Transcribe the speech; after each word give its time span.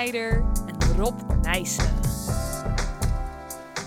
Snijder 0.00 0.44
en 0.66 0.96
Rob 0.96 1.20
Nijssen. 1.42 1.84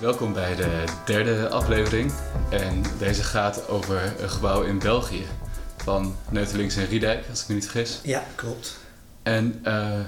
Welkom 0.01 0.33
bij 0.33 0.55
de 0.55 0.83
derde 1.05 1.49
aflevering. 1.49 2.11
En 2.49 2.83
deze 2.99 3.23
gaat 3.23 3.67
over 3.67 4.13
een 4.19 4.29
gebouw 4.29 4.61
in 4.61 4.79
België 4.79 5.23
van 5.77 6.15
Neutelings 6.29 6.75
en 6.75 6.85
Riedijk, 6.85 7.25
als 7.29 7.41
ik 7.41 7.47
me 7.47 7.53
niet 7.53 7.63
vergis. 7.63 7.99
Ja, 8.03 8.23
klopt. 8.35 8.79
En 9.23 9.61
uh, 9.65 9.99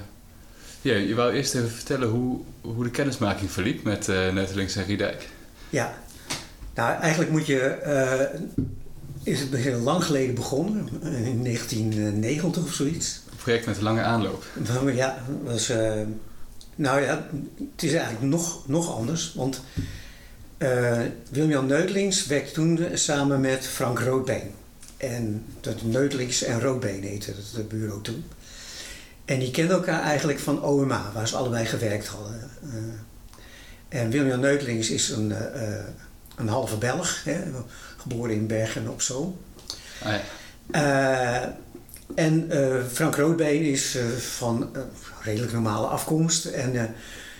ja, 0.80 0.94
je 0.94 1.14
wou 1.14 1.32
eerst 1.32 1.54
even 1.54 1.70
vertellen 1.70 2.08
hoe, 2.08 2.40
hoe 2.60 2.84
de 2.84 2.90
kennismaking 2.90 3.50
verliep 3.50 3.82
met 3.82 4.08
uh, 4.08 4.32
Neutelings 4.32 4.76
en 4.76 4.84
Riedijk. 4.84 5.28
Ja, 5.70 5.98
nou 6.74 7.00
eigenlijk 7.00 7.30
moet 7.30 7.46
je... 7.46 7.78
Uh, 7.86 8.40
is 9.22 9.40
het 9.40 9.56
heel 9.56 9.78
lang 9.78 10.04
geleden 10.04 10.34
begonnen, 10.34 10.88
in 11.02 11.44
1990 11.44 12.62
of 12.62 12.72
zoiets. 12.72 13.20
Project 13.46 13.66
met 13.66 13.76
een 13.76 13.82
lange 13.82 14.02
aanloop. 14.02 14.44
Ja, 14.94 15.18
was... 15.42 15.72
Nou 16.74 17.00
ja, 17.00 17.26
het 17.72 17.82
is 17.82 17.92
eigenlijk 17.92 18.22
nog, 18.22 18.68
nog 18.68 18.94
anders. 18.96 19.32
Want 19.34 19.60
uh, 20.58 21.00
William 21.30 21.66
Neutlings 21.66 22.26
werkte 22.26 22.52
toen 22.52 22.88
samen 22.92 23.40
met 23.40 23.66
Frank 23.66 24.00
Roodbeen. 24.00 24.50
En 24.96 25.44
dat 25.60 25.82
Neutlings 25.82 26.42
en 26.42 26.60
Roodbeen 26.60 27.02
heette 27.02 27.32
het 27.54 27.68
bureau 27.68 28.02
toen. 28.02 28.24
En 29.24 29.38
die 29.38 29.50
kenden 29.50 29.76
elkaar 29.76 30.02
eigenlijk 30.02 30.38
van 30.38 30.62
OMA, 30.62 31.10
waar 31.14 31.28
ze 31.28 31.36
allebei 31.36 31.64
gewerkt 31.64 32.06
hadden. 32.06 32.50
Uh, 32.64 32.72
en 33.88 34.10
William 34.10 34.40
Neutlings 34.40 34.90
is 34.90 35.08
een, 35.08 35.34
een 36.36 36.48
halve 36.48 36.76
Belg, 36.76 37.24
hè, 37.24 37.40
geboren 37.96 38.34
in 38.34 38.46
Bergen 38.46 38.88
op 38.88 39.02
Zoom. 39.02 39.38
Ah, 40.02 40.12
ja. 40.12 41.56
En 42.14 42.46
uh, 42.50 42.84
Frank 42.92 43.16
Roodbeen 43.16 43.62
is 43.62 43.96
uh, 43.96 44.02
van 44.16 44.70
uh, 44.76 44.82
redelijk 45.20 45.52
normale 45.52 45.86
afkomst. 45.86 46.44
En 46.44 46.94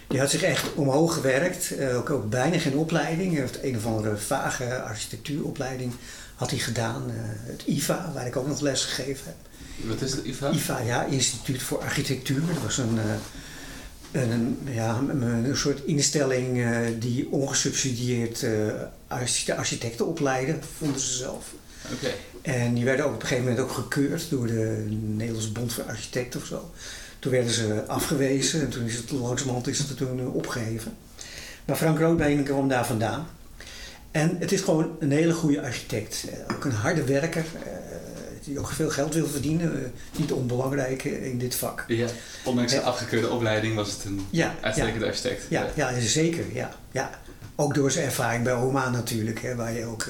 die 0.08 0.20
had 0.20 0.31
zich 0.31 0.42
echt 0.42 0.75
omhoog 0.75 1.14
gewerkt. 1.14 1.75
ook, 1.95 2.11
ook 2.11 2.31
bijna 2.31 2.58
geen 2.58 2.77
opleiding. 2.77 3.33
Hij 3.33 3.41
heeft 3.41 3.62
een 3.62 3.77
of 3.77 3.86
andere 3.86 4.17
vage 4.17 4.83
architectuuropleiding 4.83 5.92
had 6.34 6.50
hij 6.50 6.58
gedaan. 6.58 7.03
het 7.11 7.62
IFA, 7.67 8.11
waar 8.14 8.27
ik 8.27 8.36
ook 8.36 8.47
nog 8.47 8.61
les 8.61 8.84
gegeven 8.84 9.25
heb. 9.27 9.36
Wat 9.89 10.00
is 10.00 10.12
het 10.12 10.25
IFA? 10.25 10.50
IFA, 10.50 10.78
ja, 10.78 11.05
Instituut 11.05 11.62
voor 11.62 11.78
Architectuur. 11.78 12.41
Dat 12.47 12.62
was 12.62 12.78
een, 12.78 12.98
een, 14.12 14.58
ja, 14.64 15.01
een 15.08 15.56
soort 15.56 15.84
instelling 15.84 16.64
die 16.98 17.30
ongesubsidieerd 17.30 18.47
architecten 19.56 20.06
opleiden, 20.06 20.61
vonden 20.78 21.01
ze 21.01 21.12
zelf. 21.12 21.53
Okay. 21.92 22.14
En 22.47 22.75
die 22.75 22.84
werden 22.84 23.05
ook 23.05 23.14
op 23.14 23.20
een 23.20 23.27
gegeven 23.27 23.50
moment 23.50 23.64
ook 23.64 23.75
gekeurd 23.75 24.30
door 24.30 24.47
de 24.47 24.86
Nederlandse 24.91 25.52
Bond 25.52 25.72
voor 25.72 25.84
Architecten 25.84 26.41
of 26.41 26.47
zo. 26.47 26.70
Toen 27.19 27.33
werden 27.33 27.52
ze 27.52 27.84
afgewezen 27.86 28.61
en 28.61 28.69
toen 28.69 28.84
is 28.84 28.97
het 28.97 29.11
langzamerhand 29.11 29.66
is 29.66 29.78
het 29.78 29.97
toen 29.97 30.30
opgeheven. 30.33 30.97
Maar 31.64 31.77
Frank 31.77 31.98
Roodbeen 31.98 32.44
kwam 32.44 32.69
daar 32.69 32.86
vandaan. 32.86 33.27
En 34.11 34.36
het 34.39 34.52
is 34.52 34.61
gewoon 34.61 34.97
een 35.00 35.11
hele 35.11 35.33
goede 35.33 35.62
architect. 35.62 36.24
Ook 36.55 36.64
een 36.64 36.72
harde 36.72 37.05
werker. 37.05 37.44
Die 38.44 38.58
ook 38.58 38.70
veel 38.70 38.91
geld 38.91 39.14
wil 39.14 39.27
verdienen. 39.27 39.92
Niet 40.17 40.33
onbelangrijk 40.33 41.05
in 41.05 41.39
dit 41.39 41.55
vak. 41.55 41.84
Ja, 41.89 42.06
ondanks 42.44 42.72
de 42.72 42.80
afgekeurde 42.80 43.30
opleiding 43.30 43.74
was 43.74 43.92
het 43.92 44.05
een 44.05 44.27
ja, 44.30 44.55
uitstekende 44.61 45.05
ja, 45.05 45.11
architect. 45.11 45.47
Ja, 45.48 45.67
ja. 45.74 46.00
zeker. 46.00 46.44
Ja, 46.52 46.70
ja. 46.91 47.11
Ook 47.55 47.74
door 47.74 47.91
zijn 47.91 48.05
ervaring 48.05 48.44
bij 48.44 48.55
OMA 48.55 48.91
natuurlijk. 48.91 49.41
Hè, 49.41 49.55
waar 49.55 49.72
je 49.72 49.84
ook 49.84 50.06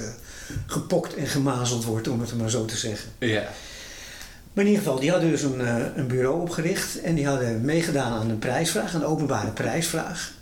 gepokt 0.66 1.14
en 1.14 1.26
gemazeld 1.26 1.84
wordt, 1.84 2.08
om 2.08 2.20
het 2.20 2.38
maar 2.38 2.50
zo 2.50 2.64
te 2.64 2.76
zeggen. 2.76 3.10
Ja. 3.18 3.48
Maar 4.56 4.64
in 4.64 4.70
ieder 4.70 4.84
geval, 4.84 5.00
die 5.00 5.10
hadden 5.10 5.30
dus 5.30 5.42
een, 5.42 5.60
uh, 5.60 5.84
een 5.96 6.06
bureau 6.06 6.40
opgericht 6.40 7.00
en 7.00 7.14
die 7.14 7.26
hadden 7.26 7.60
meegedaan 7.60 8.12
aan 8.12 8.30
een 8.30 8.38
prijsvraag, 8.38 8.94
een 8.94 9.04
openbare 9.04 9.50
prijsvraag, 9.50 10.32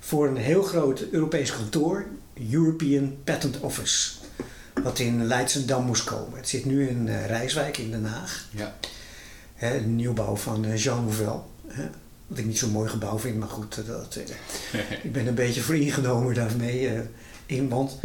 voor 0.00 0.28
een 0.28 0.36
heel 0.36 0.62
groot 0.62 1.04
Europees 1.10 1.52
kantoor, 1.52 2.06
European 2.50 3.16
Patent 3.24 3.60
Office, 3.60 4.10
wat 4.82 4.98
in 4.98 5.26
Leidsendam 5.26 5.84
moest 5.84 6.04
komen. 6.04 6.38
Het 6.38 6.48
zit 6.48 6.64
nu 6.64 6.88
in 6.88 7.06
uh, 7.06 7.26
Rijswijk 7.26 7.78
in 7.78 7.90
Den 7.90 8.04
Haag. 8.04 8.44
Ja. 8.50 8.74
Hè, 9.54 9.76
een 9.76 9.96
nieuwbouw 9.96 10.36
van 10.36 10.64
uh, 10.64 10.76
Jean 10.76 11.04
Nouvel. 11.04 11.50
Hè, 11.66 11.84
wat 12.26 12.38
ik 12.38 12.44
niet 12.44 12.58
zo'n 12.58 12.70
mooi 12.70 12.88
gebouw 12.88 13.18
vind, 13.18 13.38
maar 13.38 13.48
goed, 13.48 13.86
dat, 13.86 14.18
ik 15.02 15.12
ben 15.12 15.26
een 15.26 15.34
beetje 15.34 15.60
voor 15.60 15.76
ingenomen 15.76 16.34
daarmee. 16.34 16.90
in, 17.46 17.68
want 17.68 17.98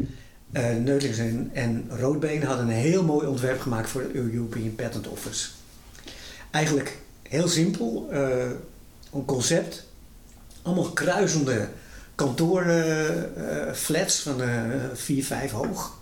uh, 0.54 0.76
Neutlings 0.76 1.18
en, 1.18 1.50
en 1.54 1.86
Roodbeen 1.90 2.44
hadden 2.44 2.66
een 2.66 2.72
heel 2.72 3.04
mooi 3.04 3.28
ontwerp 3.28 3.60
gemaakt 3.60 3.90
voor 3.90 4.02
de 4.02 4.14
European 4.14 4.76
Patent 4.76 5.08
Office. 5.08 5.50
Eigenlijk 6.52 6.98
heel 7.22 7.48
simpel, 7.48 8.10
uh, 8.12 8.20
een 9.14 9.26
concept. 9.26 9.86
Allemaal 10.62 10.92
kruisende 10.92 11.70
kantoorflats 12.16 14.28
uh, 14.28 14.34
van 14.34 14.42
uh, 14.42 14.48
4, 14.94 15.24
5 15.24 15.52
hoog. 15.52 16.00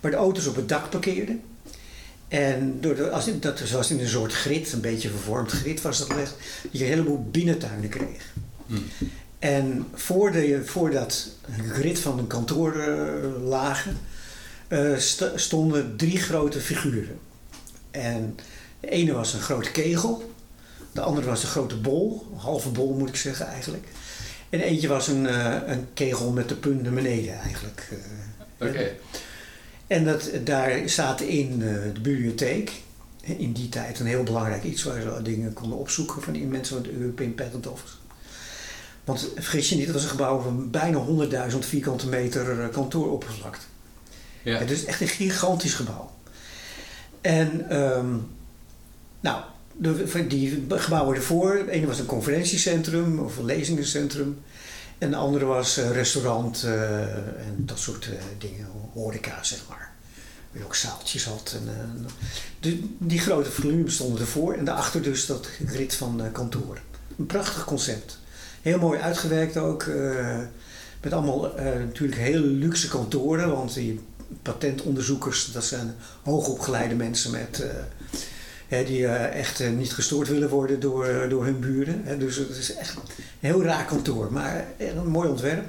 Waar 0.00 0.10
de 0.10 0.16
auto's 0.16 0.46
op 0.46 0.56
het 0.56 0.68
dak 0.68 0.90
parkeerden. 0.90 1.42
En 2.28 2.80
door 2.80 2.94
de, 2.94 3.10
als, 3.10 3.40
dat 3.40 3.60
zoals 3.64 3.90
in 3.90 4.00
een 4.00 4.08
soort 4.08 4.32
grid, 4.32 4.72
een 4.72 4.80
beetje 4.80 5.08
vervormd 5.08 5.50
grid 5.50 5.82
was 5.82 5.98
dat 5.98 6.10
gelegd, 6.10 6.34
dat 6.62 6.80
je 6.80 6.84
een 6.84 6.90
heleboel 6.90 7.28
binnentuinen 7.30 7.88
kreeg. 7.88 8.32
Hmm. 8.66 8.84
En 9.38 9.86
voor, 9.94 10.32
de, 10.32 10.64
voor 10.64 10.90
dat 10.90 11.28
grid 11.68 11.98
van 11.98 12.18
een 12.18 12.26
kantoorlagen 12.26 13.96
uh, 14.68 14.98
stonden 15.34 15.96
drie 15.96 16.18
grote 16.18 16.60
figuren. 16.60 17.18
En 17.90 18.36
de 18.80 18.88
ene 18.88 19.12
was 19.12 19.32
een 19.34 19.40
grote 19.40 19.70
kegel, 19.70 20.32
de 20.92 21.00
andere 21.00 21.26
was 21.26 21.42
een 21.42 21.48
grote 21.48 21.76
bol, 21.76 22.26
een 22.32 22.38
halve 22.38 22.68
bol 22.68 22.94
moet 22.94 23.08
ik 23.08 23.16
zeggen 23.16 23.46
eigenlijk. 23.46 23.86
En 24.50 24.60
eentje 24.60 24.88
was 24.88 25.08
een, 25.08 25.24
uh, 25.24 25.56
een 25.66 25.86
kegel 25.94 26.30
met 26.30 26.48
de 26.48 26.54
punt 26.54 26.82
naar 26.82 26.92
beneden 26.92 27.38
eigenlijk. 27.40 27.88
Uh, 27.92 27.98
Oké. 28.58 28.70
Okay. 28.70 28.96
En 29.86 30.04
dat, 30.04 30.30
daar 30.44 30.88
zaten 30.88 31.28
in 31.28 31.58
de 31.58 31.92
bibliotheek, 32.02 32.72
in 33.20 33.52
die 33.52 33.68
tijd 33.68 34.00
een 34.00 34.06
heel 34.06 34.22
belangrijk 34.22 34.64
iets 34.64 34.82
waar 34.82 35.00
ze 35.00 35.22
dingen 35.22 35.52
konden 35.52 35.78
opzoeken 35.78 36.22
van 36.22 36.32
die 36.32 36.46
mensen 36.46 36.76
van 36.76 36.86
het 36.86 36.94
European 36.94 37.34
Patent 37.34 37.66
Office. 37.66 37.94
Want 39.06 39.28
vergis 39.34 39.68
je 39.68 39.76
niet, 39.76 39.86
dat 39.86 39.94
was 39.94 40.04
een 40.04 40.10
gebouw 40.10 40.40
van 40.40 40.70
bijna 40.70 41.04
100.000 41.50 41.58
vierkante 41.58 42.08
meter 42.08 42.60
eh, 42.60 42.68
kantooroppervlakte. 42.68 43.64
Ja. 44.42 44.58
Het 44.58 44.70
is 44.70 44.84
echt 44.84 45.00
een 45.00 45.08
gigantisch 45.08 45.74
gebouw. 45.74 46.10
En 47.20 47.76
um, 47.80 48.26
nou, 49.20 49.42
de, 49.72 50.26
die 50.26 50.64
gebouwen 50.68 51.16
ervoor, 51.16 51.62
de 51.64 51.70
ene 51.70 51.86
was 51.86 51.98
een 51.98 52.06
conferentiecentrum 52.06 53.18
of 53.18 53.36
een 53.36 53.44
lezingencentrum. 53.44 54.38
En 54.98 55.10
de 55.10 55.16
andere 55.16 55.44
was 55.44 55.76
een 55.76 55.92
restaurant 55.92 56.62
uh, 56.64 57.00
en 57.16 57.54
dat 57.56 57.78
soort 57.78 58.06
uh, 58.06 58.12
dingen, 58.38 58.66
horeca 58.92 59.42
zeg 59.42 59.62
maar. 59.68 59.92
Waar 60.50 60.60
je 60.60 60.64
ook 60.64 60.74
zaaltjes 60.74 61.24
had. 61.24 61.56
En, 61.60 61.68
uh, 61.68 62.06
de, 62.60 62.82
die 62.98 63.18
grote 63.18 63.50
volumes 63.50 63.94
stonden 63.94 64.20
ervoor 64.20 64.54
en 64.54 64.64
daarachter 64.64 65.02
dus 65.02 65.26
dat 65.26 65.48
grid 65.66 65.94
van 65.94 66.32
kantoor. 66.32 66.80
Een 67.18 67.26
prachtig 67.26 67.64
concept. 67.64 68.18
Heel 68.66 68.78
mooi 68.78 69.00
uitgewerkt 69.00 69.56
ook. 69.56 69.82
Uh, 69.82 70.38
met 71.02 71.12
allemaal 71.12 71.58
uh, 71.58 71.64
natuurlijk 71.64 72.20
hele 72.20 72.46
luxe 72.46 72.88
kantoren. 72.88 73.50
Want 73.50 73.74
die 73.74 74.00
patentonderzoekers, 74.42 75.52
dat 75.52 75.64
zijn 75.64 75.94
hoogopgeleide 76.22 76.94
mensen 76.94 77.30
met, 77.30 77.64
uh, 78.68 78.86
die 78.86 79.06
echt 79.08 79.70
niet 79.70 79.92
gestoord 79.92 80.28
willen 80.28 80.48
worden 80.48 80.80
door, 80.80 81.28
door 81.28 81.44
hun 81.44 81.60
buren. 81.60 82.00
Hè. 82.04 82.16
Dus 82.18 82.36
het 82.36 82.56
is 82.56 82.74
echt 82.74 82.96
een 82.96 83.02
heel 83.40 83.62
raar 83.62 83.84
kantoor, 83.84 84.32
maar 84.32 84.66
een 84.78 85.06
mooi 85.06 85.28
ontwerp. 85.28 85.64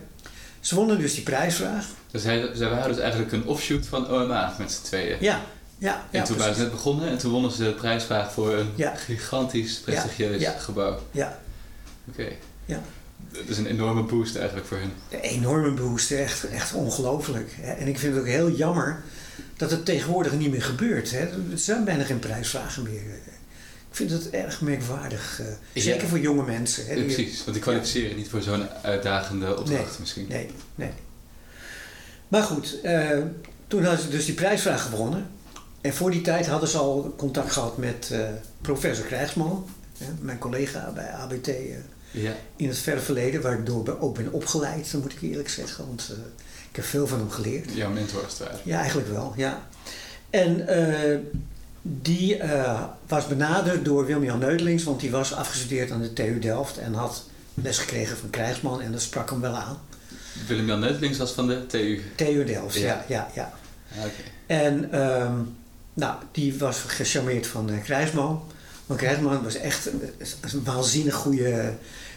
Ze 0.59 0.75
wonnen 0.75 0.99
dus 0.99 1.13
die 1.13 1.23
prijsvraag. 1.23 1.85
Dus 2.11 2.21
zij 2.21 2.69
waren 2.69 2.89
dus 2.93 2.99
eigenlijk 2.99 3.31
een 3.31 3.45
offshoot 3.45 3.85
van 3.85 4.09
OMA 4.09 4.55
met 4.59 4.71
z'n 4.71 4.83
tweeën. 4.83 5.17
Ja, 5.19 5.41
ja, 5.77 6.05
en 6.11 6.19
ja, 6.19 6.25
toen 6.25 6.37
waren 6.37 6.55
ze 6.55 6.61
net 6.61 6.71
begonnen 6.71 7.09
en 7.09 7.17
toen 7.17 7.31
wonnen 7.31 7.51
ze 7.51 7.63
de 7.63 7.73
prijsvraag 7.73 8.31
voor 8.31 8.53
een 8.53 8.69
ja. 8.75 8.95
gigantisch 8.95 9.79
prestigieus 9.79 10.41
ja, 10.41 10.51
gebouw. 10.51 10.99
Ja. 11.11 11.39
Oké. 12.09 12.21
Okay. 12.21 12.37
Ja. 12.67 12.81
Het 13.31 13.49
is 13.49 13.57
een 13.57 13.65
enorme 13.65 14.03
boost 14.03 14.35
eigenlijk 14.35 14.67
voor 14.67 14.77
hen. 14.77 14.91
Een 15.09 15.19
enorme 15.19 15.71
boost, 15.71 16.11
echt, 16.11 16.49
echt 16.49 16.73
ongelooflijk. 16.73 17.51
En 17.61 17.87
ik 17.87 17.99
vind 17.99 18.13
het 18.13 18.21
ook 18.21 18.29
heel 18.29 18.51
jammer 18.51 19.03
dat 19.57 19.71
het 19.71 19.85
tegenwoordig 19.85 20.33
niet 20.33 20.51
meer 20.51 20.63
gebeurt. 20.63 21.11
Hè. 21.11 21.19
Er 21.19 21.57
zijn 21.59 21.83
bijna 21.83 22.03
geen 22.03 22.19
prijsvragen 22.19 22.83
meer. 22.83 23.01
Ik 23.89 23.95
vind 23.95 24.11
het 24.11 24.29
erg 24.29 24.61
merkwaardig. 24.61 25.41
Zeker 25.73 26.01
ja. 26.01 26.07
voor 26.07 26.19
jonge 26.19 26.43
mensen. 26.43 26.85
Hè, 26.85 26.93
ja, 26.93 27.03
precies, 27.03 27.37
want 27.37 27.53
die 27.53 27.61
kwalificeren 27.61 28.09
ja. 28.09 28.15
niet 28.15 28.29
voor 28.29 28.41
zo'n 28.41 28.69
uitdagende 28.69 29.49
opdracht 29.57 29.69
nee, 29.69 29.99
misschien. 29.99 30.25
Nee, 30.27 30.49
nee. 30.75 30.91
Maar 32.27 32.43
goed, 32.43 32.77
uh, 32.83 33.09
toen 33.67 33.83
hadden 33.83 34.01
ze 34.01 34.09
dus 34.09 34.25
die 34.25 34.33
prijsvraag 34.33 34.81
gewonnen. 34.81 35.27
En 35.81 35.93
voor 35.93 36.11
die 36.11 36.21
tijd 36.21 36.47
hadden 36.47 36.69
ze 36.69 36.77
al 36.77 37.13
contact 37.17 37.51
gehad 37.51 37.77
met 37.77 38.09
uh, 38.11 38.19
professor 38.61 39.05
Krijgsman, 39.05 39.69
mijn 40.19 40.37
collega 40.37 40.91
bij 40.95 41.11
ABT. 41.11 41.47
Uh, 41.47 41.75
ja. 42.11 42.35
in 42.55 42.67
het 42.67 42.77
verre 42.77 42.99
verleden, 42.99 43.41
waar 43.41 43.59
ik 43.59 43.65
door 43.65 43.97
ook 43.99 44.15
ben 44.15 44.31
opgeleid, 44.31 44.93
moet 45.01 45.11
ik 45.11 45.21
eerlijk 45.21 45.49
zeggen. 45.49 45.87
Want 45.87 46.09
uh, 46.11 46.17
ik 46.69 46.75
heb 46.75 46.85
veel 46.85 47.07
van 47.07 47.19
hem 47.19 47.29
geleerd. 47.29 47.73
Jouw 47.73 47.91
mentor 47.91 48.23
als 48.23 48.39
het. 48.39 48.49
Ja, 48.63 48.77
eigenlijk 48.77 49.09
wel, 49.09 49.33
ja. 49.35 49.67
En 50.29 50.59
uh, 50.69 51.17
die 51.81 52.37
uh, 52.37 52.83
was 53.07 53.27
benaderd 53.27 53.85
door 53.85 54.05
Willem-Jan 54.05 54.39
Neudelings, 54.39 54.83
want 54.83 54.99
die 54.99 55.11
was 55.11 55.33
afgestudeerd 55.33 55.91
aan 55.91 56.01
de 56.01 56.13
TU 56.13 56.39
Delft 56.39 56.77
en 56.77 56.93
had 56.93 57.23
les 57.53 57.77
gekregen 57.77 58.17
van 58.17 58.29
Krijgsman 58.29 58.81
en 58.81 58.91
dat 58.91 59.01
sprak 59.01 59.29
hem 59.29 59.41
wel 59.41 59.55
aan. 59.55 59.77
Willem-Jan 60.47 60.79
Neudelings 60.79 61.17
was 61.17 61.31
van 61.31 61.47
de 61.47 61.65
TU? 61.65 62.01
TU 62.15 62.43
Delft, 62.43 62.75
ja, 62.75 63.05
ja, 63.07 63.27
ja. 63.35 63.53
Ah, 63.91 64.05
oké. 64.05 64.21
En 64.45 65.01
um, 65.01 65.55
nou, 65.93 66.15
die 66.31 66.57
was 66.57 66.79
gecharmeerd 66.79 67.47
van 67.47 67.69
uh, 67.69 67.83
Krijgsman. 67.83 68.43
Want 68.87 68.99
Krijgsman 68.99 69.43
was 69.43 69.55
echt 69.55 69.85
een, 69.85 70.01
een 70.41 70.63
waanzinnig 70.63 71.15
goede, 71.15 71.73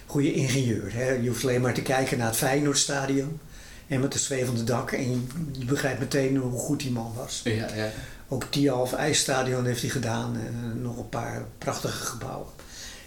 goede 0.07 0.33
ingenieur. 0.33 0.95
Hè. 0.95 1.11
Je 1.11 1.29
hoeft 1.29 1.43
alleen 1.43 1.61
maar 1.61 1.75
te 1.75 1.83
kijken 1.83 2.19
naar 2.19 2.27
het 2.27 2.37
Feyenoordstadion. 2.37 3.41
En 3.87 4.01
met 4.01 4.13
de 4.13 4.19
zwevende 4.19 4.65
dak. 4.65 4.93
En 4.93 5.29
je, 5.53 5.65
begrijpt 5.65 6.01
meteen 6.01 6.37
hoe 6.37 6.59
goed 6.59 6.81
die 6.81 6.91
man 6.91 7.13
was. 7.17 7.41
Ja, 7.45 7.75
ja. 7.75 7.91
Ook 8.29 8.45
Tialf 8.51 8.93
IJsstadion 8.93 9.65
heeft 9.65 9.81
hij 9.81 9.91
gedaan. 9.91 10.37
En 10.47 10.83
nog 10.83 10.99
een 10.99 11.09
paar 11.09 11.45
prachtige 11.59 12.05
gebouwen. 12.05 12.47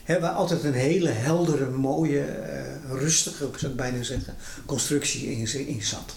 Waar 0.05 0.29
altijd 0.29 0.63
een 0.63 0.73
hele 0.73 1.09
heldere, 1.09 1.69
mooie, 1.69 2.19
uh, 2.19 2.99
rustige, 2.99 3.49
zou 3.57 3.71
ik 3.71 3.77
bijna 3.77 4.03
zeggen, 4.03 4.35
constructie 4.65 5.31
in, 5.31 5.67
in 5.67 5.83
zat. 5.83 6.15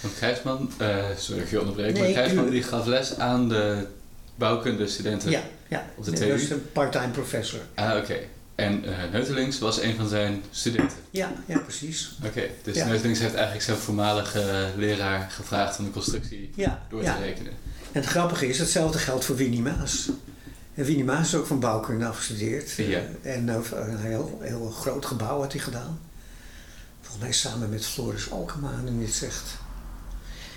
Want 0.00 0.14
Gijsman, 0.14 0.70
uh, 0.80 1.04
sorry 1.16 1.38
dat 1.38 1.44
ik 1.44 1.50
je 1.50 1.60
onderbreek, 1.60 1.92
nee, 1.92 2.02
maar 2.02 2.12
Gijsman 2.12 2.50
die 2.50 2.62
gaf 2.62 2.86
les 2.86 3.18
aan 3.18 3.48
de 3.48 3.86
bouwkundestudenten 4.34 5.30
ja, 5.30 5.42
ja. 5.68 5.86
op 5.96 6.04
de? 6.04 6.10
Dat 6.10 6.20
is 6.20 6.50
een 6.50 6.72
part-time 6.72 7.10
professor. 7.10 7.60
Ah, 7.74 7.96
oké. 7.96 8.18
En 8.54 8.84
uh, 8.88 9.12
Neutelings 9.12 9.58
was 9.58 9.80
een 9.80 9.96
van 9.96 10.08
zijn 10.08 10.42
studenten? 10.50 10.96
Ja, 11.10 11.32
ja 11.46 11.58
precies. 11.58 12.14
Oké, 12.18 12.26
okay, 12.26 12.50
dus 12.62 12.76
ja. 12.76 12.86
Neutelings 12.86 13.18
heeft 13.18 13.34
eigenlijk 13.34 13.64
zijn 13.64 13.76
voormalige 13.76 14.70
leraar 14.76 15.30
gevraagd 15.30 15.78
om 15.78 15.84
de 15.84 15.90
constructie 15.90 16.50
ja, 16.54 16.86
door 16.88 17.00
te 17.00 17.06
ja. 17.06 17.16
rekenen. 17.16 17.52
En 17.92 18.00
het 18.00 18.06
grappige 18.06 18.48
is, 18.48 18.58
hetzelfde 18.58 18.98
geldt 18.98 19.24
voor 19.24 19.36
Winnie 19.36 19.62
Maas. 19.62 20.08
En 20.74 20.84
Winnie 20.84 21.04
Maas 21.04 21.26
is 21.26 21.34
ook 21.34 21.46
van 21.46 21.60
bouwkunde 21.60 22.06
afgestudeerd. 22.06 22.70
Ja. 22.70 23.00
En 23.22 23.48
uh, 23.48 23.56
een 23.70 23.98
heel, 23.98 24.38
heel 24.42 24.70
groot 24.70 25.06
gebouw 25.06 25.40
had 25.40 25.52
hij 25.52 25.60
gedaan. 25.60 26.00
Volgens 27.00 27.22
mij 27.22 27.32
samen 27.32 27.70
met 27.70 27.86
Floris 27.86 28.30
Alkema, 28.30 28.80
nu 28.80 28.98
je 28.98 29.06
het 29.06 29.14
zegt. 29.14 29.56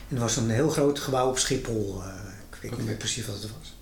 En 0.09 0.15
er 0.15 0.21
was 0.21 0.35
een 0.35 0.49
heel 0.49 0.69
groot 0.69 0.99
gebouw 0.99 1.29
op 1.29 1.37
Schiphol. 1.37 2.01
Uh, 2.01 2.07
ik 2.49 2.57
weet 2.61 2.71
okay. 2.71 2.77
niet 2.77 2.87
meer 2.87 2.97
precies 2.97 3.25
wat 3.25 3.41
het 3.41 3.51
was. 3.59 3.76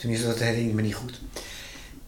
Tenminste, 0.00 0.26
dat 0.26 0.38
herinner 0.38 0.68
ik 0.68 0.74
me 0.74 0.82
niet 0.82 0.94
goed. 0.94 1.20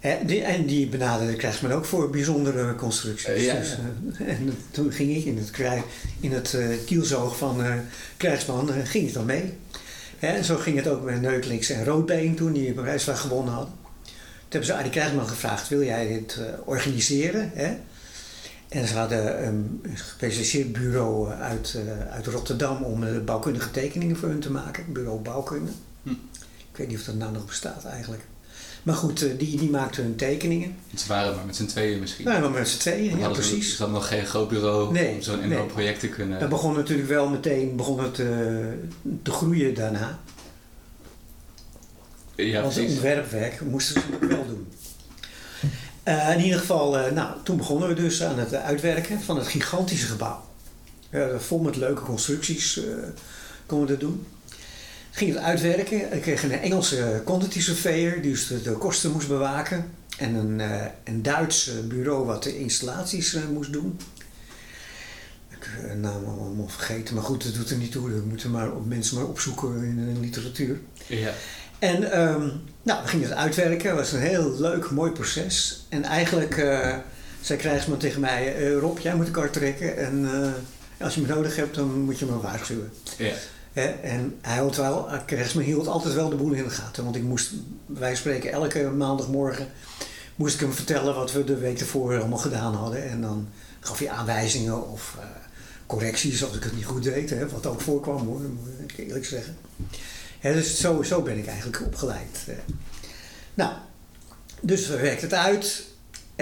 En 0.00 0.26
die, 0.26 0.42
en 0.42 0.66
die 0.66 0.88
benaderde 0.88 1.36
krijgt 1.36 1.62
men 1.62 1.72
ook 1.72 1.84
voor 1.84 2.10
bijzondere 2.10 2.74
constructies. 2.74 3.28
Uh, 3.28 3.44
ja, 3.44 3.54
dus, 3.54 3.76
uh, 4.20 4.28
en 4.28 4.54
toen 4.70 4.92
ging 4.92 5.16
ik 5.16 5.24
in 5.24 5.38
het, 5.38 5.50
in 6.20 6.32
het 6.32 6.52
uh, 6.52 6.66
kielzoog 6.86 7.36
van 7.36 7.64
krijgsman, 8.16 8.70
ging 8.84 9.08
ik 9.08 9.14
dan 9.14 9.24
mee. 9.24 9.52
En 10.18 10.44
zo 10.44 10.56
ging 10.56 10.76
het 10.76 10.88
ook 10.88 11.02
met 11.02 11.20
Neutelings 11.20 11.70
en 11.70 11.84
Roodbeen 11.84 12.34
toen, 12.34 12.52
die 12.52 12.68
een 12.68 12.74
prijsvraag 12.74 13.20
gewonnen 13.20 13.54
hadden. 13.54 13.74
Toen 14.04 14.12
hebben 14.48 14.68
ze 14.68 14.74
aan 14.74 14.82
die 14.82 14.92
krijgsman 14.92 15.28
gevraagd, 15.28 15.68
wil 15.68 15.82
jij 15.82 16.08
dit 16.08 16.38
organiseren? 16.64 17.50
Hè? 17.54 17.76
En 18.68 18.86
ze 18.86 18.96
hadden 18.96 19.46
een 19.46 19.82
gespecialiseerd 19.94 20.72
bureau 20.72 21.30
uit, 21.32 21.78
uit 22.10 22.26
Rotterdam 22.26 22.82
om 22.82 23.24
bouwkundige 23.24 23.70
tekeningen 23.70 24.16
voor 24.16 24.28
hun 24.28 24.40
te 24.40 24.50
maken. 24.50 24.92
Bureau 24.92 25.20
bouwkunde. 25.20 25.70
Hm. 26.02 26.10
Ik 26.72 26.78
weet 26.78 26.88
niet 26.88 26.98
of 26.98 27.04
dat 27.04 27.14
nou 27.14 27.32
nog 27.32 27.46
bestaat 27.46 27.84
eigenlijk. 27.84 28.22
Maar 28.82 28.94
goed, 28.94 29.19
die, 29.38 29.58
die 29.58 29.70
maakten 29.70 30.02
hun 30.02 30.16
tekeningen. 30.16 30.76
Ze 30.96 31.08
waren 31.08 31.36
maar 31.36 31.46
met 31.46 31.56
z'n 31.56 31.66
tweeën 31.66 32.00
misschien? 32.00 32.24
Nou, 32.24 32.40
maar 32.40 32.50
met 32.50 32.69
z'n 32.69 32.78
tweeën, 32.78 33.19
ja 33.19 33.28
precies. 33.28 33.70
Ze 33.70 33.76
hadden 33.76 33.94
nog 33.94 34.08
geen 34.08 34.26
groot 34.26 34.48
bureau 34.48 34.92
nee, 34.92 35.14
om 35.14 35.22
zo'n 35.22 35.42
enorm 35.42 35.60
nee. 35.60 35.72
project 35.72 36.00
te 36.00 36.08
kunnen... 36.08 36.40
Dat 36.40 36.48
begon 36.48 36.74
natuurlijk 36.74 37.08
wel 37.08 37.28
meteen 37.28 37.76
begon 37.76 38.02
het, 38.02 38.19
uh, 38.19 38.26
te 39.22 39.30
groeien 39.30 39.74
daarna. 39.74 40.19
Ja, 42.34 42.60
Want 42.62 42.75
precies. 42.75 42.90
het 42.90 42.92
ontwerpwerk 42.92 43.60
moesten 43.60 44.00
ze 44.00 44.26
wel 44.26 44.46
doen. 44.46 44.72
Uh, 46.04 46.30
in 46.36 46.40
ieder 46.40 46.58
geval, 46.58 46.98
uh, 46.98 47.10
nou, 47.10 47.36
toen 47.42 47.56
begonnen 47.56 47.88
we 47.88 47.94
dus 47.94 48.22
aan 48.22 48.38
het 48.38 48.54
uitwerken 48.54 49.20
van 49.20 49.36
het 49.36 49.46
gigantische 49.46 50.06
gebouw. 50.06 50.42
vol 51.38 51.58
met 51.58 51.76
leuke 51.76 52.02
constructies 52.02 52.80
konden 53.66 53.86
we 53.86 53.92
dat 53.92 54.00
doen 54.00 54.26
ging 55.12 55.35
het 55.35 55.43
uitwerken. 55.43 56.12
Ik 56.12 56.23
kreeg 56.23 56.43
een 56.43 56.61
Engelse 56.61 57.23
quantity 57.25 57.61
surveyor 57.61 58.23
die 58.23 58.31
dus 58.31 58.47
de, 58.47 58.62
de 58.62 58.73
kosten 58.73 59.11
moest 59.11 59.29
bewaken. 59.29 59.85
En 60.19 60.35
een, 60.35 60.59
uh, 60.59 60.85
een 61.05 61.23
Duits 61.23 61.70
bureau 61.85 62.26
wat 62.26 62.43
de 62.43 62.59
installaties 62.59 63.35
uh, 63.35 63.43
moest 63.53 63.73
doen. 63.73 63.99
Ik 65.49 65.69
heb 65.69 65.91
de 65.91 65.97
naam 65.97 66.25
allemaal 66.25 66.69
vergeten, 66.69 67.14
maar 67.14 67.25
goed, 67.25 67.44
dat 67.44 67.55
doet 67.55 67.70
er 67.70 67.76
niet 67.76 67.93
toe. 67.93 68.11
Dat 68.11 68.25
moeten 68.25 68.50
maar 68.50 68.73
op, 68.73 68.87
mensen 68.87 69.17
maar 69.17 69.26
opzoeken 69.26 69.82
in 69.85 70.14
de 70.14 70.20
literatuur. 70.20 70.81
Ja. 71.06 71.32
En 71.79 72.20
um, 72.20 72.61
nou, 72.82 73.03
we 73.03 73.09
gingen 73.09 73.29
het 73.29 73.38
uitwerken. 73.38 73.88
Het 73.88 73.99
was 73.99 74.12
een 74.12 74.20
heel 74.20 74.61
leuk, 74.61 74.91
mooi 74.91 75.12
proces. 75.12 75.87
En 75.88 76.05
eigenlijk 76.05 76.56
uh, 76.56 76.97
zei 77.41 77.59
krijgsman 77.59 77.99
tegen 77.99 78.20
mij, 78.20 78.73
Rob, 78.73 78.99
jij 78.99 79.14
moet 79.14 79.26
de 79.26 79.32
kar 79.32 79.50
trekken. 79.50 79.97
En 79.97 80.29
als 81.00 81.14
je 81.14 81.20
me 81.20 81.26
nodig 81.26 81.56
hebt, 81.56 81.75
dan 81.75 82.00
moet 82.00 82.19
je 82.19 82.26
me 82.26 82.41
waarschuwen. 82.41 82.93
Ja. 83.17 83.32
En 83.72 84.38
hij 84.40 84.54
hield 84.54 84.76
wel, 84.76 85.08
Krijgsman 85.26 85.64
hield 85.64 85.86
altijd 85.86 86.14
wel 86.14 86.28
de 86.28 86.36
boel 86.36 86.52
in 86.52 86.64
de 86.64 86.70
gaten. 86.70 87.04
Want 87.04 87.16
ik 87.16 87.22
moest, 87.22 87.52
wij 87.86 88.16
spreken 88.16 88.52
elke 88.52 88.82
maandagmorgen, 88.82 89.69
moest 90.36 90.54
ik 90.54 90.60
hem 90.60 90.72
vertellen 90.72 91.14
wat 91.14 91.32
we 91.32 91.44
de 91.44 91.56
week 91.58 91.80
ervoor 91.80 92.19
allemaal 92.19 92.38
gedaan 92.38 92.74
hadden. 92.74 93.10
En 93.10 93.20
dan 93.20 93.48
gaf 93.80 93.98
hij 93.98 94.10
aanwijzingen 94.10 94.90
of 94.90 95.16
uh, 95.19 95.24
correcties 95.86 96.44
als 96.44 96.56
ik 96.56 96.62
het 96.62 96.74
niet 96.74 96.84
goed 96.84 97.02
deed. 97.02 97.30
Hè, 97.30 97.48
wat 97.48 97.66
ook 97.66 97.80
voorkwam 97.80 98.26
hoor, 98.26 98.40
moet 98.40 98.90
ik 98.90 98.98
eerlijk 98.98 99.24
zeggen. 99.24 99.56
Dus 100.40 100.80
zo, 100.80 101.02
ben 101.22 101.38
ik 101.38 101.46
eigenlijk 101.46 101.82
opgeleid. 101.84 102.46
Nou, 103.54 103.72
dus 104.60 104.88
we 104.88 104.96
het 105.20 105.34
uit. 105.34 105.90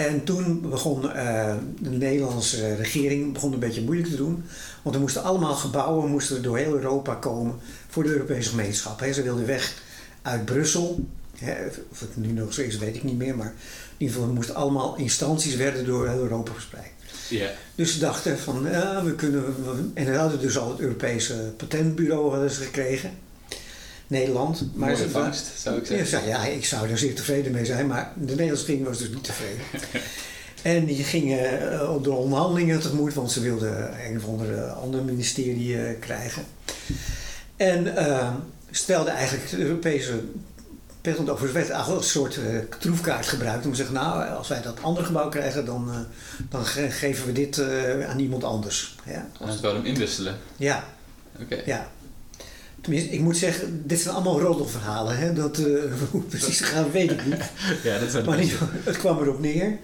En 0.07 0.23
toen 0.23 0.69
begon 0.69 1.05
uh, 1.05 1.55
de 1.79 1.89
Nederlandse 1.89 2.75
regering 2.75 3.33
begon 3.33 3.53
een 3.53 3.59
beetje 3.59 3.81
moeilijk 3.81 4.09
te 4.09 4.15
doen. 4.15 4.43
Want 4.81 4.95
er 4.95 5.01
moesten 5.01 5.23
allemaal 5.23 5.55
gebouwen 5.55 6.09
moesten 6.09 6.43
door 6.43 6.57
heel 6.57 6.73
Europa 6.73 7.15
komen 7.15 7.55
voor 7.89 8.03
de 8.03 8.09
Europese 8.09 8.49
gemeenschap. 8.49 8.99
He, 8.99 9.13
ze 9.13 9.21
wilden 9.21 9.45
weg 9.45 9.73
uit 10.21 10.45
Brussel. 10.45 11.05
He, 11.37 11.55
of 11.91 11.99
het 11.99 12.15
nu 12.15 12.31
nog 12.31 12.53
zo 12.53 12.61
is, 12.61 12.77
weet 12.77 12.95
ik 12.95 13.03
niet 13.03 13.17
meer. 13.17 13.35
Maar 13.35 13.53
in 13.97 14.05
ieder 14.05 14.15
geval 14.15 14.33
moesten 14.33 14.55
allemaal 14.55 14.97
instanties 14.97 15.55
werden 15.55 15.85
door 15.85 16.07
heel 16.07 16.19
Europa 16.19 16.51
verspreid. 16.51 16.91
Yeah. 17.29 17.49
Dus 17.75 17.93
ze 17.93 17.99
dachten 17.99 18.39
van, 18.39 18.67
ja, 18.71 19.03
we 19.03 19.15
kunnen... 19.15 19.43
En 19.93 20.05
ze 20.05 20.11
hadden 20.11 20.39
dus 20.39 20.57
al 20.57 20.69
het 20.69 20.79
Europese 20.79 21.53
patentbureau 21.57 22.31
hadden 22.31 22.51
ze 22.51 22.61
gekregen. 22.61 23.11
Nederland. 24.11 24.63
Maar 24.73 24.91
Mooie 24.91 25.09
vangst, 25.09 25.51
zou 25.55 25.77
ik 25.77 25.85
zeggen. 25.85 26.27
Ja, 26.27 26.43
ja, 26.43 26.45
ik 26.45 26.65
zou 26.65 26.87
daar 26.87 26.97
zeer 26.97 27.15
tevreden 27.15 27.51
mee 27.51 27.65
zijn, 27.65 27.87
maar 27.87 28.13
de 28.15 28.25
Nederlandse 28.25 28.65
regering 28.65 28.87
was 28.87 28.97
dus 28.97 29.09
niet 29.09 29.23
tevreden. 29.23 29.63
en 30.77 30.85
die 30.85 31.03
gingen 31.03 31.73
uh, 31.73 31.93
op 31.93 32.03
de 32.03 32.11
onderhandelingen 32.11 32.79
tegemoet, 32.79 33.13
want 33.13 33.31
ze 33.31 33.41
wilden 33.41 34.05
een 34.07 34.17
of 34.17 34.25
andere 34.25 34.69
ander 34.69 35.03
ministerie 35.03 35.67
uh, 35.67 35.99
krijgen. 35.99 36.43
En 37.55 37.85
uh, 37.85 38.33
stelden 38.71 39.13
eigenlijk 39.13 39.49
de 39.49 39.57
Europese 39.57 40.23
patent 41.01 41.29
over 41.29 41.53
wet 41.53 41.69
een 41.69 42.03
soort 42.03 42.39
troefkaart 42.79 43.27
gebruikt 43.27 43.65
om 43.65 43.71
te 43.71 43.77
zeggen, 43.77 43.95
nou, 43.95 44.29
als 44.29 44.47
wij 44.47 44.61
dat 44.61 44.81
andere 44.81 45.05
gebouw 45.05 45.29
krijgen, 45.29 45.65
dan, 45.65 46.05
dan 46.49 46.65
ge 46.65 46.89
geven 46.89 47.25
we 47.25 47.31
dit 47.31 47.61
aan 48.07 48.19
iemand 48.19 48.43
anders. 48.43 48.95
Ja? 49.05 49.27
En 49.39 49.53
ze 49.53 49.61
wilden 49.61 49.81
hem 49.81 49.91
inwisselen? 49.93 50.37
Ja. 50.55 50.83
Oké. 51.33 51.43
Okay. 51.43 51.63
Ja. 51.65 51.89
Tenminste, 52.81 53.09
ik 53.09 53.19
moet 53.19 53.37
zeggen, 53.37 53.87
dit 53.87 53.99
zijn 53.99 54.15
allemaal 54.15 54.39
roddelverhalen. 54.39 55.17
Hè? 55.17 55.33
Dat, 55.33 55.59
uh, 55.59 55.65
hoe 56.11 56.21
precies 56.21 56.59
gaan, 56.59 56.91
weet 56.91 57.11
ik 57.11 57.25
niet. 57.25 57.51
ja, 57.83 57.99
dat 57.99 58.11
zijn 58.11 58.25
maar 58.25 58.37
niet, 58.37 58.53
het 58.83 58.97
kwam 58.97 59.21
erop 59.21 59.39
neer 59.39 59.77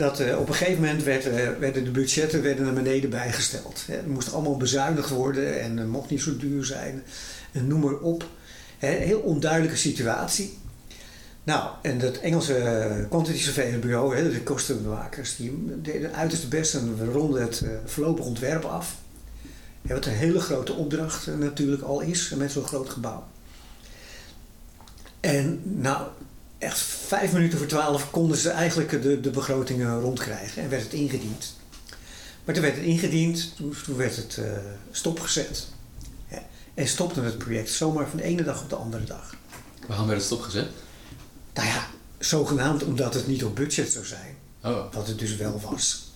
dat 0.00 0.20
uh, 0.20 0.38
op 0.38 0.48
een 0.48 0.54
gegeven 0.54 0.82
moment 0.82 1.02
werd, 1.02 1.26
uh, 1.26 1.32
werden 1.58 1.84
de 1.84 1.90
budgetten 1.90 2.42
werden 2.42 2.64
naar 2.64 2.74
beneden 2.74 3.10
bijgesteld. 3.10 3.84
Hè? 3.86 3.96
Er 3.96 4.08
moest 4.08 4.32
allemaal 4.32 4.56
bezuinigd 4.56 5.08
worden 5.08 5.60
en 5.60 5.76
het 5.76 5.88
mocht 5.88 6.10
niet 6.10 6.22
zo 6.22 6.36
duur 6.36 6.64
zijn. 6.64 7.02
En 7.52 7.66
noem 7.66 7.80
maar 7.80 7.98
op. 7.98 8.24
Hè? 8.78 8.88
Heel 8.88 9.20
onduidelijke 9.20 9.76
situatie. 9.76 10.58
Nou, 11.42 11.70
en 11.82 11.98
dat 11.98 12.16
Engelse 12.16 13.06
Quantity 13.08 13.38
Surveyor 13.38 13.78
Bureau, 13.78 14.16
hè, 14.16 14.32
de 14.32 14.42
kostenbewakers, 14.42 15.36
die 15.36 15.64
deden 15.82 16.14
uiterst 16.14 16.48
best 16.48 16.74
en 16.74 16.98
we 16.98 17.04
ronden 17.04 17.42
het 17.42 17.62
voorlopig 17.84 18.24
ontwerp 18.24 18.64
af. 18.64 18.96
Ja, 19.82 19.94
wat 19.94 20.06
een 20.06 20.12
hele 20.12 20.40
grote 20.40 20.72
opdracht 20.72 21.26
uh, 21.26 21.36
natuurlijk 21.36 21.82
al 21.82 22.00
is 22.00 22.28
met 22.28 22.52
zo'n 22.52 22.66
groot 22.66 22.90
gebouw. 22.90 23.26
En 25.20 25.62
nou, 25.64 26.06
echt 26.58 26.78
vijf 26.80 27.32
minuten 27.32 27.58
voor 27.58 27.66
twaalf 27.66 28.10
konden 28.10 28.36
ze 28.36 28.50
eigenlijk 28.50 29.02
de, 29.02 29.20
de 29.20 29.30
begrotingen 29.30 30.00
rondkrijgen 30.00 30.62
en 30.62 30.68
werd 30.68 30.82
het 30.82 30.92
ingediend. 30.92 31.54
Maar 32.44 32.54
toen 32.54 32.64
werd 32.64 32.76
het 32.76 32.84
ingediend, 32.84 33.56
toen, 33.56 33.74
toen 33.84 33.96
werd 33.96 34.16
het 34.16 34.36
uh, 34.40 34.46
stopgezet. 34.90 35.68
Ja, 36.28 36.42
en 36.74 36.88
stopte 36.88 37.20
het 37.20 37.38
project 37.38 37.70
zomaar 37.70 38.08
van 38.08 38.18
de 38.18 38.24
ene 38.24 38.42
dag 38.42 38.62
op 38.62 38.68
de 38.68 38.76
andere 38.76 39.04
dag. 39.04 39.34
Waarom 39.86 40.06
werd 40.06 40.18
het 40.18 40.26
stopgezet? 40.26 40.68
Nou 41.54 41.68
ja, 41.68 41.86
zogenaamd 42.18 42.84
omdat 42.84 43.14
het 43.14 43.26
niet 43.26 43.44
op 43.44 43.56
budget 43.56 43.92
zou 43.92 44.04
zijn. 44.04 44.36
Oh. 44.62 44.92
Wat 44.92 45.06
het 45.06 45.18
dus 45.18 45.36
wel 45.36 45.60
was. 45.60 46.09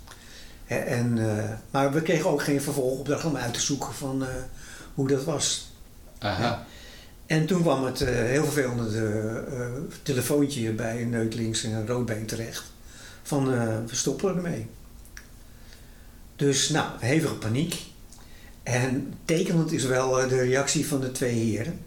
En, 0.66 1.16
uh, 1.16 1.44
maar 1.70 1.92
we 1.92 2.02
kregen 2.02 2.30
ook 2.30 2.42
geen 2.42 2.62
vervolgopdracht 2.62 3.24
om 3.24 3.36
uit 3.36 3.54
te 3.54 3.60
zoeken 3.60 3.94
van 3.94 4.22
uh, 4.22 4.28
hoe 4.94 5.08
dat 5.08 5.24
was. 5.24 5.70
Aha. 6.18 6.66
En 7.26 7.46
toen 7.46 7.62
kwam 7.62 7.84
het 7.84 8.00
uh, 8.00 8.08
heel 8.08 8.44
vervelende 8.44 9.84
telefoontje 10.02 10.72
bij 10.72 11.04
Neutlings 11.04 11.64
en 11.64 11.86
Roodbeen 11.86 12.26
terecht. 12.26 12.64
Van 13.22 13.46
we 13.86 13.94
stoppen 13.94 14.36
ermee. 14.36 14.66
Dus 16.36 16.68
nou, 16.68 16.86
hevige 16.98 17.34
paniek. 17.34 17.82
En 18.62 19.14
tekenend 19.24 19.72
is 19.72 19.84
wel 19.84 20.28
de 20.28 20.40
reactie 20.40 20.86
van 20.86 21.00
de 21.00 21.12
twee 21.12 21.34
heren. 21.34 21.78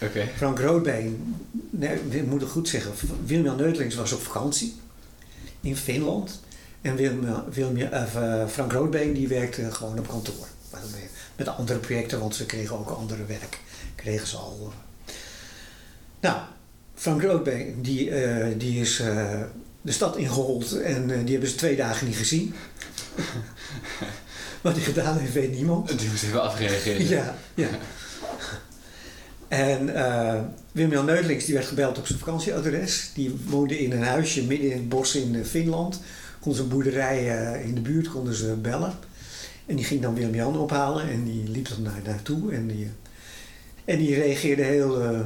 Okay. 0.00 0.30
Frank 0.36 0.58
Roodbeen, 0.58 1.36
nee, 1.70 1.98
ik 2.08 2.26
moet 2.26 2.40
het 2.40 2.50
goed 2.50 2.68
zeggen, 2.68 2.92
Willem 3.24 3.56
Neutlings 3.56 3.94
was 3.94 4.12
op 4.12 4.22
vakantie 4.22 4.74
in 5.60 5.76
Finland. 5.76 6.40
En 6.84 6.96
Willem, 7.50 7.76
uh, 7.76 8.48
Frank 8.48 8.72
Roodbeen 8.72 9.12
die 9.12 9.28
werkte 9.28 9.72
gewoon 9.72 9.98
op 9.98 10.08
kantoor. 10.08 10.46
Met 11.36 11.48
andere 11.48 11.78
projecten, 11.78 12.20
want 12.20 12.34
ze 12.34 12.46
kregen 12.46 12.78
ook 12.78 12.88
andere 12.88 13.24
werk. 13.24 13.58
Kregen 13.94 14.26
ze 14.26 14.36
al. 14.36 14.72
Nou, 16.20 16.36
Frank 16.94 17.22
Roodbeen 17.22 17.82
die, 17.82 18.08
uh, 18.08 18.46
die 18.58 18.80
is 18.80 19.00
uh, 19.00 19.40
de 19.82 19.92
stad 19.92 20.16
ingehold 20.16 20.80
en 20.80 21.06
die 21.06 21.32
hebben 21.32 21.48
ze 21.48 21.54
twee 21.54 21.76
dagen 21.76 22.06
niet 22.06 22.16
gezien. 22.16 22.54
Wat 24.62 24.74
hij 24.74 24.82
gedaan 24.82 25.18
heeft, 25.18 25.32
weet 25.32 25.54
niemand. 25.54 25.98
Die 25.98 26.08
moest 26.08 26.22
even 26.22 26.42
afreageren. 26.42 27.08
ja, 27.16 27.36
ja. 27.54 27.68
En 29.48 29.88
uh, 29.88 30.40
Wim-Jan 30.72 31.04
Neutlings 31.04 31.44
die 31.44 31.54
werd 31.54 31.66
gebeld 31.66 31.98
op 31.98 32.06
zijn 32.06 32.18
vakantieadres. 32.18 33.10
Die 33.14 33.36
woonde 33.44 33.78
in 33.78 33.92
een 33.92 34.02
huisje 34.02 34.44
midden 34.44 34.70
in 34.70 34.76
het 34.76 34.88
bos 34.88 35.14
in 35.14 35.44
Finland. 35.44 36.00
Zijn 36.52 36.68
boerderij 36.68 37.54
uh, 37.56 37.66
in 37.66 37.74
de 37.74 37.80
buurt 37.80 38.10
konden 38.10 38.34
ze 38.34 38.54
bellen. 38.54 38.92
En 39.66 39.76
die 39.76 39.84
ging 39.84 40.02
dan 40.02 40.14
Willem-Jan 40.14 40.58
ophalen 40.58 41.08
en 41.08 41.24
die 41.24 41.48
liep 41.48 41.68
dan 41.68 41.82
naar, 41.82 42.00
naartoe. 42.04 42.52
En 42.52 42.66
die, 42.66 42.90
en 43.84 43.98
die 43.98 44.14
reageerde 44.14 44.62
heel 44.62 45.12
uh, 45.12 45.20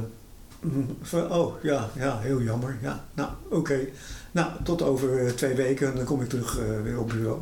van, 1.01 1.31
oh 1.31 1.63
ja, 1.63 1.89
ja, 1.95 2.19
heel 2.19 2.41
jammer. 2.41 2.77
Ja, 2.81 3.05
nou 3.13 3.29
oké. 3.43 3.55
Okay. 3.55 3.93
Nou, 4.31 4.51
tot 4.63 4.81
over 4.81 5.35
twee 5.35 5.55
weken 5.55 5.95
dan 5.95 6.05
kom 6.05 6.21
ik 6.21 6.29
terug 6.29 6.59
weer 6.83 6.99
op 6.99 7.09
bureau. 7.09 7.39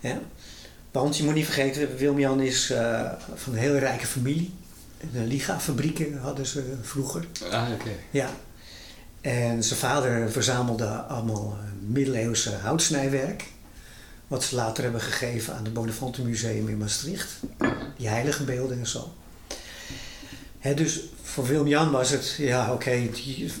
Ja. 0.00 0.20
Want 0.90 1.16
je 1.16 1.24
moet 1.24 1.34
niet 1.34 1.44
vergeten, 1.44 1.96
Willem-Jan 1.96 2.40
is 2.40 2.72
van 3.34 3.52
een 3.52 3.58
hele 3.58 3.78
rijke 3.78 4.06
familie. 4.06 4.52
De 5.12 5.20
Liga-fabrieken 5.20 6.18
hadden 6.18 6.46
ze 6.46 6.62
vroeger. 6.82 7.26
Ah, 7.50 7.68
oké. 7.72 7.90
Ja. 8.10 8.30
En 9.24 9.62
zijn 9.62 9.78
vader 9.78 10.30
verzamelde 10.30 10.86
allemaal 10.86 11.58
middeleeuwse 11.86 12.54
houtsnijwerk. 12.54 13.44
Wat 14.28 14.44
ze 14.44 14.54
later 14.54 14.82
hebben 14.82 15.00
gegeven 15.00 15.54
aan 15.54 15.64
het 15.64 15.72
Bonafante 15.72 16.22
Museum 16.22 16.68
in 16.68 16.78
Maastricht. 16.78 17.32
Die 17.96 18.08
heilige 18.08 18.44
beelden 18.44 18.78
en 18.78 18.86
zo. 18.86 19.12
He, 20.58 20.74
dus 20.74 21.00
voor 21.22 21.46
Willem-Jan 21.46 21.90
was 21.90 22.10
het, 22.10 22.34
ja 22.38 22.64
oké, 22.64 22.72
okay, 22.72 23.10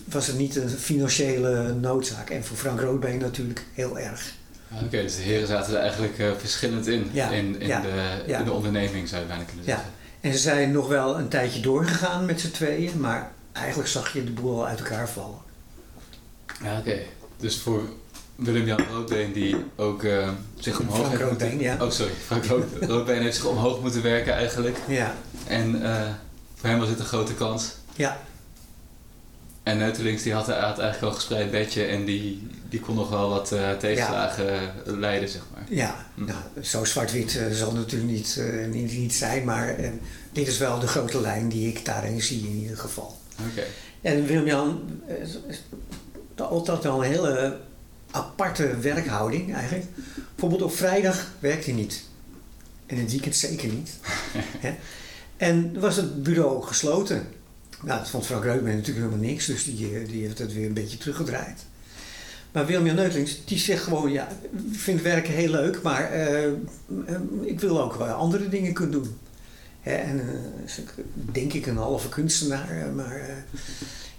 was 0.04 0.26
het 0.26 0.38
niet 0.38 0.56
een 0.56 0.68
financiële 0.68 1.74
noodzaak. 1.74 2.30
En 2.30 2.44
voor 2.44 2.56
Frank 2.56 2.80
Roodbeen 2.80 3.18
natuurlijk 3.18 3.64
heel 3.72 3.98
erg. 3.98 4.32
Oké, 4.72 4.84
okay, 4.84 5.02
dus 5.02 5.16
de 5.16 5.22
heren 5.22 5.46
zaten 5.46 5.74
er 5.74 5.80
eigenlijk 5.80 6.18
uh, 6.18 6.30
verschillend 6.38 6.86
in, 6.86 7.08
ja, 7.12 7.30
in, 7.30 7.60
in, 7.60 7.66
ja, 7.66 7.80
de, 7.80 8.22
ja. 8.26 8.38
in 8.38 8.44
de 8.44 8.52
onderneming 8.52 9.08
zou 9.08 9.20
je 9.20 9.28
bijna 9.28 9.44
kunnen 9.44 9.64
zeggen. 9.64 9.90
En 10.20 10.32
ze 10.32 10.38
zijn 10.38 10.72
nog 10.72 10.88
wel 10.88 11.18
een 11.18 11.28
tijdje 11.28 11.60
doorgegaan 11.60 12.26
met 12.26 12.40
z'n 12.40 12.50
tweeën, 12.50 13.00
maar 13.00 13.30
eigenlijk 13.52 13.88
zag 13.88 14.12
je 14.12 14.24
de 14.24 14.30
boel 14.30 14.58
al 14.58 14.66
uit 14.66 14.78
elkaar 14.78 15.08
vallen. 15.08 15.44
Ja, 16.62 16.78
oké. 16.78 16.98
Dus 17.36 17.58
voor 17.58 17.82
Willem-Jan 18.36 18.80
Roodbeen, 18.92 19.32
die 19.32 19.56
ook 19.76 20.02
uh, 20.02 20.28
zich 20.58 20.80
omhoog 20.80 20.96
Frank 20.96 21.10
heeft 21.10 21.22
Roodbeen, 21.22 21.48
moeten... 21.48 21.66
ja. 21.66 21.84
Oh, 21.84 21.90
sorry. 21.90 22.12
Frank 22.24 22.44
Rood, 22.44 22.64
Roodbeen 22.90 23.22
heeft 23.22 23.36
zich 23.36 23.46
omhoog 23.46 23.80
moeten 23.80 24.02
werken 24.02 24.32
eigenlijk. 24.32 24.78
Ja. 24.88 25.14
En 25.46 25.82
uh, 25.82 26.02
voor 26.54 26.68
hem 26.68 26.78
was 26.78 26.88
het 26.88 26.98
een 26.98 27.04
grote 27.04 27.34
kans. 27.34 27.72
Ja. 27.96 28.20
En 29.62 29.78
Neutelings 29.78 30.22
die 30.22 30.32
had, 30.32 30.46
had 30.46 30.56
eigenlijk 30.58 31.02
al 31.02 31.08
een 31.08 31.14
gespreid 31.14 31.50
bedje 31.50 31.84
en 31.84 32.04
die, 32.04 32.48
die 32.68 32.80
kon 32.80 32.94
nog 32.94 33.10
wel 33.10 33.28
wat 33.28 33.52
uh, 33.52 33.70
tegenslagen 33.72 34.52
ja. 34.52 34.72
leiden, 34.84 35.28
zeg 35.28 35.42
maar. 35.52 35.64
Ja, 35.68 36.06
hm. 36.14 36.24
nou, 36.24 36.38
zo 36.62 36.84
zwart-wit 36.84 37.34
uh, 37.34 37.50
zal 37.50 37.72
natuurlijk 37.72 38.12
niet, 38.12 38.36
uh, 38.38 38.66
niet, 38.66 38.92
niet, 38.92 39.14
zijn, 39.14 39.44
maar 39.44 39.76
dit 40.32 40.48
is 40.48 40.58
wel 40.58 40.78
de 40.78 40.86
grote 40.86 41.20
lijn 41.20 41.48
die 41.48 41.68
ik 41.68 41.84
daarin 41.84 42.22
zie 42.22 42.46
in 42.46 42.54
ieder 42.54 42.76
geval. 42.76 43.18
Oké. 43.38 43.48
Okay. 43.50 43.66
En 44.02 44.26
Willem-Jan 44.26 45.00
altijd 46.40 46.82
wel 46.82 47.04
een 47.04 47.10
hele 47.10 47.60
aparte 48.10 48.78
werkhouding 48.78 49.54
eigenlijk. 49.54 49.84
Bijvoorbeeld 50.30 50.62
op 50.62 50.76
vrijdag 50.76 51.30
werkt 51.38 51.64
hij 51.64 51.74
niet. 51.74 52.04
En 52.86 52.96
in 52.96 53.02
het 53.02 53.10
weekend 53.10 53.36
zeker 53.36 53.68
niet. 53.68 53.90
en 55.36 55.80
was 55.80 55.96
het 55.96 56.22
bureau 56.22 56.62
gesloten. 56.62 57.26
Nou, 57.82 57.98
dat 57.98 58.10
vond 58.10 58.26
Frank 58.26 58.44
Reutman 58.44 58.76
natuurlijk 58.76 59.06
helemaal 59.06 59.28
niks, 59.28 59.46
dus 59.46 59.64
die, 59.64 60.02
die 60.02 60.22
heeft 60.26 60.38
het 60.38 60.52
weer 60.52 60.66
een 60.66 60.74
beetje 60.74 60.98
teruggedraaid. 60.98 61.64
Maar 62.52 62.66
Willem-Jan 62.66 62.94
Neutlings, 62.94 63.44
die 63.44 63.58
zegt 63.58 63.82
gewoon, 63.82 64.12
ja, 64.12 64.28
ik 64.72 64.78
vind 64.78 65.02
werken 65.02 65.32
heel 65.32 65.50
leuk, 65.50 65.82
maar 65.82 66.16
uh, 66.16 66.52
ik 67.42 67.60
wil 67.60 67.82
ook 67.82 67.94
wel 67.94 68.14
andere 68.14 68.48
dingen 68.48 68.72
kunnen 68.72 69.02
doen. 69.02 69.18
Hè, 69.80 69.94
en 69.94 70.16
uh, 70.16 71.04
denk 71.14 71.52
ik 71.52 71.66
een 71.66 71.76
halve 71.76 72.08
kunstenaar, 72.08 72.92
maar 72.94 73.16
uh, 73.16 73.24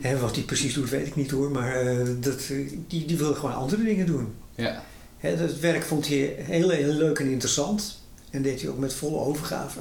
hè, 0.01 0.17
wat 0.17 0.35
hij 0.35 0.43
precies 0.43 0.73
doet 0.73 0.89
weet 0.89 1.07
ik 1.07 1.15
niet 1.15 1.31
hoor, 1.31 1.51
maar 1.51 1.83
dat, 2.19 2.47
die, 2.87 3.05
die 3.05 3.17
wil 3.17 3.33
gewoon 3.33 3.55
andere 3.55 3.83
dingen 3.83 4.05
doen. 4.05 4.33
Ja. 4.55 4.83
Hè, 5.17 5.37
dat 5.37 5.59
werk 5.59 5.83
vond 5.83 6.07
hij 6.07 6.35
heel, 6.37 6.69
heel 6.69 6.93
leuk 6.93 7.19
en 7.19 7.29
interessant 7.31 8.01
en 8.29 8.41
deed 8.41 8.61
hij 8.61 8.69
ook 8.69 8.77
met 8.77 8.93
volle 8.93 9.17
overgave. 9.17 9.79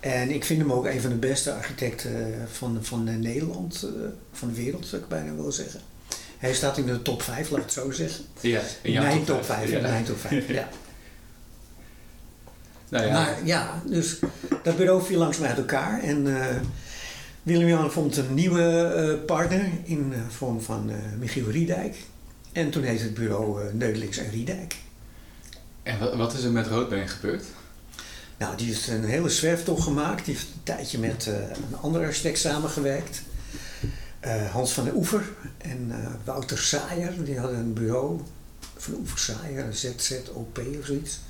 En 0.00 0.30
ik 0.30 0.44
vind 0.44 0.60
hem 0.60 0.72
ook 0.72 0.86
een 0.86 1.00
van 1.00 1.10
de 1.10 1.16
beste 1.16 1.52
architecten 1.52 2.48
van, 2.52 2.78
van 2.80 3.20
Nederland, 3.20 3.86
van 4.32 4.48
de 4.48 4.54
wereld 4.54 4.86
zou 4.86 5.02
ik 5.02 5.08
bijna 5.08 5.34
willen 5.34 5.52
zeggen. 5.52 5.80
Hij 6.38 6.54
staat 6.54 6.78
in 6.78 6.86
de 6.86 7.02
top 7.02 7.22
5, 7.22 7.50
laat 7.50 7.58
ik 7.58 7.64
het 7.64 7.74
zo 7.74 7.90
zeggen. 7.90 8.24
Ja, 8.40 8.60
in 8.82 8.92
mijn 8.92 9.24
top 9.24 9.36
top 9.36 9.44
5. 9.44 9.58
5 9.58 9.70
in 9.70 9.80
ja. 9.80 9.88
mijn 9.88 10.04
top 10.04 10.18
5, 10.18 10.48
ja. 10.58 10.68
Nou 12.88 13.06
ja. 13.06 13.12
Maar 13.12 13.36
ja, 13.44 13.82
dus 13.86 14.18
dat 14.62 14.76
bureau 14.76 15.02
viel 15.02 15.18
langzaam 15.18 15.44
uit 15.44 15.56
elkaar. 15.56 16.02
En 16.02 16.26
uh, 16.26 16.46
Willem-Jan 17.42 17.90
vond 17.90 18.16
een 18.16 18.34
nieuwe 18.34 18.94
uh, 19.18 19.24
partner 19.26 19.70
in 19.84 20.12
uh, 20.12 20.18
vorm 20.28 20.60
van 20.60 20.90
Michiel 21.18 21.50
Riedijk. 21.50 21.96
En 22.52 22.70
toen 22.70 22.82
heette 22.82 23.02
het 23.02 23.14
bureau 23.14 23.74
Neudelings 23.74 24.16
en 24.16 24.30
Riedijk. 24.30 24.76
En 25.82 26.16
wat, 26.16 26.32
is 26.32 26.44
er 26.44 26.50
met 26.50 26.66
Roodbeen 26.66 27.08
gebeurd? 27.08 27.44
Nou, 28.38 28.56
die 28.56 28.66
heeft 28.66 28.88
een 28.88 29.04
hele 29.04 29.28
zwerftocht 29.28 29.82
gemaakt. 29.82 30.24
Die 30.24 30.34
heeft 30.34 30.46
een 30.46 30.62
tijdje 30.62 30.98
met 30.98 31.26
een 31.26 31.76
andere 31.80 32.04
architect 32.04 32.38
samengewerkt. 32.38 33.22
Uh, 34.26 34.50
Hans 34.50 34.72
van 34.72 34.84
der 34.84 34.94
Oever 34.94 35.22
en 35.58 35.88
uh, 35.88 35.96
Wouter 36.24 36.58
Saaier, 36.58 37.24
die 37.24 37.38
hadden 37.38 37.58
een 37.58 37.72
bureau 37.72 38.20
van 38.76 38.94
Oever 38.94 39.18
Saaier, 39.18 39.74
ZZOP 39.74 40.58
of 40.78 40.86
zoiets. 40.86 41.20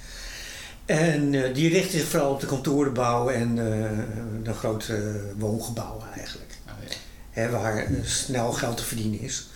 En 0.85 1.33
uh, 1.33 1.55
die 1.55 1.69
richtte 1.69 1.99
zich 1.99 2.09
vooral 2.09 2.33
op 2.33 2.41
de 2.41 2.47
kantorenbouw 2.47 3.29
en 3.29 3.55
de 4.43 4.53
grote 4.53 5.21
woongebouwen 5.39 6.07
eigenlijk. 6.17 6.51
Oh, 6.67 6.73
ja. 6.89 6.95
Hè, 7.31 7.51
waar 7.51 7.87
snel 8.05 8.53
geld 8.53 8.77
te 8.77 8.85
verdienen 8.85 9.21
is. 9.21 9.49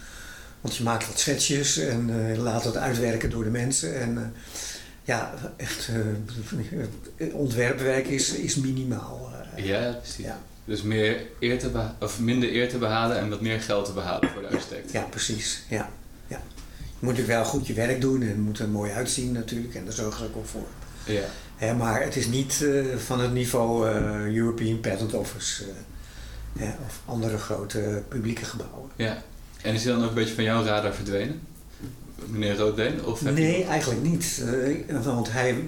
Want 0.61 0.77
je 0.77 0.85
maakt 0.85 1.07
wat 1.07 1.19
schetsjes 1.19 1.79
en 1.79 2.37
laat 2.39 2.63
dat 2.63 2.77
uitwerken 2.77 3.31
door 3.31 3.45
de 3.45 3.51
mensen. 3.51 4.01
En 4.01 4.35
ja, 5.05 5.35
echt 5.57 5.91
ontwerpwerk 7.33 8.07
is, 8.07 8.33
is 8.33 8.57
minimaal. 8.57 9.33
ja, 9.57 9.91
precies. 9.93 10.25
Ja. 10.25 10.39
Dus 10.67 10.83
meer 10.83 11.21
eer 11.41 11.59
te 11.59 11.71
of 12.01 12.21
minder 12.21 12.53
eer 12.53 12.69
te 12.69 12.79
behalen 12.79 13.19
en 13.19 13.29
wat 13.29 13.41
meer 13.41 13.61
geld 13.61 13.85
te 13.85 13.93
behalen 13.93 14.29
voor 14.29 14.43
de 14.43 14.49
architect. 14.49 14.93
Ja, 14.93 15.03
precies. 15.03 15.63
Ja. 15.69 15.91
Ja. 16.27 16.41
Je 16.79 16.85
moet 16.99 17.17
natuurlijk 17.17 17.39
wel 17.39 17.45
goed 17.45 17.67
je 17.67 17.75
werk 17.75 18.01
doen 18.01 18.23
en 18.23 18.29
het 18.29 18.37
moet 18.37 18.59
er 18.59 18.69
mooi 18.69 18.93
uitzien 18.93 19.33
natuurlijk 19.33 19.75
en 19.75 19.85
daar 19.85 19.93
zorgen 19.93 20.19
ze 20.19 20.31
ook 20.37 20.47
voor. 20.47 20.67
Ja. 21.07 21.25
Hè, 21.57 21.75
maar 21.75 22.03
het 22.03 22.17
is 22.17 22.27
niet 22.27 22.61
uh, 22.63 22.97
van 22.97 23.21
het 23.21 23.33
niveau 23.33 23.89
uh, 23.91 24.37
European 24.37 24.81
Patent 24.81 25.15
Office 25.15 25.65
hè, 26.59 26.69
of 26.87 27.01
andere 27.05 27.39
grote 27.39 28.03
publieke 28.09 28.45
gebouwen. 28.45 28.91
Ja. 28.97 29.23
En 29.63 29.75
is 29.75 29.85
hij 29.85 29.93
dan 29.93 30.03
ook 30.03 30.09
een 30.09 30.15
beetje 30.15 30.35
van 30.35 30.45
jouw 30.45 30.65
radar 30.65 30.95
verdwenen? 30.95 31.41
Meneer 32.27 32.57
Roodbeen? 32.57 33.05
Of 33.05 33.23
nee, 33.23 33.65
eigenlijk 33.65 34.03
niet. 34.03 34.45
want 35.03 35.33
hij 35.33 35.65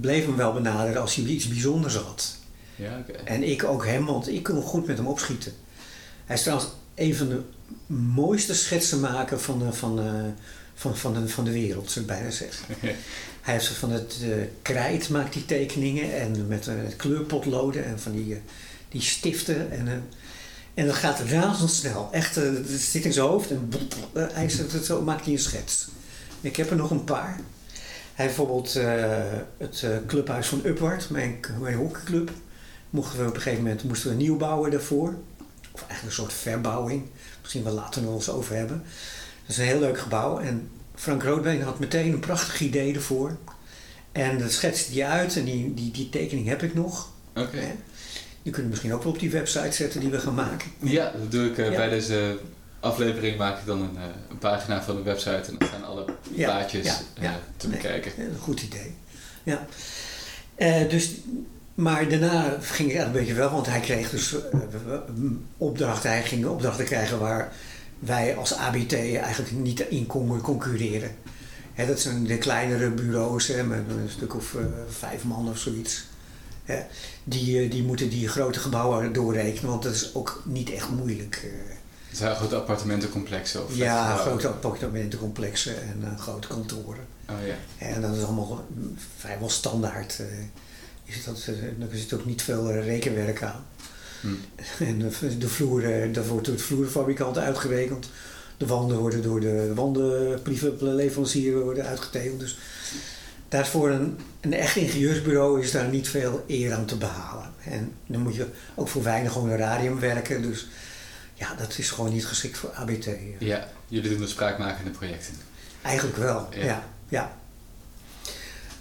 bleef 0.00 0.24
hem 0.24 0.36
wel 0.36 0.52
benaderen 0.52 1.00
als 1.00 1.14
hij 1.14 1.24
iets 1.24 1.48
bijzonders 1.48 1.94
had. 1.94 2.36
Ja, 2.76 3.04
okay. 3.08 3.24
En 3.24 3.42
ik 3.42 3.64
ook 3.64 3.86
hem, 3.86 4.04
want 4.04 4.28
ik 4.28 4.42
kon 4.42 4.62
goed 4.62 4.86
met 4.86 4.96
hem 4.96 5.06
opschieten. 5.06 5.52
Hij 6.24 6.36
is 6.36 6.42
trouwens 6.42 6.70
een 6.94 7.14
van 7.14 7.28
de 7.28 7.40
mooiste 7.94 8.54
schetsenmaker 8.54 9.40
van 9.40 9.58
de, 9.58 9.72
van, 9.72 9.96
de, 9.96 10.30
van, 10.74 10.96
van, 10.96 11.14
de, 11.14 11.28
van 11.28 11.44
de 11.44 11.52
wereld, 11.52 11.90
zou 11.90 12.04
ik 12.04 12.10
bijna 12.10 12.30
zeggen. 12.30 12.74
hij 13.48 13.56
heeft 13.56 13.68
van 13.68 13.90
het 13.90 14.18
uh, 14.22 14.34
krijt 14.62 15.08
maakt 15.08 15.32
die 15.32 15.44
tekeningen 15.44 16.20
en 16.20 16.46
met 16.46 16.66
uh, 16.66 16.74
kleurpotloden 16.96 17.84
en 17.84 18.00
van 18.00 18.12
die, 18.12 18.26
uh, 18.26 18.36
die 18.88 19.00
stiften. 19.00 19.70
En, 19.70 20.08
en 20.74 20.86
dat 20.86 20.94
gaat 20.94 21.20
razendsnel. 21.20 22.08
Echt, 22.12 22.34
het 22.34 22.68
zit 22.68 23.04
in 23.04 23.12
zijn 23.12 23.26
hoofd 23.26 23.50
en 23.50 23.70
hij 24.12 24.48
zet, 24.48 24.84
zo 24.84 25.02
maakt 25.02 25.24
hij 25.24 25.32
een 25.32 25.38
schets. 25.38 25.88
Ik 26.40 26.56
heb 26.56 26.70
er 26.70 26.76
nog 26.76 26.90
een 26.90 27.04
paar. 27.04 27.40
Hij 28.14 28.26
bijvoorbeeld 28.26 28.72
het 29.58 29.86
clubhuis 30.06 30.46
van 30.46 30.60
Upward, 30.64 31.10
mijn, 31.10 31.40
mijn 31.60 31.76
hockeyclub 31.76 32.30
mochten 32.90 33.18
we 33.18 33.28
op 33.28 33.34
een 33.34 33.40
gegeven 33.40 33.64
moment 33.64 33.84
moesten 33.84 34.10
we 34.10 34.16
nieuw 34.16 34.36
bouwen 34.36 34.70
daarvoor. 34.70 35.14
Of 35.72 35.80
eigenlijk 35.80 36.04
een 36.04 36.22
soort 36.22 36.32
verbouwing. 36.32 37.02
Misschien 37.40 37.64
wel 37.64 37.72
later 37.72 38.02
nog 38.02 38.14
eens 38.14 38.30
over 38.30 38.56
hebben. 38.56 38.82
Dat 39.40 39.50
is 39.50 39.58
een 39.58 39.64
heel 39.64 39.80
leuk 39.80 39.98
gebouw. 39.98 40.38
En 40.38 40.70
Frank 40.98 41.22
Roodbeen 41.22 41.62
had 41.62 41.78
meteen 41.78 42.12
een 42.12 42.20
prachtig 42.20 42.60
idee 42.60 42.94
ervoor. 42.94 43.36
En 44.12 44.38
dat 44.38 44.52
schetste 44.52 44.92
hij 44.92 45.06
uit 45.08 45.36
en 45.36 45.44
die, 45.44 45.74
die, 45.74 45.90
die 45.90 46.08
tekening 46.08 46.46
heb 46.46 46.62
ik 46.62 46.74
nog. 46.74 47.08
Oké. 47.34 47.56
Hè? 47.56 47.72
Die 48.42 48.52
kunnen 48.52 48.62
we 48.62 48.68
misschien 48.68 48.94
ook 48.94 49.02
wel 49.02 49.12
op 49.12 49.18
die 49.18 49.30
website 49.30 49.72
zetten 49.72 50.00
die 50.00 50.10
we 50.10 50.18
gaan 50.18 50.34
maken. 50.34 50.70
Ja, 50.78 51.12
dat 51.18 51.30
doe 51.32 51.46
ik 51.50 51.58
eh, 51.58 51.70
Ja. 51.70 51.76
bij 51.76 51.88
deze 51.88 52.38
aflevering. 52.80 53.38
Maak 53.38 53.58
ik 53.58 53.66
dan 53.66 53.80
een, 53.82 53.96
eh, 53.96 54.02
een 54.30 54.38
pagina 54.38 54.82
van 54.82 54.96
de 54.96 55.02
website 55.02 55.30
en 55.50 55.54
dan 55.58 55.68
staan 55.68 55.84
alle 55.84 56.04
Ja, 56.34 56.44
plaatjes 56.50 56.86
ja, 56.86 56.98
eh, 57.22 57.30
te 57.56 57.68
bekijken. 57.68 58.12
Ja, 58.16 58.24
Een 58.24 58.38
goed 58.40 58.62
idee. 58.62 58.94
Ja. 59.42 59.66
Dus, 60.88 61.10
maar 61.74 62.08
daarna 62.08 62.56
ging 62.60 62.92
het 62.92 63.06
een 63.06 63.12
beetje 63.12 63.34
wel, 63.34 63.50
want 63.50 63.66
hij 63.66 63.80
kreeg 63.80 64.10
dus 64.10 64.34
opdrachten. 65.56 66.10
Hij 66.10 66.22
ging 66.22 66.46
opdrachten 66.46 66.84
krijgen 66.84 67.18
waar 67.18 67.52
wij 67.98 68.36
als 68.36 68.54
ABT 68.54 68.92
eigenlijk 68.92 69.50
niet 69.52 69.80
in 69.80 70.06
konden 70.06 70.40
concurreren. 70.40 71.10
Dat 71.86 72.00
zijn 72.00 72.24
de 72.24 72.38
kleinere 72.38 72.90
bureaus 72.90 73.46
met 73.48 73.78
een 73.88 74.08
stuk 74.08 74.34
of 74.34 74.54
eh, 74.54 74.64
vijf 74.88 75.24
man 75.24 75.48
of 75.48 75.58
zoiets. 75.58 76.04
Die, 77.24 77.62
eh, 77.64 77.70
die 77.70 77.82
moeten 77.82 78.08
die 78.08 78.28
grote 78.28 78.58
gebouwen 78.58 79.12
doorrekenen, 79.12 79.70
want 79.70 79.82
dat 79.82 79.94
is 79.94 80.14
ook 80.14 80.42
niet 80.44 80.70
echt 80.72 80.90
moeilijk. 80.90 81.40
eh. 81.44 81.50
Het 82.08 82.16
zijn 82.16 82.36
grote 82.36 82.56
appartementencomplexen 82.56 83.64
of 83.64 83.76
ja, 83.76 84.16
grote 84.16 84.48
appartementencomplexen 84.48 85.82
en 85.82 86.18
grote 86.18 86.48
kantoren. 86.48 87.06
Oh 87.30 87.46
ja. 87.46 87.86
En 87.86 88.00
dat 88.00 88.16
is 88.16 88.22
allemaal 88.24 88.66
vrijwel 89.16 89.50
standaard. 89.50 90.18
eh, 90.20 90.26
is 91.04 91.24
dat, 91.24 91.46
er 91.90 91.96
zit 91.98 92.12
ook 92.12 92.24
niet 92.24 92.42
veel 92.42 92.72
rekenwerk 92.72 93.42
aan. 93.42 93.64
Hm. 94.20 94.28
En 94.84 94.98
de, 94.98 95.38
de 95.38 95.48
vloer, 95.48 95.84
eh, 96.02 96.12
dat 96.14 96.26
wordt 96.26 96.46
door 96.46 96.56
de 96.56 96.62
vloerfabrikant 96.62 97.38
uitgerekend. 97.38 98.10
De 98.56 98.66
wanden 98.66 98.98
worden 98.98 99.22
door 99.22 99.40
de 99.40 99.72
wandenleverancier 99.74 101.58
worden 101.60 101.86
uitgetekend. 101.86 102.40
Dus 102.40 102.58
daarvoor 103.48 103.90
een, 103.90 104.18
een 104.40 104.52
echt 104.52 104.76
ingenieursbureau 104.76 105.62
is 105.62 105.70
daar 105.70 105.88
niet 105.88 106.08
veel 106.08 106.44
eer 106.46 106.72
aan 106.72 106.84
te 106.84 106.96
behalen. 106.96 107.52
En 107.64 107.92
dan 108.06 108.20
moet 108.20 108.34
je 108.34 108.46
ook 108.74 108.88
voor 108.88 109.02
weinig 109.02 109.32
honorarium 109.32 110.00
werken. 110.00 110.42
Dus 110.42 110.66
ja, 111.34 111.54
dat 111.54 111.78
is 111.78 111.90
gewoon 111.90 112.12
niet 112.12 112.26
geschikt 112.26 112.58
voor 112.58 112.70
ABT. 112.70 113.08
Ja, 113.38 113.68
jullie 113.88 114.10
doen 114.10 114.20
de 114.20 114.26
spraakmakende 114.26 114.90
projecten. 114.90 115.34
Eigenlijk 115.82 116.16
wel, 116.16 116.48
Ja. 116.50 116.64
ja. 116.64 116.84
ja, 117.08 117.36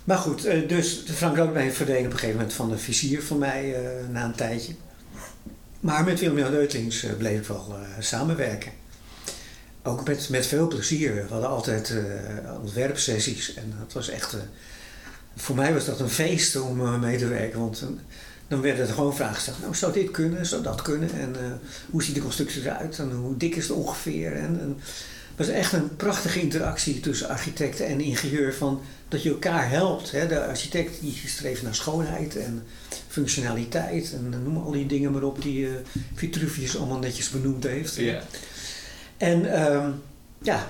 Maar 0.03 0.17
goed, 0.17 0.45
eh, 0.45 0.67
dus 0.67 1.03
Frank 1.13 1.37
Roodbeen 1.37 1.73
verdween 1.73 2.05
op 2.05 2.11
een 2.11 2.11
gegeven 2.11 2.35
moment 2.35 2.53
van 2.53 2.69
de 2.69 2.77
vizier 2.77 3.23
van 3.23 3.37
mij 3.37 3.75
eh, 3.75 4.07
na 4.11 4.23
een 4.25 4.35
tijdje. 4.35 4.73
Maar 5.79 6.03
met 6.03 6.19
Willem-Jan 6.19 6.53
Eutlings 6.53 7.03
eh, 7.03 7.13
bleef 7.13 7.39
ik 7.39 7.47
wel 7.47 7.75
eh, 7.75 8.01
samenwerken. 8.03 8.71
Ook 9.83 10.07
met, 10.07 10.29
met 10.29 10.45
veel 10.45 10.67
plezier. 10.67 11.15
We 11.15 11.29
hadden 11.29 11.49
altijd 11.49 11.89
eh, 11.89 12.59
ontwerpsessies 12.61 13.53
en 13.53 13.73
dat 13.79 13.93
was 13.93 14.09
echt... 14.09 14.35
voor 15.35 15.55
mij 15.55 15.73
was 15.73 15.85
dat 15.85 15.99
een 15.99 16.09
feest 16.09 16.55
om 16.55 16.99
mee 16.99 17.17
te 17.17 17.27
werken, 17.27 17.59
want 17.59 17.83
dan 18.47 18.61
werden 18.61 18.87
er 18.87 18.93
gewoon 18.93 19.15
vragen 19.15 19.35
gesteld. 19.35 19.59
Nou, 19.61 19.75
zou 19.75 19.93
dit 19.93 20.11
kunnen? 20.11 20.45
Zou 20.45 20.63
dat 20.63 20.81
kunnen? 20.81 21.11
En 21.11 21.35
hoe 21.89 22.03
ziet 22.03 22.15
de 22.15 22.21
constructie 22.21 22.61
eruit? 22.61 22.99
En 22.99 23.11
hoe 23.11 23.37
dik 23.37 23.55
is 23.55 23.67
het 23.67 23.77
ongeveer? 23.77 24.33
En, 24.33 24.79
was 25.37 25.47
echt 25.47 25.73
een 25.73 25.95
prachtige 25.95 26.41
interactie 26.41 26.99
tussen 26.99 27.27
architect 27.29 27.79
en 27.79 28.01
ingenieur. 28.01 28.53
Van 28.53 28.81
dat 29.07 29.23
je 29.23 29.29
elkaar 29.29 29.69
helpt. 29.69 30.11
Hè? 30.11 30.27
De 30.27 30.45
architect 30.45 31.01
die 31.01 31.21
streeft 31.25 31.61
naar 31.61 31.75
schoonheid 31.75 32.35
en 32.35 32.63
functionaliteit. 33.07 34.13
En 34.13 34.43
noem 34.43 34.57
al 34.57 34.71
die 34.71 34.85
dingen 34.85 35.11
maar 35.11 35.23
op 35.23 35.41
die 35.41 35.67
eh, 35.67 35.73
Vitruvius 36.13 36.77
allemaal 36.77 36.99
netjes 36.99 37.29
benoemd 37.29 37.63
heeft. 37.63 37.95
Ja. 37.95 38.21
En 39.17 39.53
ehm, 39.53 39.91
ja, 40.41 40.67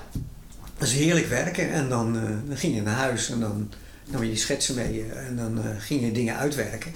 dat 0.77 0.87
is 0.87 0.93
heerlijk 0.93 1.27
werken. 1.27 1.71
En 1.71 1.89
dan, 1.89 2.13
dan 2.47 2.57
ging 2.57 2.75
je 2.75 2.81
naar 2.81 2.95
huis 2.95 3.29
en 3.29 3.39
dan 3.39 3.71
nam 4.09 4.23
je 4.23 4.29
je 4.29 4.35
schetsen 4.35 4.75
mee. 4.75 5.05
eh, 5.11 5.27
en 5.27 5.35
dan 5.35 5.63
eh, 5.63 5.69
ging 5.79 6.01
je 6.01 6.11
dingen 6.11 6.37
uitwerken. 6.37 6.93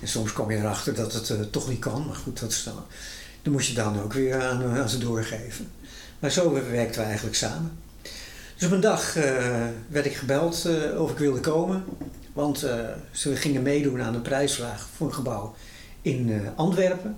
En 0.00 0.08
soms 0.08 0.32
kwam 0.32 0.50
je 0.50 0.56
erachter 0.58 0.94
dat 0.94 1.28
het 1.28 1.52
toch 1.52 1.68
niet 1.68 1.78
kan. 1.78 2.06
Maar 2.06 2.16
goed, 2.16 2.40
dat 2.40 2.50
is 2.50 2.62
dan, 2.62 2.84
dan 3.42 3.52
moest 3.52 3.68
je 3.68 3.74
dan 3.74 4.00
ook 4.02 4.12
weer 4.12 4.42
aan, 4.42 4.64
aan 4.64 4.88
ze 4.88 4.98
doorgeven. 4.98 5.68
Maar 6.20 6.30
zo 6.30 6.52
werkten 6.52 7.00
we 7.00 7.06
eigenlijk 7.06 7.36
samen. 7.36 7.78
Dus 8.56 8.68
op 8.68 8.74
een 8.74 8.80
dag 8.80 9.16
eh, 9.16 9.66
werd 9.88 10.06
ik 10.06 10.14
gebeld 10.16 10.64
eh, 10.64 11.00
of 11.02 11.10
ik 11.10 11.18
wilde 11.18 11.40
komen. 11.40 11.84
Want 12.32 12.62
eh, 12.62 12.88
ze 13.10 13.36
gingen 13.36 13.62
meedoen 13.62 14.02
aan 14.02 14.14
een 14.14 14.22
prijsvraag 14.22 14.88
voor 14.96 15.06
een 15.06 15.14
gebouw 15.14 15.54
in 16.02 16.48
Antwerpen. 16.56 17.16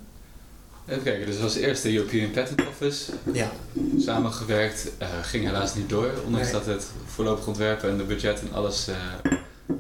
Even 0.87 1.03
kijken, 1.03 1.27
dus 1.27 1.35
dat 1.35 1.45
was 1.45 1.55
eerst 1.57 1.83
de 1.83 1.95
European 1.95 2.31
Patent 2.31 2.69
Office. 2.69 3.13
Ja, 3.33 3.51
Samengewerkt, 3.99 4.91
ging 5.23 5.45
helaas 5.45 5.75
niet 5.75 5.89
door. 5.89 6.11
Ondanks 6.25 6.51
Nee. 6.51 6.57
dat 6.57 6.67
het 6.67 6.87
voorlopig 7.07 7.47
ontwerpen 7.47 7.91
en 7.91 7.97
de 7.97 8.05
budget 8.05 8.41
en 8.41 8.53
alles 8.53 8.89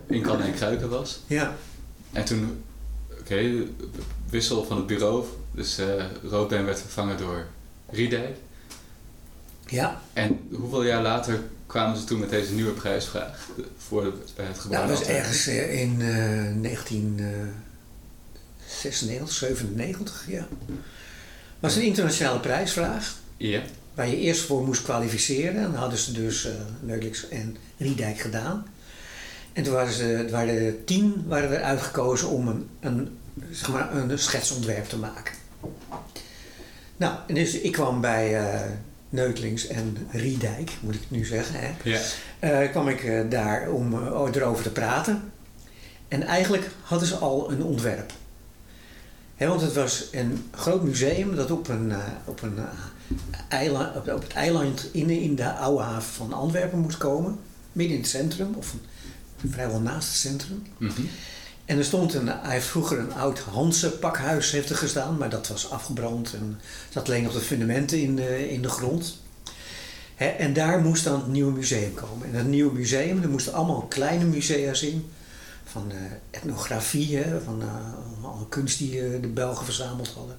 in 0.06 0.22
kan 0.22 0.40
en 0.40 0.54
kruiken 0.54 0.88
was. 0.88 1.20
ja, 1.26 1.54
En 2.12 2.24
toen, 2.24 2.62
oké, 3.20 3.64
wissel 4.30 4.64
van 4.64 4.76
het 4.76 4.86
bureau. 4.86 5.24
Dus 5.50 5.78
Roodbeen 6.28 6.64
werd 6.64 6.80
vervangen 6.80 7.18
door 7.18 7.46
Riedijk. 7.90 8.36
Ja. 9.72 10.00
En 10.12 10.40
hoeveel 10.50 10.82
jaar 10.82 11.02
later 11.02 11.40
kwamen 11.66 11.96
ze 11.96 12.04
toen 12.04 12.20
met 12.20 12.30
deze 12.30 12.52
nieuwe 12.52 12.72
prijsvraag 12.72 13.48
voor 13.76 14.04
het, 14.04 14.32
eh, 14.36 14.46
gebouw? 14.56 14.78
Nou, 14.78 14.88
dat 14.88 14.98
was 14.98 15.08
ergens 15.08 15.46
eh, 15.46 15.80
in 15.80 16.00
eh 16.00 16.06
1996, 16.60 19.32
97, 19.32 20.24
ja. 20.28 20.38
Het 20.38 20.48
was 21.60 21.76
een 21.76 21.82
internationale 21.82 22.40
prijsvraag. 22.40 23.14
Ja, 23.36 23.62
Waar 23.94 24.08
je 24.08 24.16
eerst 24.16 24.40
voor 24.40 24.64
moest 24.64 24.82
kwalificeren. 24.82 25.56
En 25.56 25.70
dat 25.70 25.80
hadden 25.80 25.98
ze 25.98 26.12
dus 26.12 26.46
uh, 26.46 26.52
Neulix 26.80 27.28
en 27.28 27.56
Riedijk 27.76 28.18
gedaan. 28.18 28.66
En 29.52 29.62
toen 29.62 29.72
waren, 29.72 29.92
ze, 29.92 30.28
waren 30.30 30.66
er 30.66 30.84
tien 30.84 31.24
waren 31.26 31.50
er 31.50 31.62
uitgekozen 31.62 32.28
om 32.28 32.48
een, 32.48 32.68
een, 32.80 33.18
zeg 33.50 33.68
maar, 33.68 33.96
een 33.96 34.18
schetsontwerp 34.18 34.88
te 34.88 34.98
maken. 34.98 35.34
Nou, 36.96 37.14
en 37.26 37.34
dus 37.34 37.54
ik 37.54 37.72
kwam 37.72 38.00
bij 38.00 38.36
eh 38.36 38.70
Neutlings 39.12 39.66
en 39.66 39.96
Riedijk, 40.10 40.70
moet 40.80 40.94
ik 40.94 41.00
het 41.00 41.10
nu 41.10 41.24
zeggen. 41.24 41.54
Hè? 41.60 41.70
ja. 41.82 42.00
eh, 42.38 42.70
kwam 42.70 42.88
ik 42.88 43.04
eh, 43.04 43.20
daar 43.28 43.70
om 43.70 43.94
eh, 43.94 44.28
erover 44.34 44.62
te 44.62 44.70
praten. 44.70 45.32
En 46.08 46.22
eigenlijk 46.22 46.70
hadden 46.82 47.08
ze 47.08 47.16
al 47.16 47.50
een 47.50 47.62
ontwerp. 47.62 48.12
Want 49.38 49.60
het 49.60 49.74
was 49.74 50.08
een 50.12 50.44
groot 50.50 50.82
museum 50.82 51.36
dat 51.36 51.50
op, 51.50 51.68
een, 51.68 51.92
op, 52.24 52.42
een, 52.42 52.58
eiland, 53.48 53.96
op, 53.96 54.22
het 54.22 54.32
eiland 54.32 54.88
in, 54.92 55.10
in 55.10 55.34
de 55.34 55.52
oude 55.52 55.82
haven 55.82 56.12
van 56.12 56.32
Antwerpen 56.32 56.78
moest 56.78 56.98
komen. 56.98 57.38
Midden 57.72 57.96
in 57.96 58.02
het 58.02 58.10
centrum, 58.10 58.54
of 58.54 58.74
vrijwel 59.50 59.80
naast 59.80 60.08
het 60.08 60.16
centrum. 60.16 60.62
Mhm. 60.78 61.02
En 61.64 61.78
er 61.78 61.84
stond 61.84 62.14
een, 62.14 62.28
hij 62.28 62.52
heeft 62.52 62.66
vroeger 62.66 62.98
een 62.98 63.14
oud 63.14 63.38
Hanse 63.38 63.90
pakhuis 63.90 64.50
heeft 64.50 64.70
er 64.70 64.76
gestaan, 64.76 65.16
maar 65.16 65.30
dat 65.30 65.48
was 65.48 65.70
afgebrand 65.70 66.34
en 66.34 66.60
zat 66.90 67.08
alleen 67.08 67.22
nog 67.22 67.32
de 67.32 67.40
fundamenten 67.40 68.00
in 68.00 68.16
de, 68.16 68.50
in 68.50 68.62
de 68.62 68.68
grond. 68.68 69.20
En 70.16 70.52
daar 70.52 70.80
moest 70.80 71.04
dan 71.04 71.20
het 71.20 71.28
nieuwe 71.28 71.52
museum 71.52 71.94
komen. 71.94 72.26
En 72.26 72.32
dat 72.32 72.44
nieuwe 72.44 72.72
museum, 72.72 73.22
er 73.22 73.28
moesten 73.28 73.52
allemaal 73.52 73.86
kleine 73.88 74.24
musea's 74.24 74.82
in. 74.82 75.10
Van 75.64 75.90
eh, 75.90 75.96
etnografie, 76.30 77.18
van 77.44 77.62
eh, 77.62 78.30
alle 78.30 78.48
kunst 78.48 78.78
die 78.78 79.00
eh, 79.00 79.20
de 79.20 79.28
Belgen 79.28 79.64
verzameld 79.64 80.08
hadden. 80.08 80.36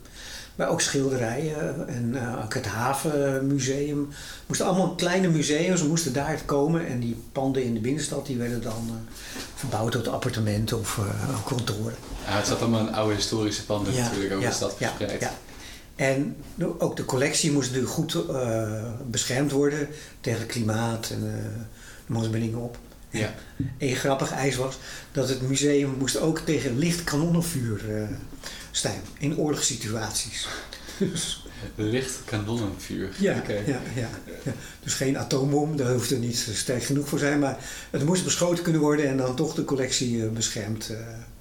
Maar 0.55 0.69
ook 0.69 0.81
schilderijen 0.81 1.87
en 1.87 2.15
eh, 2.15 2.43
ook 2.43 2.53
het 2.53 2.65
havenmuseum. 2.65 4.09
moesten 4.45 4.65
allemaal 4.65 4.95
kleine 4.95 5.27
museums, 5.27 5.79
ze 5.79 5.87
moesten 5.87 6.13
daar 6.13 6.41
komen. 6.45 6.87
En 6.87 6.99
die 6.99 7.17
panden 7.31 7.63
in 7.63 7.73
de 7.73 7.79
binnenstad 7.79 8.25
die 8.25 8.37
werden 8.37 8.61
dan 8.61 8.89
eh, 8.89 9.39
verbouwd 9.55 9.91
tot 9.91 10.07
appartementen 10.07 10.79
of 10.79 10.97
eh, 10.97 11.45
kantoren. 11.45 11.95
Ja, 12.25 12.31
het 12.37 12.47
zat 12.47 12.61
allemaal 12.61 12.87
in 12.87 12.93
oude 12.93 13.15
historische 13.15 13.65
panden 13.65 13.95
natuurlijk 13.95 14.33
over 14.33 14.47
de 14.47 14.55
stad 14.55 14.75
verspreid. 14.77 15.19
ja. 15.19 15.33
En 15.95 16.35
ook 16.77 16.95
de 16.95 17.05
collectie 17.05 17.51
moest 17.51 17.67
natuurlijk 17.67 17.93
goed 17.93 18.17
beschermd 19.09 19.51
worden 19.51 19.87
tegen 20.21 20.45
klimaat 20.45 21.09
en 21.09 21.23
uh, 22.21 22.31
dingen 22.31 22.59
op. 22.59 22.77
Ja. 23.09 23.33
En 23.77 23.95
grappig 23.95 24.31
ijs 24.31 24.55
was 24.55 24.77
dat 25.11 25.29
het 25.29 25.41
museum 25.41 25.95
moest 25.97 26.19
ook 26.19 26.39
tegen 26.39 26.77
licht 26.77 27.03
kanonnenvuur 27.03 27.89
uh, 27.89 28.03
staan 28.75 29.01
in 29.19 29.37
oorlogssituaties. 29.37 30.47
Dus- 30.97 31.45
Licht 31.75 32.19
kanonnenvuur. 32.25 33.09
ja, 33.19 33.43
ja, 33.47 33.53
ja, 33.65 33.81
ja. 33.95 34.53
Dus 34.83 34.93
geen 34.93 35.17
atoombom, 35.17 35.77
daar 35.77 35.91
hoefde 35.91 36.17
niet 36.17 36.47
sterk 36.53 36.83
genoeg 36.83 37.07
voor 37.07 37.19
zijn, 37.19 37.39
maar 37.39 37.57
het 37.89 38.05
moest 38.05 38.23
beschoten 38.23 38.63
kunnen 38.63 38.81
worden 38.81 39.07
en 39.07 39.17
dan 39.17 39.35
toch 39.35 39.53
de 39.53 39.65
collectie 39.65 40.15
uh, 40.15 40.29
beschermd 40.29 40.89
uh, 40.91 40.97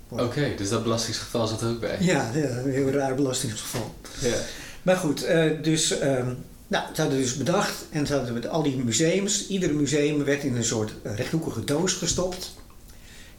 worden. 0.09 0.27
Oké, 0.27 0.55
dus 0.57 0.69
dat 0.69 0.83
belastingsgeval 0.83 1.47
zat 1.47 1.63
er 1.63 1.69
ook 1.69 1.81
bij. 1.81 1.97
Ja, 2.01 2.31
ja 2.35 2.49
een 2.49 2.71
heel 2.71 2.91
raar 2.91 3.15
belastingsgeval. 3.15 3.95
Ja. 4.21 4.35
Maar 4.83 4.97
goed, 4.97 5.25
uh, 5.25 5.63
dus 5.63 6.03
um, 6.03 6.37
nou, 6.67 6.85
ze 6.95 7.01
hadden 7.01 7.19
dus 7.19 7.37
bedacht 7.37 7.85
en 7.91 8.07
ze 8.07 8.15
hadden 8.15 8.35
met 8.35 8.49
al 8.49 8.63
die 8.63 8.77
museums, 8.77 9.47
ieder 9.49 9.75
museum 9.75 10.25
werd 10.25 10.45
in 10.45 10.57
een 10.57 10.65
soort 10.65 10.93
rechthoekige 11.03 11.65
doos 11.65 11.93
gestopt. 11.93 12.55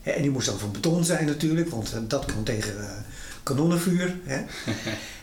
En 0.01 0.21
die 0.21 0.31
moest 0.31 0.47
dan 0.47 0.59
van 0.59 0.71
beton 0.71 1.05
zijn 1.05 1.25
natuurlijk, 1.25 1.69
want 1.69 1.93
dat 2.07 2.25
kan 2.25 2.43
tegen 2.43 3.05
kanonnenvuur. 3.43 4.15
Hè. 4.23 4.41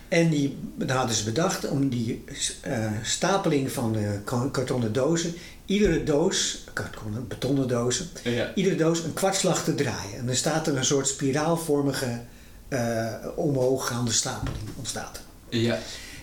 En 0.08 0.28
die 0.30 0.56
hadden 0.86 1.16
ze 1.16 1.24
bedacht 1.24 1.68
om 1.68 1.88
die 1.88 2.24
eh, 2.60 2.86
stapeling 3.02 3.72
van 3.72 3.92
de 3.92 4.18
ka- 4.24 4.48
kartonnen 4.52 4.92
dozen, 4.92 5.34
iedere 5.66 6.04
doos, 6.04 6.64
kartonnen, 6.72 7.28
betonnen 7.28 7.68
dozen, 7.68 8.06
Ja. 8.24 8.54
iedere 8.54 8.74
doos 8.76 9.02
een 9.04 9.12
kwartslag 9.12 9.64
te 9.64 9.74
draaien. 9.74 10.18
En 10.18 10.26
dan 10.26 10.34
staat 10.34 10.66
er 10.66 10.76
een 10.76 10.84
soort 10.84 11.08
spiraalvormige 11.08 12.20
eh, 12.68 13.06
omhooggaande 13.36 14.12
stapeling 14.12 14.56
ontstaat. 14.76 15.20
Ja. 15.48 15.78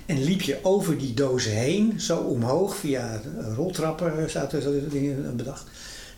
En 0.06 0.24
liep 0.24 0.42
je 0.42 0.60
over 0.62 0.98
die 0.98 1.14
dozen 1.14 1.52
heen, 1.52 2.00
zo 2.02 2.18
omhoog, 2.18 2.76
via 2.76 3.22
roltrappen 3.56 4.30
zaten 4.30 4.62
zo 4.62 4.88
dingen 4.90 5.36
bedacht, 5.36 5.64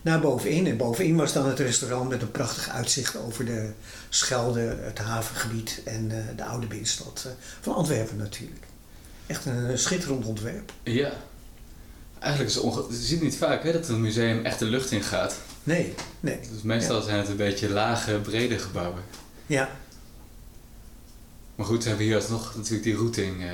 naar 0.02 0.20
bovenin. 0.20 0.68
En 0.68 0.78
bovenin 0.78 1.16
was 1.16 1.34
dan 1.34 1.48
het 1.48 1.60
restaurant 1.60 2.10
met 2.10 2.22
een 2.22 2.32
prachtig 2.32 2.70
uitzicht 2.70 3.18
over 3.18 3.46
de 3.46 3.70
Schelde, 4.10 4.78
het 4.82 5.00
havengebied 5.00 5.82
en 5.86 6.12
eh, 6.12 6.38
de 6.38 6.44
oude 6.44 6.68
binnenstad 6.68 7.24
eh, 7.26 7.32
van 7.62 7.76
Antwerpen 7.76 8.18
natuurlijk. 8.18 8.66
Echt 9.28 9.46
een, 9.46 9.78
schitterend 9.78 10.26
ontwerp. 10.26 10.72
Ja. 10.84 11.12
Eigenlijk 12.20 12.56
is 12.56 12.64
het. 12.64 12.86
Je 12.90 13.06
ziet 13.06 13.22
niet 13.22 13.36
vaak 13.36 13.64
hè, 13.64 13.72
dat 13.72 13.88
een 13.88 14.02
museum 14.02 14.46
echt 14.46 14.60
de 14.60 14.66
lucht 14.66 14.92
in 14.92 15.04
gaat. 15.04 15.36
Nee, 15.64 15.94
nee. 16.20 16.40
Dus 16.54 16.62
meestal 16.62 17.02
zijn 17.02 17.18
het 17.18 17.28
een 17.28 17.36
beetje 17.36 17.70
lage, 17.70 18.20
brede 18.20 18.60
gebouwen. 18.60 19.02
Ja, 19.46 19.70
Maar 21.60 21.68
goed, 21.68 21.86
hebben 21.86 22.06
hier 22.06 22.16
alsnog 22.16 22.56
natuurlijk 22.56 22.84
die 22.84 22.96
routing 22.96 23.44
eh 23.44 23.50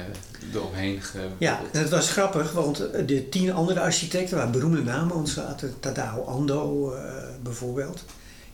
eromheen 0.53 1.01
ge... 1.01 1.27
ja, 1.37 1.61
en 1.71 1.79
het 1.79 1.89
was 1.89 2.11
grappig, 2.11 2.51
want 2.51 2.91
eh, 2.91 3.07
de 3.07 3.29
tien 3.29 3.53
andere 3.53 3.79
architecten, 3.79 4.37
waar 4.37 4.49
beroemde 4.49 4.83
namen 4.83 5.15
ons 5.15 5.33
zaten, 5.33 5.79
Tadao 5.79 6.23
Ando 6.23 6.93
eh, 6.93 7.01
bijvoorbeeld, 7.43 8.03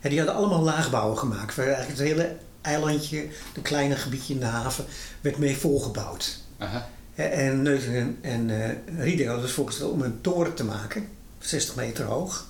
ja, 0.02 0.10
die 0.10 0.18
hadden 0.18 0.36
allemaal 0.36 0.62
laagbouwen 0.62 1.18
gemaakt. 1.18 1.56
Waar 1.56 1.66
eigenlijk 1.66 1.98
het 1.98 2.08
hele 2.08 2.38
eilandje, 2.62 3.28
een 3.56 3.62
kleine 3.62 3.96
gebiedje 3.96 4.34
in 4.34 4.40
de 4.40 4.46
haven, 4.46 4.86
werd 5.22 5.38
mee 5.38 5.58
volgebouwd. 5.58 6.40
Aha. 6.58 6.88
En 7.14 7.62
Neutingen 7.62 8.18
en 8.22 8.64
eh 8.64 9.04
Riedel 9.04 9.26
hadden 9.26 9.46
dus 9.46 9.56
voorgesteld 9.56 9.92
om 9.92 10.02
een 10.02 10.22
toren 10.22 10.54
te 10.54 10.64
maken, 10.64 11.08
60 11.40 11.76
meter 11.76 12.06
hoog. 12.06 12.46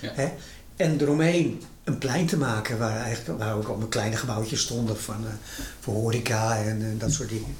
Ja. 0.00 0.12
Hè, 0.14 0.28
en 0.76 1.00
eromheen 1.00 1.62
een 1.84 1.98
plein 1.98 2.26
te 2.26 2.36
maken 2.36 2.78
waar, 2.78 2.96
eigenlijk, 2.96 3.38
waar 3.38 3.56
ook 3.56 3.68
allemaal 3.68 3.88
kleine 3.88 4.16
gebouwtjes 4.16 4.60
stonden 4.60 4.98
van, 4.98 5.26
eh, 5.26 5.32
voor 5.80 5.94
horeca 5.94 6.56
en 6.56 6.82
eh, 6.82 7.00
dat 7.00 7.12
soort 7.12 7.28
dingen. 7.28 7.56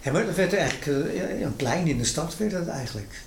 Hè, 0.00 0.12
maar 0.12 0.26
dat 0.26 0.34
werd 0.34 0.54
eigenlijk 0.54 1.06
eh, 1.14 1.40
een 1.40 1.56
plein 1.56 1.86
in 1.86 1.98
de 1.98 2.04
stad 2.04 2.36
werd 2.36 2.50
dat 2.50 2.66
eigenlijk. 2.66 3.22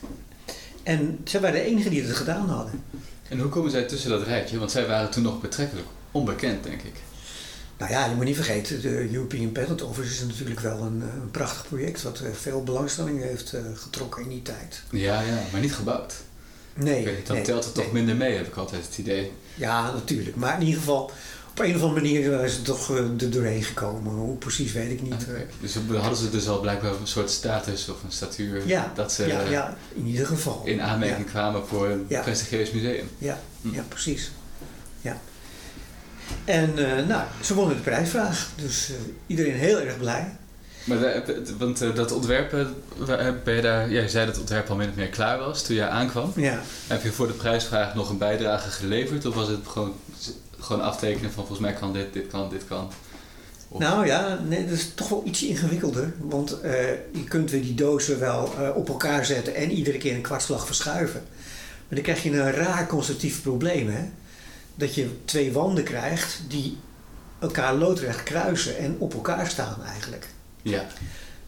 En 0.84 1.20
zij 1.24 1.40
waren 1.40 1.60
de 1.60 1.66
enigen 1.66 1.92
die 1.92 2.04
het 2.04 2.16
gedaan 2.16 2.50
hadden. 2.50 2.84
En 3.30 3.40
hoe 3.40 3.50
komen 3.50 3.72
zij 3.72 3.84
tussen 3.84 4.10
dat 4.10 4.24
rijtje? 4.24 4.60
Want 4.60 4.72
zij 4.72 4.88
waren 4.88 5.10
toen 5.10 5.24
nog 5.24 5.42
betrekkelijk 5.42 5.88
onbekend, 6.12 6.64
denk 6.64 6.82
ik. 6.82 6.94
Nou 7.78 7.92
ja, 7.92 8.06
je 8.06 8.16
moet 8.16 8.26
niet 8.26 8.36
vergeten, 8.36 8.82
de 8.82 9.12
European 9.14 9.52
Patent 9.52 9.82
Office 9.82 10.12
is 10.12 10.22
natuurlijk 10.22 10.60
wel 10.60 10.82
een, 10.82 11.02
een 11.02 11.32
prachtig 11.32 11.68
project 11.68 12.04
wat 12.04 12.22
veel 12.34 12.64
belangstelling 12.64 13.22
heeft 13.22 13.54
getrokken 13.76 14.24
in 14.24 14.30
die 14.30 14.42
tijd. 14.42 14.82
Ja, 14.92 15.22
ja, 15.22 15.42
maar 15.52 15.62
niet 15.62 15.74
gebouwd. 15.74 16.14
Nee, 16.74 17.06
niet, 17.06 17.28
dan 17.28 17.36
nee, 17.36 17.46
telt 17.46 17.64
het 17.64 17.74
toch 17.74 17.92
minder 17.92 18.16
mee, 18.16 18.36
heb 18.36 18.48
ik 18.48 18.56
altijd 18.56 18.86
het 18.86 18.98
idee. 18.98 19.32
Ja, 19.58 19.92
natuurlijk. 19.92 20.36
Maar 20.36 20.54
in 20.60 20.66
ieder 20.66 20.80
geval, 20.80 21.12
op 21.52 21.60
een 21.60 21.76
of 21.76 21.82
andere 21.82 22.02
manier 22.02 22.44
is 22.44 22.54
het 22.54 22.66
toch 22.66 22.92
eh, 22.92 22.98
er 22.98 23.30
doorheen 23.32 23.64
gekomen. 23.64 24.14
Hoe 24.14 24.36
precies 24.38 24.72
weet 24.72 24.92
ik 24.92 25.02
niet. 25.02 25.26
Dus 25.62 25.76
hadden 26.00 26.18
ze 26.18 26.30
dus 26.30 26.48
al 26.48 26.60
blijkbaar 26.60 26.92
een 26.92 27.08
soort 27.08 27.30
status 27.30 27.90
of 27.90 28.04
een 28.04 28.12
statuur 28.12 28.68
Ja, 28.68 28.92
dat 28.96 29.12
ze 29.12 29.28
ja, 29.28 29.42
ja, 29.42 29.78
in 29.94 30.06
ieder 30.06 30.26
geval. 30.26 30.62
in 30.66 30.82
aanmerking 30.82 31.26
Ja, 31.26 31.32
kwamen 31.32 31.68
voor 31.68 31.88
een 31.88 32.06
Ja. 32.10 32.22
prestigieus 32.22 32.72
museum. 32.72 33.10
ja, 33.18 33.40
Hm. 33.62 33.74
ja, 33.74 33.84
precies. 33.88 34.32
Ja. 35.02 35.18
En 36.46 36.98
eh, 36.98 37.06
nou, 37.08 37.24
ze 37.44 37.54
wonnen 37.54 37.76
de 37.76 37.82
prijsvraag. 37.82 38.50
Dus 38.56 38.90
eh, 38.90 38.96
iedereen 39.28 39.54
heel 39.56 39.80
erg 39.80 39.98
blij. 39.98 40.36
Maar 40.88 41.24
want 41.58 41.82
eh, 41.82 41.96
dat 41.96 42.12
ontwerpen, 42.12 42.76
waar- 42.98 43.36
ben 43.44 43.56
je 43.56 43.62
daar, 43.62 43.90
ja, 43.92 44.02
je 44.02 44.10
zei 44.10 44.26
dat 44.26 44.34
het 44.34 44.44
ontwerp 44.44 44.70
al 44.70 44.76
min 44.76 44.90
of 44.90 44.96
meer 44.96 45.08
klaar 45.10 45.38
was 45.40 45.64
toen 45.64 45.76
jij 45.76 45.88
aankwam. 45.88 46.32
Ja. 46.36 46.62
Heb 46.88 47.04
je 47.04 47.12
voor 47.12 47.28
de 47.28 47.34
prijsvraag 47.34 47.96
nog 47.96 48.10
een 48.10 48.18
bijdrage 48.18 48.70
geleverd 48.70 49.26
of 49.26 49.36
was 49.36 49.48
het 49.48 49.60
gewoon, 49.68 49.94
gewoon 50.60 50.82
aftekenen 50.82 51.32
van 51.32 51.46
volgens 51.46 51.60
mij 51.68 51.74
kan 51.74 51.94
dit, 51.94 52.14
dit 52.14 52.28
kan, 52.28 52.50
dit 52.50 52.64
kan? 52.68 52.90
Of- 53.70 53.80
Nou 53.80 54.06
ja, 54.06 54.40
nee, 54.48 54.64
dat 54.66 54.74
is 54.74 54.92
toch 54.96 55.10
wel 55.10 55.22
iets 55.26 55.44
ingewikkelder. 55.44 56.14
Want 56.20 56.62
eh, 56.62 56.72
je 57.12 57.24
kunt 57.28 57.52
weer 57.52 57.62
die 57.62 57.76
dozen 57.76 58.20
wel 58.20 58.54
eh, 58.58 58.76
op 58.76 58.88
elkaar 58.88 59.26
zetten 59.26 59.56
en 59.56 59.72
iedere 59.72 59.98
keer 59.98 60.16
een 60.16 60.22
kwartslag 60.22 60.66
verschuiven. 60.66 61.22
Maar 61.88 61.96
dan 61.96 62.02
krijg 62.02 62.24
je 62.24 62.32
een 62.32 62.52
raar 62.52 62.88
constructief 62.88 63.42
probleem. 63.42 63.90
Hè? 63.90 64.02
Dat 64.76 64.96
je 64.96 65.10
twee 65.26 65.52
wanden 65.52 65.84
krijgt 65.84 66.40
die 66.48 66.78
elkaar 67.40 67.74
loodrecht 67.76 68.24
kruisen 68.24 68.78
en 68.78 68.96
op 69.00 69.14
elkaar 69.14 69.48
staan 69.50 69.84
eigenlijk. 69.86 70.28
Ja, 70.70 70.88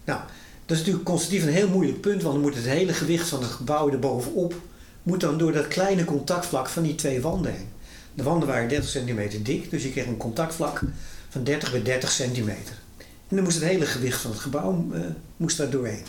Nou, 0.04 0.20
dat 0.66 0.78
is 0.78 0.78
natuurlijk 0.78 1.06
constructief 1.06 1.44
een 1.44 1.54
heel 1.54 1.70
moeilijk 1.70 2.02
punt, 2.02 2.22
want 2.22 2.34
dan 2.34 2.44
moet 2.44 2.56
het 2.56 2.66
hele 2.66 2.94
gewicht 2.94 3.28
van 3.28 3.42
het 3.42 3.52
gebouw 3.52 3.92
erbovenop 3.92 4.56
moet 5.04 5.20
dan 5.20 5.38
door 5.38 5.52
dat 5.52 5.68
kleine 5.68 6.06
contactvlak 6.06 6.70
van 6.70 6.84
die 6.84 6.96
twee 6.96 7.22
wanden 7.22 7.54
heen. 7.54 7.68
De 8.14 8.24
wanden 8.24 8.48
waren 8.48 8.70
30 8.70 8.90
centimeter 8.90 9.44
dik, 9.44 9.70
dus 9.70 9.84
je 9.84 9.92
kreeg 9.92 10.06
een 10.06 10.18
contactvlak 10.18 10.82
van 11.30 11.44
30 11.44 11.72
bij 11.72 11.84
30 11.84 12.12
centimeter. 12.12 12.78
En 12.98 13.36
dan 13.36 13.44
moest 13.44 13.60
het 13.60 13.70
hele 13.70 13.86
gewicht 13.86 14.22
van 14.22 14.32
het 14.32 14.40
gebouw 14.40 14.88
eh, 14.94 15.00
moest 15.38 15.58
daar 15.58 15.70
doorheen. 15.70 16.04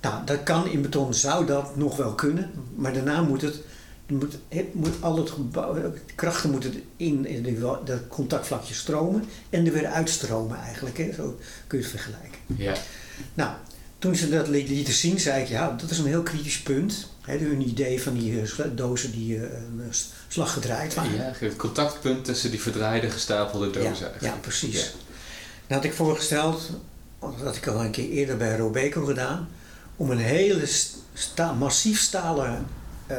Nou, 0.00 0.24
dat 0.24 0.42
kan 0.42 0.68
in 0.68 0.82
beton, 0.82 1.14
zou 1.14 1.46
dat 1.46 1.76
nog 1.76 1.96
wel 1.96 2.14
kunnen, 2.14 2.50
maar 2.74 2.92
daarna 2.92 3.22
moet 3.22 3.42
het, 3.42 3.60
moet, 4.06 4.36
het 4.48 4.74
moet 4.74 4.94
al 5.02 5.16
het 5.16 5.30
gebouw, 5.30 5.74
de 5.74 5.92
krachten 6.14 6.50
moeten 6.50 6.82
in, 6.96 7.26
in 7.26 7.60
wa- 7.60 7.80
dat 7.84 8.08
contactvlakje 8.08 8.74
stromen 8.74 9.24
en 9.50 9.66
er 9.66 9.72
weer 9.72 9.86
uitstromen 9.86 10.58
eigenlijk. 10.58 10.98
Hè? 10.98 11.12
Zo 11.12 11.38
kun 11.66 11.78
je 11.78 11.84
het 11.84 11.92
vergelijken. 11.94 12.38
ja. 12.56 12.74
Nou, 13.34 13.50
toen 13.98 14.16
ze 14.16 14.28
dat 14.28 14.48
li- 14.48 14.68
lieten 14.68 14.94
zien, 14.94 15.20
zei 15.20 15.42
ik, 15.42 15.48
ja, 15.48 15.76
dat 15.80 15.90
is 15.90 15.98
een 15.98 16.06
heel 16.06 16.22
kritisch 16.22 16.60
punt. 16.62 17.08
Hè, 17.20 17.36
hun 17.38 17.68
idee 17.68 18.02
van 18.02 18.14
die 18.14 18.40
eh, 18.40 18.48
dozen 18.74 19.10
die 19.12 19.36
eh, 19.36 19.42
eh, 19.42 19.50
s- 19.90 20.08
slag 20.28 20.52
gedraaid 20.52 20.94
waren. 20.94 21.14
ja 21.14 21.32
het 21.38 21.56
contactpunt 21.56 22.24
tussen 22.24 22.50
die 22.50 22.60
verdraaide 22.60 23.10
gestapelde 23.10 23.66
dozen 23.66 23.82
ja, 23.82 23.88
eigenlijk. 23.90 24.22
ja, 24.22 24.34
precies. 24.40 24.80
Ja. 24.80 24.86
Dan 25.66 25.76
had 25.76 25.84
ik 25.84 25.92
voorgesteld, 25.94 26.70
dat 27.20 27.34
had 27.42 27.56
ik 27.56 27.66
al 27.66 27.84
een 27.84 27.90
keer 27.90 28.10
eerder 28.10 28.36
bij 28.36 28.56
Robeco 28.56 29.04
gedaan, 29.04 29.48
om 29.96 30.10
een 30.10 30.18
hele 30.18 30.66
sta- 31.14 31.52
massief 31.52 32.00
stalen 32.00 32.66
eh, 33.06 33.16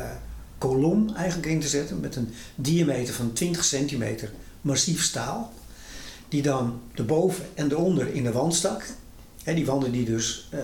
kolom 0.58 1.16
eigenlijk 1.16 1.48
in 1.48 1.60
te 1.60 1.68
zetten 1.68 2.00
met 2.00 2.16
een 2.16 2.34
diameter 2.56 3.14
van 3.14 3.34
20 3.34 3.64
centimeter 3.64 4.32
massief 4.62 5.04
staal. 5.04 5.54
Die 6.30 6.42
dan 6.42 6.82
erboven 6.94 7.46
en 7.54 7.72
eronder 7.72 8.14
in 8.14 8.24
de 8.24 8.32
wand 8.32 8.56
stak. 8.56 8.86
Die 9.44 9.66
wanden 9.66 9.92
die 9.92 10.06
dus 10.06 10.48
eh 10.52 10.60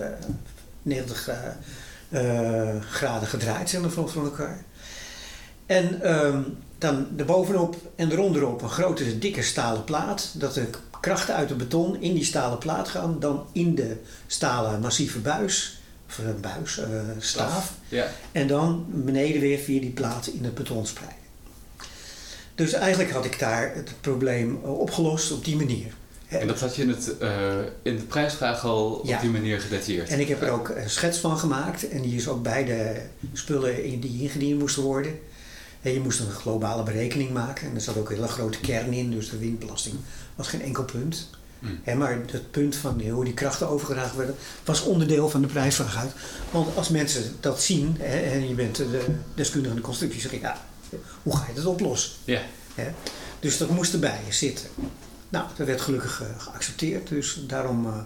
90 0.82 1.28
eh, 1.28 1.38
eh, 2.08 2.82
graden 2.82 3.28
gedraaid 3.28 3.70
zijn 3.70 3.90
van, 3.90 4.08
van 4.08 4.24
elkaar. 4.24 4.64
En 5.66 6.02
ehm, 6.02 6.42
dan 6.78 7.06
erbovenop 7.16 7.76
en 7.96 8.10
eronderop 8.10 8.62
een 8.62 8.68
grote 8.68 9.18
dikke 9.18 9.42
stalen 9.42 9.84
plaat. 9.84 10.32
Dat 10.34 10.54
de 10.54 10.68
krachten 11.00 11.34
uit 11.34 11.48
het 11.48 11.58
beton 11.58 12.00
in 12.02 12.14
die 12.14 12.24
stalen 12.24 12.58
plaat 12.58 12.88
gaan. 12.88 13.20
Dan 13.20 13.46
in 13.52 13.74
de 13.74 13.96
stalen 14.26 14.80
massieve 14.80 15.18
buis. 15.18 15.80
Of 16.08 16.18
eh, 16.18 16.24
buis, 16.40 16.78
eh, 16.78 16.86
staaf. 17.18 17.72
Ja. 17.88 18.10
En 18.32 18.46
dan 18.46 18.86
beneden 18.88 19.40
weer 19.40 19.58
via 19.58 19.80
die 19.80 19.90
plaat 19.90 20.26
in 20.26 20.44
het 20.44 20.54
beton 20.54 20.86
spreiden. 20.86 21.18
Dus 22.54 22.72
eigenlijk 22.72 23.10
had 23.10 23.24
ik 23.24 23.38
daar 23.38 23.74
het 23.74 23.90
probleem 24.00 24.58
eh, 24.64 24.78
opgelost 24.78 25.32
op 25.32 25.44
die 25.44 25.56
manier. 25.56 25.92
En 26.28 26.46
dat 26.46 26.60
had 26.60 26.76
je 26.76 26.82
in, 26.82 26.88
het, 26.88 27.06
in 27.82 27.96
de 27.96 28.02
prijsvraag 28.08 28.64
al 28.64 29.00
Ja. 29.06 29.14
op 29.16 29.20
die 29.20 29.30
manier 29.30 29.60
gedetailleerd. 29.60 30.08
En 30.08 30.20
ik 30.20 30.28
heb 30.28 30.42
er 30.42 30.50
ook 30.50 30.68
een 30.68 30.90
schets 30.90 31.18
van 31.18 31.38
gemaakt. 31.38 31.88
En 31.88 32.02
die 32.02 32.16
is 32.16 32.28
ook 32.28 32.42
bij 32.42 32.64
de 32.64 33.00
spullen 33.32 33.84
in 33.84 34.00
die 34.00 34.22
ingediend 34.22 34.58
moesten 34.58 34.82
worden. 34.82 35.18
En 35.82 35.92
je 35.92 36.00
moest 36.00 36.20
een 36.20 36.30
globale 36.30 36.82
berekening 36.82 37.30
maken. 37.30 37.68
En 37.68 37.74
er 37.74 37.80
zat 37.80 37.96
ook 37.96 38.08
een 38.10 38.14
hele 38.14 38.28
grote 38.28 38.60
kern 38.60 38.92
in. 38.92 39.10
Dus 39.10 39.30
de 39.30 39.38
windbelasting 39.38 39.94
was 40.34 40.48
geen 40.48 40.62
enkel 40.62 40.84
punt. 40.84 41.30
Mm. 41.64 41.98
Maar 41.98 42.18
het 42.30 42.50
punt 42.50 42.76
van 42.76 43.00
hoe 43.00 43.24
die 43.24 43.34
krachten 43.34 43.68
overgedragen 43.68 44.16
werden... 44.16 44.36
was 44.64 44.82
onderdeel 44.82 45.28
van 45.30 45.40
de 45.40 45.46
prijsvraag 45.46 45.96
uit. 45.96 46.12
Want 46.50 46.76
als 46.76 46.88
mensen 46.88 47.36
dat 47.40 47.62
zien... 47.62 47.96
Hè, 47.98 48.18
en 48.18 48.48
je 48.48 48.54
bent 48.54 48.76
de 48.76 49.04
deskundige 49.34 49.74
in 49.74 49.80
de 49.80 49.86
constructie... 49.86 50.20
zeg 50.20 50.32
ik, 50.32 50.40
ja, 50.40 50.60
hoe 51.22 51.36
ga 51.36 51.46
je 51.48 51.54
dat 51.54 51.64
oplossen? 51.64 52.12
Ja. 52.24 52.40
Dus 53.40 53.58
dat 53.58 53.70
moest 53.70 53.92
erbij 53.92 54.20
zitten. 54.28 54.66
Nou, 55.28 55.46
dat 55.56 55.66
werd 55.66 55.80
gelukkig 55.80 56.22
eh, 56.22 56.42
geaccepteerd. 56.42 57.08
Dus 57.08 57.44
daarom 57.46 57.86
eh, 57.86 57.98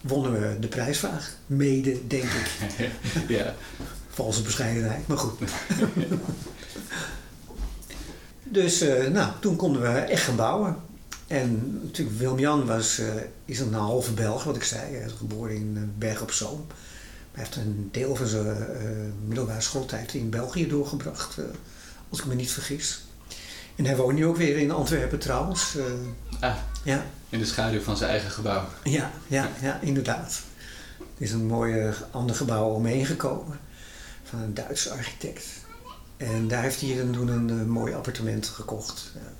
wonnen 0.00 0.32
we 0.32 0.58
de 0.58 0.68
prijsvraag. 0.68 1.34
Mede, 1.46 2.06
denk 2.06 2.24
ik. 2.24 2.50
ja. 3.38 3.54
Valse 4.08 4.42
bescheidenheid, 4.42 5.06
maar 5.06 5.18
goed. 5.18 5.38
dus 8.42 8.78
dus 8.78 8.80
nou, 9.12 9.32
toen 9.40 9.56
konden 9.56 9.82
we 9.82 9.88
echt 9.88 10.22
gaan 10.22 10.36
bouwen. 10.36 10.76
En 11.26 11.80
natuurlijk, 11.82 12.18
Willem-Jan 12.18 12.66
was, 12.66 12.98
eh, 12.98 13.06
is 13.44 13.60
een 13.60 13.72
halve 13.72 14.12
Belg, 14.12 14.44
wat 14.44 14.56
ik 14.56 14.64
zei. 14.64 14.94
Hij 14.94 15.06
is 15.06 15.12
geboren 15.12 15.54
in 15.54 15.72
eh, 15.76 15.82
Berg 15.98 16.22
op 16.22 16.30
Zoom. 16.30 16.66
Hij 17.32 17.44
heeft 17.44 17.56
een 17.56 17.88
deel 17.92 18.16
van 18.16 18.26
zijn 18.26 18.46
eh, 18.46 18.88
middelbare 19.26 19.60
schooltijd 19.60 20.14
in 20.14 20.30
België 20.30 20.68
doorgebracht, 20.68 21.38
als 22.08 22.18
ik 22.18 22.26
me 22.26 22.34
niet 22.34 22.50
vergis. 22.50 23.04
En 23.76 23.84
hij 23.84 23.96
woont 23.96 24.14
nu 24.14 24.26
ook 24.26 24.36
weer 24.36 24.56
in 24.56 24.70
Antwerpen 24.70 25.18
trouwens. 25.18 25.76
ah, 26.40 26.56
ja. 26.82 27.06
in 27.28 27.38
de 27.38 27.44
schaduw 27.44 27.80
van 27.80 27.96
zijn 27.96 28.10
eigen 28.10 28.30
gebouw. 28.30 28.68
Ja, 28.82 29.10
ja, 29.26 29.50
ja, 29.60 29.80
inderdaad. 29.80 30.42
Er 30.98 31.22
is 31.22 31.32
een 31.32 31.46
mooi 31.46 31.92
ander 32.10 32.36
gebouw 32.36 32.68
omheen 32.68 33.06
gekomen 33.06 33.58
van 34.22 34.40
een 34.40 34.54
Duitse 34.54 34.90
architect. 34.90 35.44
En 36.16 36.48
daar 36.48 36.62
heeft 36.62 36.80
hij 36.80 37.06
toen 37.12 37.28
een, 37.28 37.48
een 37.48 37.68
mooi 37.68 37.94
appartement 37.94 38.46
gekocht. 38.46 39.10
Ja, 39.14 39.32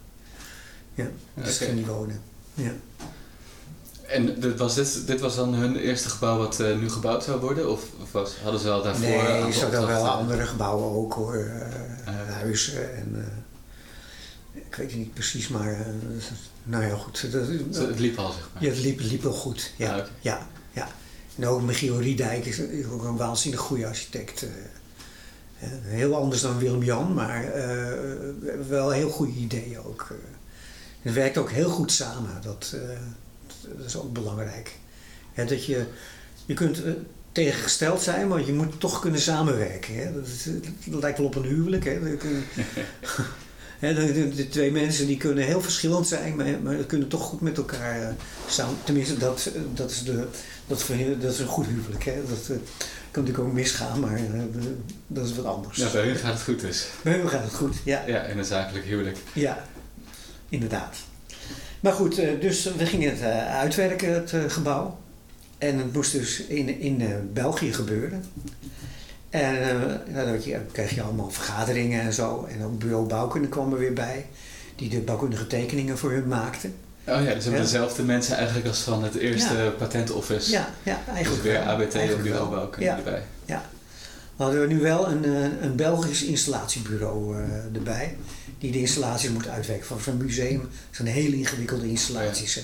ja 0.96 1.08
daar 1.34 1.52
okay. 1.54 1.68
hij 1.68 1.84
wonen. 1.86 2.20
Ja. 2.54 2.72
En 4.06 4.40
dit 4.40 4.58
was, 4.58 4.74
dit, 4.74 5.06
dit 5.06 5.20
was 5.20 5.36
dan 5.36 5.54
hun 5.54 5.76
eerste 5.76 6.08
gebouw 6.08 6.38
wat 6.38 6.60
uh, 6.60 6.78
nu 6.78 6.90
gebouwd 6.90 7.24
zou 7.24 7.40
worden? 7.40 7.70
Of, 7.70 7.84
of 8.02 8.12
was, 8.12 8.36
hadden 8.42 8.60
ze 8.60 8.70
al 8.70 8.82
daarvoor... 8.82 9.06
Nee, 9.06 9.18
er 9.18 9.52
zaten 9.52 9.86
wel 9.86 10.08
andere 10.08 10.46
gebouwen 10.46 10.90
ook 10.90 11.12
hoor. 11.12 11.34
Uh, 11.34 11.50
uh, 11.50 12.32
huizen 12.32 12.96
en... 12.96 13.32
ik 14.52 14.74
weet 14.74 14.90
het 14.90 14.98
niet 14.98 15.14
precies, 15.14 15.48
maar... 15.48 15.86
nou 16.62 16.84
ja, 16.84 16.94
goed. 16.96 17.32
Dat, 17.32 17.46
het 17.88 17.98
liep 17.98 18.18
al, 18.18 18.32
zeg 18.32 18.48
maar. 18.52 18.62
Ja, 18.62 18.68
het 18.68 18.78
liep, 18.78 19.00
liep 19.00 19.22
wel 19.22 19.32
goed. 19.32 19.72
Ja, 19.76 19.90
ah, 19.92 19.96
okay. 19.96 20.10
ja, 20.20 20.46
ja. 20.72 20.88
En 21.36 21.46
ook 21.46 21.62
Michiel 21.62 22.00
Riedijk 22.00 22.46
is, 22.46 22.58
is 22.58 22.86
ook 22.86 23.04
een 23.04 23.16
waanzinnig 23.16 23.60
goede 23.60 23.86
architect. 23.86 24.46
heel 25.82 26.16
anders 26.16 26.40
dan 26.40 26.58
Willem-Jan, 26.58 27.14
maar 27.14 27.52
wel 28.68 28.90
heel 28.90 29.10
goede 29.10 29.32
ideeën 29.32 29.78
ook. 29.78 30.14
Het 31.06 31.14
werkt 31.14 31.38
ook 31.38 31.50
heel 31.50 31.68
goed 31.68 31.92
samen. 31.92 32.30
Dat, 32.42 32.76
dat 33.76 33.86
is 33.86 33.96
ook 33.96 34.12
belangrijk. 34.12 34.72
dat 35.34 35.64
je, 35.64 35.84
je 36.46 36.54
kunt 36.54 36.84
uh, 36.84 36.92
tegengesteld 37.32 38.02
zijn, 38.02 38.28
maar 38.28 38.46
je 38.46 38.52
moet 38.52 38.80
toch 38.80 39.00
kunnen 39.00 39.20
samenwerken. 39.20 39.94
Hè? 39.94 40.12
Dat, 40.12 40.26
dat, 40.84 41.02
lijkt 41.02 41.18
wel 41.18 41.26
op 41.26 41.34
een 41.34 41.44
huwelijk. 41.44 41.84
Hè? 41.84 42.00
de, 43.94 44.32
de, 44.34 44.48
twee 44.48 44.72
mensen 44.72 45.06
die 45.06 45.16
kunnen 45.16 45.44
heel 45.44 45.60
verschillend 45.60 46.06
zijn, 46.06 46.36
maar, 46.36 46.60
maar 46.62 46.74
kunnen 46.74 47.08
toch 47.08 47.22
goed 47.22 47.40
met 47.40 47.56
elkaar 47.56 48.00
uh, 48.00 48.08
samen. 48.48 48.76
Tenminste, 48.84 49.18
dat, 49.18 49.50
dat, 49.74 49.90
is 49.90 50.02
de, 50.02 50.26
dat, 50.66 50.86
dat 51.20 51.32
is 51.32 51.38
een 51.38 51.46
goed 51.46 51.66
huwelijk. 51.66 52.04
Hè? 52.04 52.14
Dat 52.28 52.48
uh, 52.50 52.56
kan 53.10 53.24
natuurlijk 53.24 53.38
ook 53.38 53.52
misgaan, 53.52 54.00
maar 54.00 54.20
dat 55.06 55.26
is 55.26 55.34
wat 55.34 55.44
anders. 55.44 55.76
Ja, 55.78 55.90
bij 55.90 56.06
hun 56.06 56.16
gaat 56.16 56.32
het 56.32 56.42
goed 56.42 56.60
dus. 56.60 56.86
Bij 57.02 57.18
hun 57.18 57.28
gaat 57.28 57.44
het 57.44 57.54
goed, 57.54 57.74
ja. 57.84 58.02
Ja, 58.06 58.22
in 58.22 58.38
een 58.38 58.44
zakelijk 58.44 58.84
huwelijk. 58.84 59.16
Ja, 59.32 59.64
inderdaad. 60.48 60.96
Maar 61.80 61.92
goed, 61.92 62.16
dus 62.40 62.72
we 62.76 62.86
gingen 62.86 63.10
het 63.10 63.22
uitwerken, 63.48 64.12
het 64.12 64.52
gebouw. 64.52 64.98
En 65.58 65.78
het 65.78 65.92
moest 65.92 66.12
dus 66.12 66.40
in, 66.40 66.80
in 66.80 67.30
België 67.32 67.72
gebeuren. 67.72 68.24
En 69.30 69.54
uh, 70.08 70.24
dan 70.24 70.38
kreeg 70.72 70.94
je 70.94 71.02
allemaal 71.02 71.30
vergaderingen 71.30 72.00
en 72.00 72.12
zo. 72.12 72.48
En 72.50 72.64
ook 72.64 72.78
bureau 72.78 73.06
bouwkunde 73.06 73.48
kwam 73.48 73.72
er 73.72 73.78
weer 73.78 73.92
bij. 73.92 74.26
Die 74.76 74.88
de 74.88 74.98
bouwkundige 74.98 75.46
tekeningen 75.46 75.98
voor 75.98 76.10
hun 76.10 76.28
maakten. 76.28 76.74
Oh 77.04 77.24
ja, 77.24 77.34
dus 77.34 77.44
hebben 77.44 77.62
dezelfde 77.62 78.02
mensen 78.02 78.36
eigenlijk 78.36 78.66
als 78.66 78.80
van 78.80 79.02
het 79.02 79.14
eerste 79.14 79.54
ja. 79.54 79.70
patentoffice. 79.70 80.50
Ja, 80.50 80.68
ja, 80.82 80.98
eigenlijk 81.08 81.42
Dus 81.42 81.52
weer 81.52 81.62
ABT 81.62 81.94
en 81.94 82.22
bureau 82.22 82.50
bouwkunde 82.50 82.86
ja. 82.86 82.96
erbij. 82.96 83.22
Ja. 83.44 83.64
Dan 84.36 84.46
hadden 84.46 84.68
we 84.68 84.74
nu 84.74 84.80
wel 84.80 85.10
een, 85.10 85.24
een 85.64 85.76
Belgisch 85.76 86.22
installatiebureau 86.22 87.36
uh, 87.36 87.74
erbij 87.74 88.16
die 88.58 88.72
de 88.72 88.80
installaties 88.80 89.30
moet 89.30 89.48
uitwerken. 89.48 89.86
Van 89.86 90.00
zo'n 90.00 90.16
museum 90.16 90.68
zijn 90.90 91.08
hele 91.08 91.36
ingewikkelde 91.36 91.88
installaties. 91.88 92.54
Hè. 92.54 92.62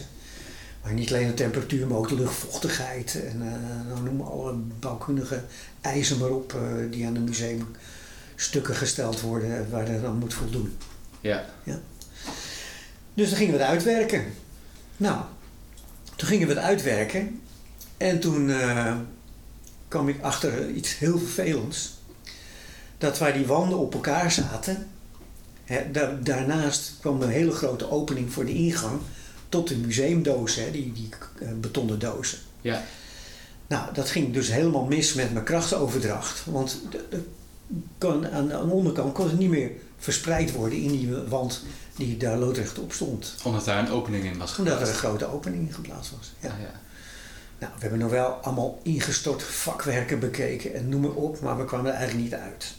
Maar 0.82 0.92
niet 0.92 1.12
alleen 1.12 1.26
de 1.26 1.34
temperatuur, 1.34 1.86
maar 1.86 1.98
ook 1.98 2.08
de 2.08 2.14
luchtvochtigheid. 2.14 3.22
En 3.24 3.42
uh, 3.42 3.94
dan 3.94 4.04
noemen 4.04 4.26
alle 4.26 4.54
bouwkundige 4.78 5.44
eisen 5.80 6.18
maar 6.18 6.30
op 6.30 6.52
uh, 6.52 6.90
die 6.90 7.06
aan 7.06 7.14
een 7.14 7.24
museumstukken 7.24 8.74
gesteld 8.74 9.20
worden 9.20 9.70
waar 9.70 9.88
er 9.88 10.00
dan 10.00 10.18
moet 10.18 10.34
voldoen. 10.34 10.76
Ja. 11.20 11.44
ja. 11.64 11.80
Dus 13.14 13.28
dan 13.28 13.38
gingen 13.38 13.52
we 13.52 13.60
het 13.60 13.68
uitwerken. 13.68 14.24
Nou, 14.96 15.20
toen 16.16 16.28
gingen 16.28 16.48
we 16.48 16.54
het 16.54 16.62
uitwerken. 16.62 17.40
En 17.96 18.20
toen 18.20 18.48
uh, 18.48 18.96
kwam 19.88 20.08
ik 20.08 20.22
achter 20.22 20.70
iets 20.70 20.98
heel 20.98 21.18
vervelends. 21.18 21.92
Dat 22.98 23.18
waar 23.18 23.32
die 23.32 23.46
wanden 23.46 23.78
op 23.78 23.94
elkaar 23.94 24.32
zaten, 24.32 24.88
daarnaast 26.22 26.92
kwam 27.00 27.22
een 27.22 27.28
hele 27.28 27.52
grote 27.52 27.90
opening 27.90 28.32
voor 28.32 28.44
de 28.44 28.54
ingang 28.54 29.00
tot 29.48 29.68
de 29.68 29.76
museumdozen, 29.76 30.72
die, 30.72 30.92
die 30.92 31.08
uh, 31.42 31.48
betonnen 31.60 31.98
dozen. 31.98 32.38
Ja. 32.60 32.82
Nou, 33.66 33.94
dat 33.94 34.10
ging 34.10 34.32
dus 34.32 34.52
helemaal 34.52 34.84
mis 34.84 35.14
met 35.14 35.32
mijn 35.32 35.44
krachtsoverdracht. 35.44 36.44
Want 36.44 36.80
de, 36.90 37.04
de, 37.10 37.22
kon, 37.98 38.28
aan, 38.28 38.48
de, 38.48 38.58
onderkant 38.58 39.12
kon 39.12 39.28
het 39.28 39.38
niet 39.38 39.50
meer 39.50 39.70
verspreid 39.98 40.52
worden 40.52 40.78
in 40.78 40.90
die 40.90 41.14
wand 41.16 41.62
die 41.96 42.16
daar 42.16 42.38
loodrecht 42.38 42.78
op 42.78 42.92
stond. 42.92 43.34
Omdat 43.44 43.64
daar 43.64 43.78
een 43.78 43.90
opening 43.90 44.24
in 44.24 44.38
was 44.38 44.52
geplaatst? 44.52 44.78
Omdat 44.78 44.88
er 44.88 44.94
een 44.94 45.00
grote 45.00 45.26
opening 45.26 45.68
in 45.68 45.74
geplaatst 45.74 46.12
was, 46.16 46.32
ja. 46.40 46.48
Ah, 46.48 46.60
ja. 46.60 46.80
Nou, 47.58 47.72
we 47.74 47.80
hebben 47.80 47.98
nog 47.98 48.10
wel 48.10 48.28
allemaal 48.28 48.80
ingestort 48.82 49.42
vakwerken 49.42 50.18
bekeken 50.18 50.74
en 50.74 50.88
noem 50.88 51.00
maar 51.00 51.10
op, 51.10 51.40
maar 51.40 51.58
we 51.58 51.64
kwamen 51.64 51.90
er 51.90 51.96
eigenlijk 51.96 52.24
niet 52.30 52.40
uit. 52.40 52.74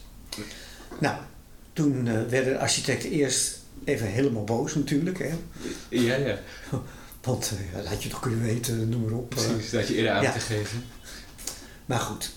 Nou, 0.98 1.16
toen 1.74 2.06
uh, 2.06 2.22
werden 2.28 2.52
de 2.52 2.58
architecten 2.58 3.10
eerst 3.10 3.60
even 3.84 4.06
helemaal 4.06 4.44
boos 4.44 4.74
natuurlijk. 4.74 5.18
Hè? 5.18 5.30
Ja, 5.88 6.14
ja. 6.14 6.38
Want 7.22 7.52
uh, 7.54 7.76
dat 7.76 7.86
had 7.86 8.02
je 8.02 8.08
toch 8.08 8.20
kunnen 8.20 8.42
weten, 8.42 8.88
noem 8.88 9.02
maar 9.02 9.12
op. 9.12 9.30
Precies, 9.30 9.70
dat 9.70 9.88
je 9.88 9.94
eerder 9.94 10.12
aan 10.12 10.22
ja. 10.22 10.32
te 10.32 10.38
geven. 10.38 10.84
Maar 11.86 12.00
goed, 12.00 12.30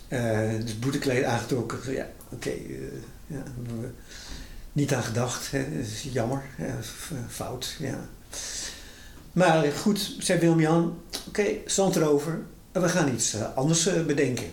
dus 0.62 0.80
boetekleed 0.80 1.23
aangetrokken. 1.23 1.93
Ja, 1.93 2.10
oké. 2.30 2.47
Okay, 2.47 2.80
ja, 3.28 3.43
niet 4.71 4.93
aan 4.93 5.04
gedacht. 5.04 5.52
Hè? 5.52 5.78
Dat 5.78 5.86
is 5.86 6.08
jammer. 6.12 6.43
fout, 7.30 7.76
ja. 7.80 8.10
Maar 9.32 9.71
goed, 9.71 10.15
zei 10.19 10.39
Wilm-Jan, 10.39 11.00
oké, 11.28 11.28
okay, 11.28 11.62
zand 11.65 11.95
erover. 11.95 12.39
We 12.71 12.89
gaan 12.89 13.13
iets 13.13 13.36
anders 13.56 14.06
bedenken. 14.06 14.52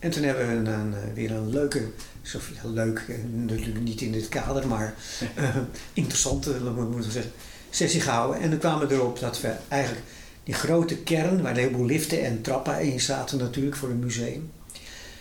En 0.00 0.10
toen 0.10 0.22
hebben 0.22 0.46
we 0.46 0.52
een, 0.52 0.66
een, 0.66 1.14
weer 1.14 1.30
een 1.30 1.50
leuke 1.50 1.88
zo 2.22 2.38
leuk, 2.62 3.04
natuurlijk 3.32 3.80
niet 3.80 4.00
in 4.00 4.12
dit 4.12 4.28
kader, 4.28 4.66
maar 4.66 4.94
uh, 5.38 5.56
interessante, 5.92 6.60
moeten 6.60 6.96
we 6.96 7.10
zeggen, 7.10 7.32
sessie 7.70 8.00
gehouden. 8.00 8.40
En 8.40 8.50
dan 8.50 8.58
kwamen 8.58 8.88
we 8.88 8.94
erop 8.94 9.18
dat 9.18 9.40
we 9.40 9.54
eigenlijk 9.68 10.04
die 10.44 10.54
grote 10.54 10.96
kern, 10.96 11.42
waar 11.42 11.50
een 11.50 11.58
heleboel 11.58 11.86
liften 11.86 12.24
en 12.24 12.42
trappen 12.42 12.80
in 12.80 13.00
zaten 13.00 13.38
natuurlijk 13.38 13.76
voor 13.76 13.88
een 13.88 13.98
museum, 13.98 14.50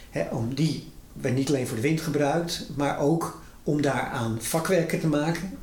hè, 0.09 0.27
om 0.29 0.55
die 0.55 0.91
werd 1.13 1.35
niet 1.35 1.49
alleen 1.49 1.67
voor 1.67 1.75
de 1.75 1.81
wind 1.81 2.01
gebruikt, 2.01 2.67
maar 2.75 2.99
ook 2.99 3.41
om 3.63 3.81
daaraan 3.81 4.37
vakwerken 4.41 4.99
te 4.99 5.07
maken, 5.07 5.57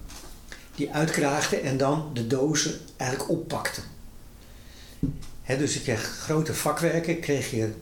die 0.75 0.93
uitkraagden 0.93 1.63
en 1.63 1.77
dan 1.77 2.11
de 2.13 2.27
dozen 2.27 2.75
eigenlijk 2.97 3.31
oppakten. 3.31 3.83
Hè, 5.43 5.59
dus 5.59 5.75
je 5.75 5.81
kreeg 5.81 6.03
grote 6.03 6.55
vakwerken, 6.55 7.21
kreeg 7.21 7.51
je 7.51 7.73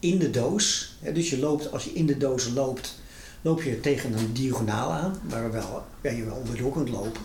in 0.00 0.18
de 0.18 0.30
doos. 0.30 0.94
Dus 1.14 1.30
je 1.30 1.38
loopt, 1.38 1.72
als 1.72 1.84
je 1.84 1.92
in 1.92 2.06
de 2.06 2.16
doos 2.16 2.48
loopt, 2.48 2.98
loop 3.42 3.62
je 3.62 3.80
tegen 3.80 4.18
een 4.18 4.32
diagonaal 4.32 4.92
aan, 4.92 5.20
waar 5.22 5.52
wel, 5.52 5.84
waar 6.00 6.14
je 6.14 6.24
wel 6.24 6.36
onderdoor 6.36 6.72
kunt 6.72 6.88
lopen. 6.88 7.22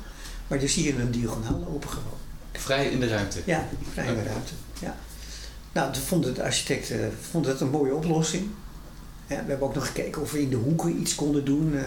Maar 0.47 0.59
dan 0.59 0.67
zie 0.67 0.83
je 0.83 0.99
een 0.99 1.11
diagonaal 1.11 1.59
lopen 1.59 1.89
gewoon. 1.89 2.17
Vrij 2.51 2.89
in 2.89 2.99
de 2.99 3.07
ruimte? 3.07 3.39
Ja, 3.45 3.67
vrij 3.93 4.07
in 4.07 4.15
de 4.15 4.23
ruimte. 4.23 4.53
Ja. 4.79 4.95
Nou, 5.71 5.95
vonden 5.95 6.33
de 6.33 6.43
architecten 6.43 7.13
vonden 7.29 7.51
dat 7.51 7.61
een 7.61 7.69
mooie 7.69 7.95
oplossing. 7.95 8.47
Ja, 9.27 9.35
we 9.43 9.49
hebben 9.49 9.67
ook 9.67 9.75
nog 9.75 9.85
gekeken 9.85 10.21
of 10.21 10.31
we 10.31 10.41
in 10.41 10.49
de 10.49 10.55
hoeken 10.55 10.99
iets 10.99 11.15
konden 11.15 11.45
doen. 11.45 11.73
Uh, 11.73 11.81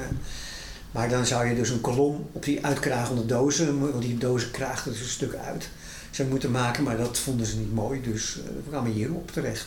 maar 0.90 1.08
dan 1.08 1.26
zou 1.26 1.46
je 1.46 1.54
dus 1.54 1.70
een 1.70 1.80
kolom 1.80 2.28
op 2.32 2.44
die 2.44 2.66
uitkragende 2.66 3.26
dozen, 3.26 3.80
want 3.80 4.02
die 4.02 4.18
dozen 4.18 4.50
kraagden 4.50 4.92
dus 4.92 5.02
een 5.02 5.08
stuk 5.08 5.34
uit, 5.34 5.68
zou 6.10 6.28
moeten 6.28 6.50
maken. 6.50 6.82
Maar 6.82 6.96
dat 6.96 7.18
vonden 7.18 7.46
ze 7.46 7.56
niet 7.56 7.74
mooi, 7.74 8.02
dus 8.02 8.36
uh, 8.36 8.44
we 8.44 8.70
kwamen 8.70 8.92
hierop 8.92 9.30
terecht. 9.30 9.66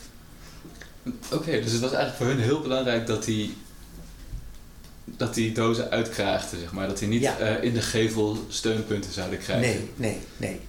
Oké, 1.05 1.35
okay, 1.35 1.61
dus 1.61 1.71
het 1.71 1.81
was 1.81 1.91
eigenlijk 1.91 2.17
voor 2.17 2.27
hun 2.27 2.39
heel 2.39 2.61
belangrijk 2.61 3.07
dat 3.07 3.23
die, 3.25 3.57
dat 5.05 5.33
die 5.33 5.51
dozen 5.51 5.89
uitkraagden, 5.89 6.59
zeg 6.59 6.71
maar. 6.71 6.87
Dat 6.87 6.97
die 6.97 7.07
niet 7.07 7.21
Ja. 7.21 7.39
uh, 7.39 7.63
in 7.63 7.73
de 7.73 7.81
gevel 7.81 8.37
steunpunten 8.49 9.11
zouden 9.11 9.39
krijgen. 9.39 9.67
Nee, 9.69 9.89
nee, 9.95 10.17
nee. 10.37 10.59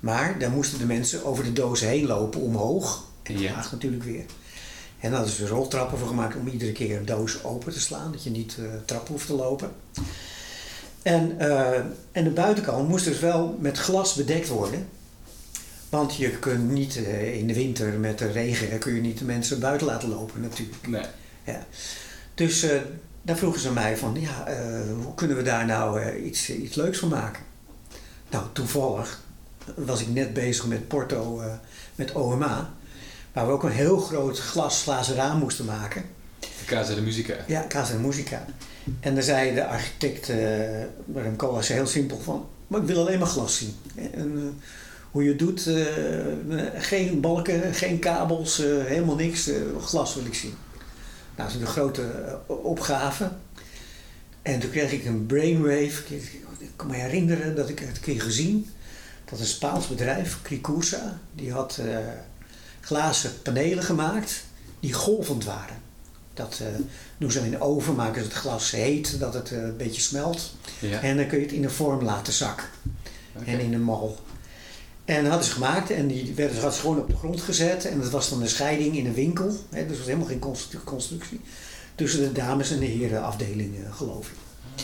Maar 0.00 0.38
dan 0.38 0.52
moesten 0.52 0.78
de 0.78 0.86
mensen 0.86 1.24
over 1.24 1.44
de 1.44 1.52
dozen 1.52 1.88
heen 1.88 2.06
lopen 2.06 2.40
omhoog. 2.40 3.04
En 3.22 3.38
Ja. 3.38 3.52
laag 3.52 3.72
natuurlijk 3.72 4.02
weer. 4.04 4.24
En 5.00 5.10
daar 5.10 5.20
hadden 5.20 5.36
ze 5.36 5.46
roltrappen 5.46 5.98
voor 5.98 6.08
gemaakt 6.08 6.36
om 6.36 6.48
iedere 6.48 6.72
keer 6.72 6.96
een 6.96 7.04
doos 7.04 7.44
open 7.44 7.72
te 7.72 7.80
slaan. 7.80 8.12
Dat 8.12 8.22
je 8.22 8.30
niet 8.30 8.56
eh 8.58 8.64
trappen 8.84 9.12
hoeft 9.12 9.26
te 9.26 9.34
lopen. 9.34 9.70
En, 11.02 11.38
eh, 11.38 11.78
en 12.12 12.24
de 12.24 12.30
buitenkant 12.30 12.88
moest 12.88 13.04
dus 13.04 13.18
wel 13.18 13.56
met 13.60 13.78
glas 13.78 14.14
bedekt 14.14 14.48
worden. 14.48 14.88
Want 15.88 16.16
je 16.16 16.30
kunt 16.30 16.70
niet 16.70 16.96
eh, 16.96 17.38
in 17.38 17.46
de 17.46 17.54
winter 17.54 17.92
met 17.92 18.18
de 18.18 18.30
regen 18.30 18.78
kun 18.78 18.94
je 18.94 19.00
niet 19.00 19.18
de 19.18 19.24
mensen 19.24 19.60
buiten 19.60 19.86
laten 19.86 20.08
lopen 20.08 20.40
natuurlijk. 20.40 20.86
Nee. 20.86 21.04
Ja. 21.44 21.66
Dus 22.34 22.62
eh, 22.62 22.80
daar 23.22 23.36
vroegen 23.36 23.60
ze 23.60 23.72
mij 23.72 23.96
van, 23.96 24.20
ja, 24.20 24.46
eh, 24.46 24.80
hoe 25.02 25.14
kunnen 25.14 25.36
we 25.36 25.42
daar 25.42 25.66
nou 25.66 26.14
iets, 26.16 26.50
iets 26.50 26.74
leuks 26.74 26.98
van 26.98 27.08
maken? 27.08 27.42
Nou, 28.30 28.44
toevallig 28.52 29.22
was 29.74 30.00
ik 30.00 30.08
net 30.08 30.32
bezig 30.32 30.66
met 30.66 30.88
Porto, 30.88 31.42
met 31.94 32.12
OMA, 32.12 32.70
waar 33.32 33.46
we 33.46 33.52
ook 33.52 33.62
een 33.62 33.70
heel 33.70 33.98
groot 33.98 34.38
glas 34.38 34.82
glazen 34.82 35.14
raam 35.14 35.38
moesten 35.38 35.64
maken. 35.64 36.04
De 36.38 36.64
Casa 36.66 36.94
de 36.94 37.00
Musica. 37.00 37.34
Ja, 37.46 37.64
Casa 37.68 37.92
de 37.92 37.98
Musica. 37.98 38.44
En 39.00 39.14
dan 39.14 39.22
zei 39.22 39.54
de 39.54 39.66
architect 39.66 40.28
uh, 40.28 40.36
Rem 41.14 41.36
Koolhaas 41.36 41.68
heel 41.68 41.86
simpel 41.86 42.20
van... 42.20 42.48
Maar 42.66 42.80
ik 42.80 42.86
wil 42.86 43.00
alleen 43.00 43.18
maar 43.18 43.28
glas 43.28 43.56
zien. 43.56 43.74
En, 44.12 44.32
uh, 44.36 44.42
hoe 45.16 45.24
je 45.24 45.36
doet, 45.36 45.66
uh, 45.66 45.86
geen 46.76 47.20
balken, 47.20 47.74
geen 47.74 47.98
kabels, 47.98 48.56
helemaal 48.56 49.14
niks. 49.14 49.50
glas 49.80 50.14
wil 50.14 50.24
ik 50.24 50.34
zien. 50.34 50.54
Nou, 51.36 51.48
dat 51.48 51.56
is 51.56 51.60
een 51.60 51.66
grote 51.66 52.02
opgave. 52.46 53.30
En 54.42 54.60
toen 54.60 54.70
kreeg 54.70 54.92
ik 54.92 55.04
een 55.04 55.26
brainwave. 55.26 56.14
Ik 56.58 56.70
kan 56.76 56.86
me 56.86 56.96
herinneren 56.96 57.56
dat 57.56 57.68
ik 57.68 57.78
het 57.78 57.96
een 57.96 58.02
keer 58.02 58.20
gezien. 58.20 58.66
Dat 59.24 59.38
een 59.38 59.46
Spaans 59.46 59.88
bedrijf, 59.88 60.38
Cricursa, 60.42 61.18
die 61.34 61.52
had 61.52 61.80
glazen 62.80 63.42
panelen 63.42 63.84
gemaakt 63.84 64.44
die 64.80 64.92
golvend 64.92 65.44
waren. 65.44 65.76
Dat 66.34 66.60
uh, 66.62 66.68
doen 67.18 67.30
ze 67.30 67.40
in 67.40 67.50
de 67.50 67.60
oven, 67.60 67.94
maken 67.94 68.22
ze 68.22 68.28
het 68.28 68.36
glas 68.36 68.70
heet, 68.70 69.18
dat 69.18 69.34
het 69.34 69.50
uh, 69.50 69.62
een 69.62 69.76
beetje 69.76 70.00
smelt. 70.00 70.54
Ja. 70.80 71.00
En 71.00 71.16
dan 71.16 71.26
kun 71.26 71.38
je 71.38 71.44
het 71.44 71.54
in 71.54 71.64
een 71.64 71.70
vorm 71.70 72.04
laten 72.04 72.32
zakken. 72.32 72.66
En 73.44 73.60
in 73.60 73.72
een 73.72 73.82
mal. 73.82 74.18
En 75.06 75.22
dat 75.22 75.30
hadden 75.30 75.48
ze 75.48 75.54
gemaakt 75.54 75.90
en 75.90 76.06
die 76.06 76.32
werden 76.34 76.54
hadden 76.54 76.74
ze 76.74 76.80
gewoon 76.80 76.98
op 76.98 77.08
de 77.08 77.16
grond 77.16 77.40
gezet. 77.40 77.84
En 77.84 78.00
dat 78.00 78.10
was 78.10 78.28
dan 78.28 78.42
een 78.42 78.48
scheiding 78.48 78.96
in 78.96 79.06
een 79.06 79.14
winkel. 79.14 79.56
Hè, 79.70 79.80
dus 79.80 79.88
het 79.88 79.96
was 79.96 80.06
helemaal 80.06 80.26
geen 80.26 80.38
constru- 80.38 80.84
constructie. 80.84 81.40
Tussen 81.94 82.20
de 82.20 82.32
dames 82.32 82.70
en 82.70 82.78
de 82.78 82.86
herenafdeling, 82.86 83.78
uh, 83.78 83.94
geloof 83.94 84.26
ik. 84.26 84.34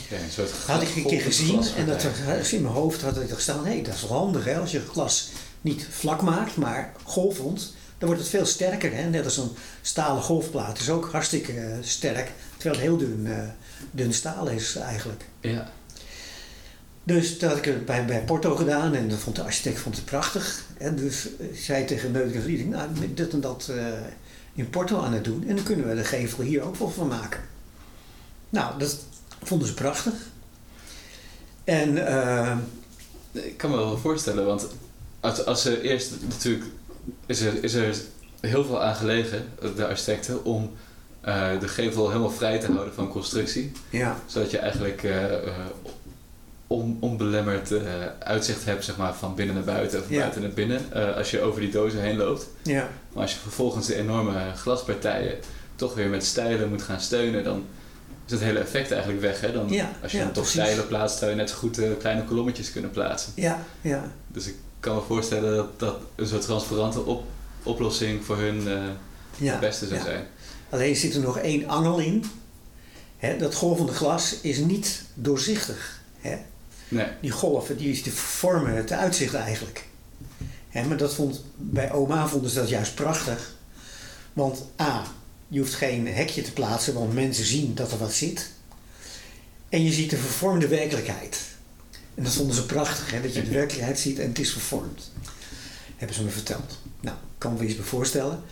Oké, 0.05 0.23
een 0.23 0.31
soort 0.31 0.51
had 0.51 0.83
ik 0.83 0.97
een 0.97 1.07
keer 1.07 1.21
gezien 1.21 1.63
en 1.77 1.87
dat 1.87 2.03
er, 2.03 2.53
in 2.53 2.63
mijn 2.63 2.75
hoofd 2.75 3.03
had 3.03 3.21
ik 3.21 3.31
gestaan, 3.31 3.65
hé, 3.65 3.73
hey, 3.73 3.83
dat 3.83 3.95
is 3.95 4.09
wel 4.09 4.19
handig 4.19 4.45
hè, 4.45 4.59
als 4.59 4.71
je 4.71 4.81
glas 4.81 5.29
niet 5.61 5.87
vlak 5.91 6.23
maakt, 6.23 6.57
maar 6.57 6.93
golvend, 7.03 7.75
dan 7.99 8.09
wordt 8.09 8.21
het 8.21 8.31
veel 8.31 8.47
sterker. 8.47 8.95
Hè? 8.95 9.09
Net 9.09 9.25
als 9.25 9.37
een 9.37 9.51
stalen 9.83 10.23
golfplaat 10.23 10.79
is 10.79 10.91
ook 10.91 11.09
hartstikke 11.13 11.53
uh, 11.53 11.75
sterk, 11.81 12.33
terwijl 12.57 12.81
het 12.81 12.85
heel 12.85 12.97
dun, 12.97 13.25
uh, 13.27 13.39
dun 13.91 14.13
staal 14.13 14.49
is 14.49 14.77
eigenlijk. 14.77 15.25
Ja. 15.41 15.71
Dus 17.05 17.39
dat 17.39 17.51
had 17.51 17.59
ik 17.59 17.65
het 17.65 17.87
bij, 17.87 18.05
bij 18.05 18.25
Porto 18.25 18.57
gedaan 18.57 18.95
en 18.95 19.09
dat 19.09 19.19
vond 19.19 19.37
de 19.37 19.43
architect 19.43 19.79
vond 19.79 19.97
het 19.97 20.05
prachtig. 20.05 20.65
En 20.79 20.97
dus 20.97 21.29
ik 21.39 21.59
zei 21.59 21.85
tegen 21.85 22.13
Neutrus 22.13 22.45
Lieding, 22.45 22.71
nou, 22.71 22.89
dit 23.15 23.33
en 23.33 23.41
dat 23.41 23.69
uh, 23.71 23.87
in 24.55 24.71
Porto 24.71 25.01
aan 25.01 25.13
het 25.13 25.25
doen 25.25 25.45
en 25.49 25.55
dan 25.57 25.65
kunnen 25.65 25.89
we 25.89 25.95
de 25.95 26.05
gevel 26.05 26.45
hier 26.45 26.63
ook 26.63 26.77
wel 26.77 26.91
van 26.91 27.09
maken. 27.09 27.41
Nou, 28.49 28.79
dat 28.79 28.99
vonden 29.43 29.69
ze 29.69 29.75
prachtig. 29.75 30.13
En 31.65 31.97
uh, 31.97 32.57
Ik 33.33 33.57
kan 33.57 33.71
me 33.71 33.77
wel 33.77 33.99
voorstellen, 33.99 34.47
want 34.47 34.67
als, 35.21 35.45
als 35.45 35.63
ze 35.63 35.81
eerst 35.81 36.11
natuurlijk 36.29 36.65
is 37.27 37.41
er, 37.41 37.65
is 37.65 37.75
er 37.75 37.97
heel 38.41 38.65
veel 38.65 38.83
aan 38.83 38.95
gelegen, 38.95 39.45
de 39.77 39.87
architecten, 39.87 40.45
om 40.45 40.71
uh, 41.25 41.61
de 41.61 41.69
gevel 41.69 42.09
helemaal 42.09 42.31
vrij 42.31 42.59
te 42.59 42.73
houden 42.73 42.95
van 42.95 43.09
constructie. 43.09 43.73
Ja. 43.91 44.17
Zodat 44.27 44.51
je 44.51 44.59
eigenlijk 44.59 45.03
uh, 45.03 45.25
on, 46.73 46.97
onbelemmerd 47.01 47.73
uitzicht 48.19 48.65
hebt 48.65 48.85
zeg 48.85 48.97
maar, 48.97 49.15
van 49.15 49.35
binnen 49.35 49.55
naar 49.55 49.65
buiten 49.65 50.01
of 50.01 50.09
Ja. 50.11 50.19
buiten 50.19 50.43
naar 50.43 50.51
binnen 50.51 50.81
als 51.17 51.31
je 51.31 51.41
over 51.41 51.61
die 51.61 51.71
dozen 51.71 52.01
heen 52.01 52.17
loopt. 52.17 52.47
Ja. 52.63 52.89
Maar 53.13 53.23
als 53.23 53.33
je 53.33 53.39
vervolgens 53.39 53.87
de 53.87 53.95
enorme 53.97 54.53
glaspartijen 54.57 55.39
toch 55.77 55.95
weer 55.95 56.09
met 56.09 56.25
stijlen 56.25 56.69
moet 56.69 56.83
gaan 56.83 57.01
steunen, 57.01 57.45
dan 57.45 57.65
is 58.27 58.33
het 58.33 58.41
hele 58.41 58.59
effect 58.59 58.91
eigenlijk 58.91 59.21
weg. 59.23 59.41
Hè? 59.41 59.53
Dan, 59.53 59.69
Ja, 59.71 59.91
als 60.03 60.13
je 60.13 60.19
dan 60.19 60.33
toch 60.33 60.43
precies. 60.45 60.61
stijlen 60.61 60.87
plaatst, 60.87 61.19
zou 61.19 61.31
je 61.31 61.37
net 61.37 61.51
zo 61.51 61.57
goed 61.57 61.81
kleine 61.99 62.25
kolommetjes 62.25 62.73
kunnen 62.73 62.91
plaatsen. 62.91 63.33
Ja, 63.37 63.65
ja. 63.81 64.13
Dus 64.29 64.47
ik 64.47 64.55
kan 64.81 64.95
me 64.95 65.01
voorstellen 65.07 65.57
dat, 65.57 65.79
dat 65.81 65.97
een 66.15 66.27
soort 66.27 66.43
transparante 66.43 67.05
op, 67.05 67.25
oplossing 67.63 68.25
voor 68.25 68.37
hun 68.39 68.67
het 69.39 69.61
beste 69.61 69.87
zou 69.87 70.01
zijn. 70.01 70.25
Alleen 70.71 70.97
zit 70.97 71.15
er 71.15 71.21
nog 71.21 71.39
één 71.39 71.69
angel 71.69 71.99
in. 71.99 72.25
Hè, 73.17 73.37
dat 73.39 73.55
golvende 73.55 73.93
glas 73.93 74.41
is 74.41 74.59
niet 74.59 75.03
doorzichtig. 75.15 76.01
Nee. 76.93 77.07
Die 77.21 77.31
golven 77.31 77.77
die, 77.77 78.03
die 78.03 78.13
vormen 78.13 78.77
het 78.77 78.93
uitzicht 78.93 79.35
eigenlijk. 79.35 79.85
Maar 80.73 80.97
dat 80.97 81.15
vond, 81.15 81.45
bij 81.57 81.93
oma 81.93 82.29
vonden 82.29 82.51
ze 82.51 82.59
dat 82.59 82.69
juist 82.69 82.95
prachtig. 82.95 83.55
Want 84.33 84.65
A, 84.81 85.05
je 85.49 85.59
hoeft 85.59 85.75
geen 85.75 86.07
hekje 86.09 86.43
te 86.43 86.53
plaatsen, 86.53 86.95
want 86.95 87.15
mensen 87.15 87.45
zien 87.45 87.75
dat 87.75 87.93
er 87.93 87.99
wat 87.99 88.13
zit. 88.13 88.51
En 89.69 89.85
je 89.85 89.93
ziet 89.93 90.11
de 90.11 90.17
vervormde 90.17 90.69
werkelijkheid. 90.69 91.41
En 92.15 92.25
dat 92.25 92.33
vonden 92.33 92.55
ze 92.55 92.67
prachtig, 92.67 93.11
hè, 93.11 93.21
dat 93.23 93.35
je 93.35 93.43
de 93.45 93.51
werkelijkheid 93.51 93.99
ziet 93.99 94.19
en 94.19 94.29
het 94.29 94.39
is 94.39 94.53
vervormd. 94.53 95.11
Hebben 95.97 96.17
ze 96.17 96.23
me 96.23 96.31
verteld. 96.31 96.79
Nou, 97.01 97.17
kan 97.39 97.55
me 97.55 97.65
iets 97.65 97.77
bij 97.77 97.85
voorstellen. 97.85 98.43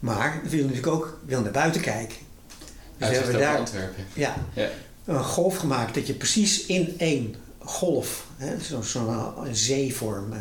Maar 0.00 0.40
we 0.42 0.48
willen 0.48 0.66
natuurlijk 0.66 0.92
ook 0.94 1.18
wel 1.26 1.40
naar 1.40 1.52
buiten 1.52 1.80
kijken. 1.80 2.16
Dus 2.48 3.06
Uitzicht 3.08 3.22
hebben 3.24 3.32
we 3.40 3.46
daar 3.46 3.58
Antwerpen. 3.58 4.04
ja, 4.14 4.36
Ja. 4.54 4.68
een 5.04 5.24
golf 5.24 5.56
gemaakt 5.56 5.94
dat 5.94 6.06
je 6.06 6.14
precies 6.14 6.66
in 6.66 6.94
één 6.98 7.34
golf, 7.68 8.24
zo'n 8.60 8.82
zo 8.84 9.34
zeevorm, 9.52 10.32
uh, 10.32 10.38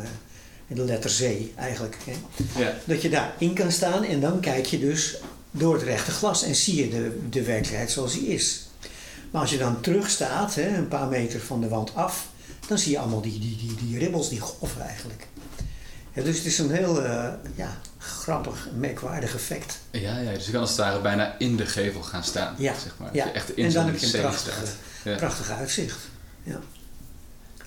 de 0.68 0.84
letter 0.86 1.10
zee 1.10 1.54
eigenlijk, 1.56 1.98
hè, 2.06 2.14
Ja. 2.62 2.74
dat 2.86 3.02
je 3.02 3.10
daarin 3.10 3.54
kan 3.54 3.72
staan 3.72 4.04
en 4.04 4.20
dan 4.20 4.40
kijk 4.40 4.66
je 4.66 4.80
dus 4.80 5.18
door 5.52 5.74
het 5.74 5.84
rechte 5.84 6.12
glas 6.12 6.44
en 6.44 6.56
zie 6.56 6.76
je 6.76 6.90
de, 6.90 7.20
de 7.30 7.44
werkelijkheid 7.44 7.92
zoals 7.92 8.14
die 8.14 8.28
is. 8.28 8.68
Maar 9.32 9.42
als 9.42 9.52
je 9.52 9.58
dan 9.58 9.82
terug 9.82 10.10
staat, 10.10 10.56
hè, 10.56 10.78
een 10.78 10.88
paar 10.88 11.08
meter 11.08 11.40
van 11.40 11.62
de 11.62 11.68
wand 11.68 11.96
af, 11.96 12.28
dan 12.68 12.78
zie 12.78 12.92
je 12.92 13.00
allemaal 13.00 13.22
die, 13.22 13.40
die, 13.40 13.58
die, 13.58 13.76
die 13.76 14.00
ribbels, 14.00 14.30
die 14.30 14.40
golven 14.40 14.82
eigenlijk. 14.82 15.28
Ja, 16.14 16.24
dus 16.24 16.38
het 16.38 16.46
is 16.46 16.60
een 16.60 16.72
heel 16.72 17.04
uh, 17.04 17.30
ja, 17.56 17.78
grappig, 17.98 18.68
merkwaardig 18.78 19.36
effect. 19.36 19.80
Ja, 19.92 20.20
ja, 20.20 20.32
dus 20.32 20.46
je 20.46 20.52
kan 20.52 20.62
als 20.62 20.70
het 20.70 20.80
ware 20.80 21.02
bijna 21.02 21.36
in 21.40 21.56
de 21.56 21.66
gevel 21.66 22.02
gaan 22.02 22.24
staan. 22.24 22.56
Ja, 22.58 22.74
zeg 22.84 22.94
maar. 22.98 23.16
ja. 23.16 23.26
Je 23.26 23.32
echt 23.32 23.58
in 23.58 23.66
en 23.66 23.74
dan 23.74 23.86
heb 23.86 23.98
je 23.98 24.06
een 24.06 24.12
zee 24.12 24.22
prachtig, 24.22 24.54
staat. 24.54 24.76
Ja. 25.04 25.16
prachtig 25.16 25.50
uitzicht. 25.50 26.00
Ja. 26.44 26.60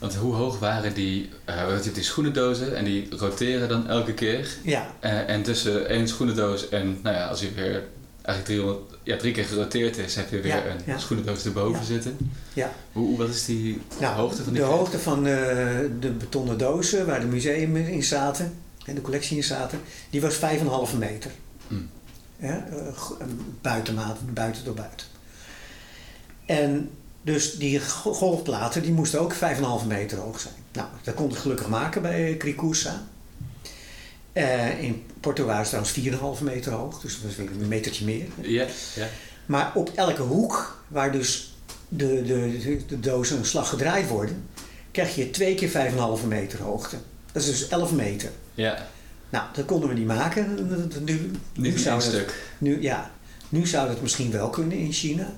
Want 0.00 0.14
hoe 0.14 0.34
hoog 0.34 0.58
waren 0.58 0.94
die, 0.94 1.28
uh, 1.48 1.82
die 1.94 2.02
schoenendozen 2.02 2.76
en 2.76 2.84
die 2.84 3.08
roteren 3.16 3.68
dan 3.68 3.88
elke 3.88 4.14
keer. 4.14 4.48
Ja, 4.64 4.94
Uh, 5.04 5.28
en 5.28 5.42
tussen 5.42 5.88
één 5.88 6.08
schoenendoos 6.08 6.68
en, 6.68 6.98
nou 7.02 7.16
ja, 7.16 7.26
als 7.26 7.40
je 7.40 7.52
weer 7.52 7.82
eigenlijk 8.22 8.44
300, 8.60 8.78
ja, 9.02 9.16
drie 9.16 9.32
keer 9.32 9.44
geroteerd 9.44 9.96
is, 9.96 10.14
heb 10.14 10.30
je 10.30 10.40
weer 10.40 10.54
Ja, 10.56 10.64
een 10.66 10.80
ja. 10.86 10.98
schoenendoos 10.98 11.44
erboven 11.44 11.80
Ja. 11.80 11.86
zitten. 11.86 12.16
ja. 12.52 12.72
Hoe, 12.92 13.18
wat 13.18 13.28
is 13.28 13.44
die 13.44 13.80
Nou, 14.00 14.16
hoogte 14.16 14.42
van 14.42 14.52
die 14.52 14.62
de 14.62 14.68
hoogte 14.68 14.98
van 14.98 15.18
uh, 15.26 15.34
de 16.00 16.10
betonnen 16.18 16.58
dozen 16.58 17.06
waar 17.06 17.20
de 17.20 17.26
museum 17.26 17.76
in 17.76 18.02
zaten 18.02 18.52
en 18.86 18.94
de 18.94 19.00
collectie 19.00 19.36
in 19.36 19.44
zaten, 19.44 19.78
die 20.10 20.20
was 20.20 20.34
5,5 20.92 20.98
meter. 20.98 21.30
Hmm. 21.68 21.88
Ja, 22.36 22.66
buitenmaat, 23.60 24.16
buiten 24.34 24.64
door 24.64 24.74
buiten. 24.74 25.06
En 26.46 26.90
dus 27.32 27.56
die 27.56 27.80
golfplaten 27.90 28.82
die 28.82 28.92
moesten 28.92 29.20
ook 29.20 29.34
5,5 29.34 29.86
meter 29.86 30.18
hoog 30.18 30.40
zijn. 30.40 30.54
Nou, 30.72 30.88
dat 31.02 31.14
kon 31.14 31.30
ik 31.30 31.36
gelukkig 31.36 31.68
maken 31.68 32.02
bij 32.02 32.36
Cricursa. 32.36 33.06
Uh, 34.32 34.82
in 34.82 35.04
Porto 35.20 35.44
waren 35.44 35.66
ze 35.66 35.90
trouwens 35.92 36.38
4,5 36.40 36.44
meter 36.44 36.72
hoog, 36.72 37.00
dus 37.00 37.14
dat 37.14 37.22
was 37.22 37.36
weer 37.36 37.50
een 37.60 37.68
metertje 37.68 38.04
meer. 38.04 38.26
Ja, 38.40 38.66
ja. 38.94 39.08
Maar 39.46 39.72
op 39.74 39.90
elke 39.94 40.22
hoek, 40.22 40.82
waar 40.88 41.12
dus 41.12 41.54
de, 41.88 42.22
de, 42.22 42.80
de 42.86 43.00
dozen 43.00 43.38
een 43.38 43.44
slag 43.44 43.68
gedraaid 43.68 44.08
worden, 44.08 44.48
krijg 44.90 45.14
je 45.14 45.30
twee 45.30 45.54
keer 45.54 45.92
5,5 46.20 46.26
meter 46.26 46.62
hoogte. 46.62 46.96
Dat 47.32 47.42
is 47.42 47.48
dus 47.48 47.68
11 47.68 47.92
meter. 47.92 48.30
ja. 48.54 48.88
Nou, 49.30 49.44
dat 49.52 49.64
konden 49.64 49.88
we 49.88 49.94
niet 49.94 50.06
maken. 50.06 50.68
Nu, 51.04 51.30
nu 51.54 51.78
zou 51.78 51.96
het, 51.96 52.04
stuk. 52.04 52.52
Nu, 52.58 52.82
ja, 52.82 53.10
nu 53.48 53.66
zou 53.66 53.88
dat 53.88 54.02
misschien 54.02 54.30
wel 54.30 54.50
kunnen 54.50 54.78
in 54.78 54.92
China. 54.92 55.32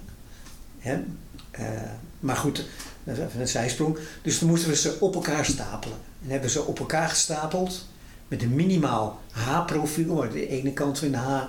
Hè? 0.78 1.00
Uh, 1.60 1.66
maar 2.20 2.36
goed, 2.36 2.64
dat 3.04 3.16
is 3.16 3.24
even 3.24 3.40
een 3.40 3.48
zijsprong. 3.48 3.98
Dus 4.22 4.38
dan 4.38 4.48
moesten 4.48 4.68
we 4.68 4.76
ze 4.76 4.96
op 5.00 5.14
elkaar 5.14 5.44
stapelen. 5.44 5.98
En 6.24 6.30
hebben 6.30 6.50
ze 6.50 6.62
op 6.62 6.78
elkaar 6.78 7.08
gestapeld 7.08 7.86
met 8.28 8.42
een 8.42 8.54
minimaal 8.54 9.20
H-profiel, 9.30 10.14
waar 10.14 10.30
de 10.30 10.48
ene 10.48 10.72
kant 10.72 11.02
in 11.02 11.14
H 11.14 11.42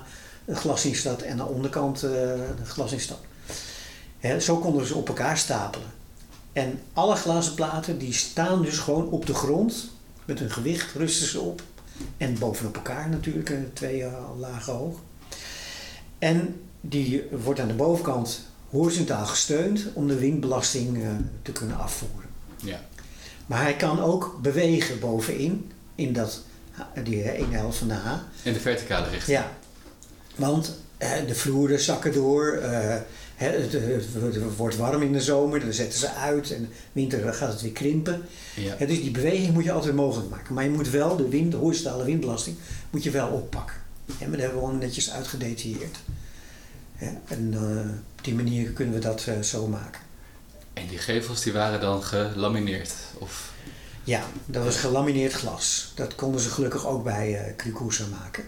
glas 0.48 0.86
in 0.86 0.96
staat 0.96 1.22
en 1.22 1.38
de 1.38 1.46
onderkant 1.46 2.04
uh, 2.04 2.12
glas 2.64 2.92
in 2.92 3.00
staat. 3.00 3.22
Zo 4.40 4.58
konden 4.58 4.82
we 4.82 4.88
ze 4.88 4.96
op 4.96 5.08
elkaar 5.08 5.38
stapelen. 5.38 5.88
En 6.54 6.80
alle 6.94 7.16
glazen 7.16 7.54
platen 7.54 7.98
die 7.98 8.14
staan 8.14 8.62
dus 8.62 8.78
gewoon 8.78 9.10
op 9.10 9.26
de 9.26 9.34
grond. 9.34 9.90
Met 10.26 10.40
hun 10.40 10.52
gewicht 10.52 10.94
rusten 10.94 11.28
ze 11.28 11.40
op. 11.40 11.62
En 12.18 12.40
bovenop 12.40 12.76
elkaar 12.76 13.10
natuurlijk, 13.10 13.50
uh, 13.50 13.58
twee 13.74 14.06
lagen 14.38 14.74
hoog. 14.74 15.00
En 16.20 16.62
die 16.82 17.24
wordt 17.44 17.60
aan 17.60 17.68
de 17.68 17.74
bovenkant 17.74 18.42
horizontaal 18.74 19.26
gesteund 19.26 19.86
om 19.94 20.08
de 20.08 20.20
windbelasting 20.20 20.98
uh, 20.98 21.08
te 21.42 21.52
kunnen 21.52 21.78
afvoeren. 21.78 22.30
Ja. 22.64 22.80
Maar 23.46 23.62
hij 23.62 23.76
kan 23.76 24.00
ook 24.00 24.40
bewegen 24.42 25.00
bovenin, 25.00 25.72
in 25.96 26.14
dat, 26.14 26.42
die 27.04 27.32
ene 27.32 27.56
helft 27.56 27.78
van 27.78 27.88
de 27.88 27.94
H. 27.94 28.18
In 28.44 28.54
de 28.54 28.60
verticale 28.60 29.10
richting. 29.10 29.38
Ja, 29.38 29.52
want 30.36 30.80
uh, 31.00 31.12
de 31.28 31.36
vloeren 31.36 31.80
zakken 31.80 32.14
door. 32.14 32.60
Uh, 32.62 32.96
het, 33.36 33.72
het, 33.72 34.06
het, 34.14 34.56
wordt 34.56 34.78
warm 34.78 35.02
in 35.02 35.14
de 35.14 35.22
zomer, 35.22 35.60
dan 35.60 35.74
zetten 35.74 36.00
ze 36.00 36.14
uit 36.14 36.52
en 36.52 36.70
winter 36.92 37.34
gaat 37.34 37.52
het 37.52 37.62
weer 37.62 37.72
krimpen. 37.72 38.22
Ja. 38.56 38.86
dus 38.86 39.02
die 39.02 39.12
beweging 39.12 39.54
moet 39.54 39.64
je 39.64 39.72
altijd 39.72 39.96
mogelijk 39.96 40.30
maken. 40.30 40.54
Maar 40.54 40.64
je 40.64 40.70
moet 40.70 40.90
wel 40.90 41.16
de, 41.16 41.28
wind, 41.28 41.52
de 41.52 41.58
horizontale 41.58 42.04
windbelasting 42.04 42.56
moet 42.90 43.04
je 43.04 43.12
wel 43.12 43.28
oppakken. 43.28 43.76
Maar 44.06 44.16
dat 44.18 44.40
hebben 44.40 44.60
we 44.60 44.66
gewoon 44.66 44.78
netjes 44.78 45.12
uitgedetailleerd. 45.12 45.98
En 47.28 47.54
eh, 47.54 47.90
op 48.24 48.30
die 48.30 48.44
manier 48.44 48.72
kunnen 48.72 48.94
we 48.94 49.00
dat 49.00 49.26
eh, 49.28 49.40
zo 49.40 49.68
maken. 49.68 50.02
En 50.74 50.88
die 50.88 50.98
gevels 50.98 51.42
die 51.42 51.54
waren 51.54 51.82
dan 51.82 52.04
gelamineerd? 52.04 52.94
Of... 53.18 53.52
Ja, 54.04 54.24
dat 54.46 54.64
was 54.64 54.76
gelamineerd 54.76 55.34
glas. 55.34 55.92
Dat 55.96 56.16
konden 56.16 56.42
ze 56.42 56.50
gelukkig 56.50 56.88
ook 56.88 57.04
bij 57.04 57.56
uh, 57.66 58.08
maken. 58.12 58.44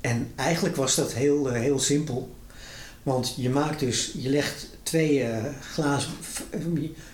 En 0.00 0.32
eigenlijk 0.36 0.76
was 0.76 0.94
dat 0.94 1.12
heel, 1.12 1.50
eh, 1.50 1.60
heel 1.60 1.78
simpel. 1.78 2.34
Want 3.02 3.34
je 3.36 3.50
maakt 3.50 3.80
dus, 3.80 4.12
je 4.14 4.28
legt 4.28 4.68
twee 4.82 5.18
uh, 5.18 5.44
glazen, 5.60 6.10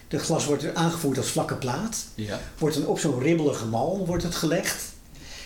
de 0.09 0.19
glas 0.19 0.45
wordt 0.45 0.75
aangevoerd 0.75 1.19
als 1.19 1.31
vlakke 1.31 1.55
plaat. 1.55 2.05
Ja. 2.15 2.41
Wordt 2.59 2.77
dan 2.77 2.87
op 2.87 2.99
zo'n 2.99 3.21
ribbelige 3.21 3.67
mal 3.67 4.07
wordt 4.07 4.23
het 4.23 4.35
gelegd. 4.35 4.85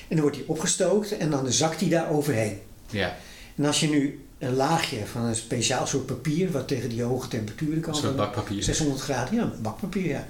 En 0.09 0.17
dan 0.17 0.21
wordt 0.21 0.37
die 0.37 0.49
opgestookt 0.49 1.17
en 1.17 1.31
dan 1.31 1.53
zakt 1.53 1.79
die 1.79 1.89
daar 1.89 2.11
overheen. 2.11 2.61
Ja. 2.91 3.17
En 3.57 3.65
als 3.65 3.81
je 3.81 3.89
nu 3.89 4.26
een 4.39 4.55
laagje 4.55 5.07
van 5.07 5.23
een 5.23 5.37
speciaal 5.37 5.87
soort 5.87 6.07
papier, 6.07 6.51
wat 6.51 6.69
tegen 6.69 6.89
die 6.89 7.03
hoge 7.03 7.29
temperaturen 7.29 7.81
kan. 7.81 7.95
Soort 7.95 8.17
bakpapier. 8.17 8.63
600 8.63 9.01
graden, 9.01 9.35
ja, 9.35 9.53
bakpapier, 9.63 10.09
ja. 10.09 10.27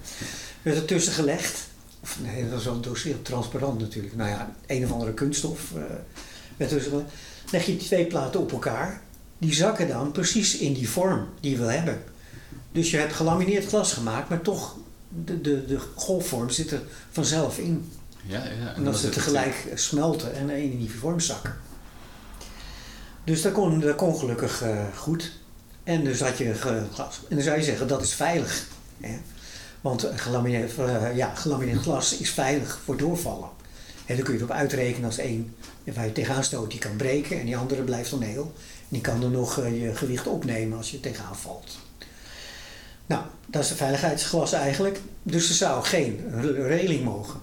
Werd 0.63 0.77
ertussen 0.77 1.13
gelegd. 1.13 1.67
Of 2.01 2.19
nee, 2.23 2.43
dat 2.43 2.53
was 2.53 2.65
wel 2.65 2.95
heel 2.95 3.23
transparant 3.23 3.81
natuurlijk. 3.81 4.17
Nou 4.17 4.31
ja, 4.31 4.55
een 4.67 4.85
of 4.85 4.93
andere 4.93 5.15
kunststof 5.15 5.71
uh, 5.77 5.83
werd 6.57 6.71
tussen 6.71 6.91
gelegd. 6.91 7.11
Leg 7.51 7.67
je 7.67 7.77
die 7.77 7.87
twee 7.87 8.07
platen 8.07 8.41
op 8.41 8.53
elkaar. 8.53 9.01
Die 9.39 9.55
zakken 9.55 9.89
dan 9.89 10.13
precies 10.13 10.57
in 10.57 10.73
die 10.73 10.89
vorm 10.89 11.29
die 11.41 11.51
je 11.51 11.57
wil 11.57 11.71
hebben. 11.71 12.03
Dus 12.73 12.91
je 12.91 12.97
hebt 12.97 13.13
gelamineerd 13.13 13.67
glas 13.67 13.93
gemaakt, 13.93 14.29
maar 14.29 14.43
toch, 14.43 14.77
de, 15.25 15.41
de, 15.41 15.67
de 15.67 15.79
golfvorm 15.95 16.51
zit 16.51 16.71
er 16.71 16.83
vanzelf 17.11 17.59
in. 17.59 17.93
Ja, 18.27 18.45
ja. 18.45 18.75
En, 18.75 18.85
dat 18.85 18.99
ze 18.99 19.09
tegelijk 19.09 19.67
smelten 19.75 20.35
en 20.35 20.51
in 20.51 20.79
die 20.79 20.91
vorm 20.91 21.21
zakken. 21.21 21.57
Dus 23.27 23.43
dat 23.43 23.53
kon, 23.53 23.81
dat 23.81 23.97
kon 23.97 24.18
gelukkig 24.18 24.62
uh, 24.62 24.79
goed. 24.97 25.33
En 25.85 26.05
dus 26.05 26.20
had 26.20 26.39
je 26.39 26.55
glas. 26.93 27.20
En 27.29 27.37
dan 27.37 27.45
zou 27.45 27.57
je 27.57 27.64
zeggen, 27.64 27.89
dat 27.89 28.03
is 28.03 28.12
veilig. 28.14 28.66
Hè? 29.01 29.18
Want 29.81 30.09
gelamineerd, 30.14 30.79
uh, 30.79 31.16
ja, 31.16 31.35
gelamineerd 31.35 31.83
glas 31.83 32.16
is 32.16 32.31
veilig 32.31 32.81
voor 32.85 32.97
doorvallen. 32.97 33.49
En 34.07 34.16
dan 34.16 34.24
kun 34.24 34.35
je 34.35 34.41
erop 34.41 34.57
uitrekenen 34.57 35.07
als 35.07 35.18
één 35.18 35.55
waar 35.95 36.05
je 36.05 36.12
tegenaan 36.12 36.45
stoot, 36.45 36.70
die 36.70 36.81
kan 36.81 36.97
breken 36.97 37.39
en 37.41 37.47
die 37.47 37.57
andere 37.57 37.83
blijft 37.83 38.11
dan 38.11 38.22
heel. 38.22 38.53
En 38.79 38.89
die 38.89 39.01
kan 39.01 39.20
dan 39.20 39.31
nog 39.31 39.59
uh, 39.59 39.83
je 39.83 39.95
gewicht 39.95 40.27
opnemen 40.27 40.79
als 40.79 40.91
je 40.91 41.01
tegenaan 41.01 41.37
valt. 41.37 41.79
Nou, 43.07 43.22
dat 43.47 43.62
is 43.62 43.68
de 43.68 43.74
veiligheidsglas 43.74 44.53
eigenlijk. 44.53 45.01
Dus 45.22 45.49
er 45.49 45.55
zou 45.55 45.85
geen 45.85 46.20
reling 46.57 47.05
mogen. 47.05 47.41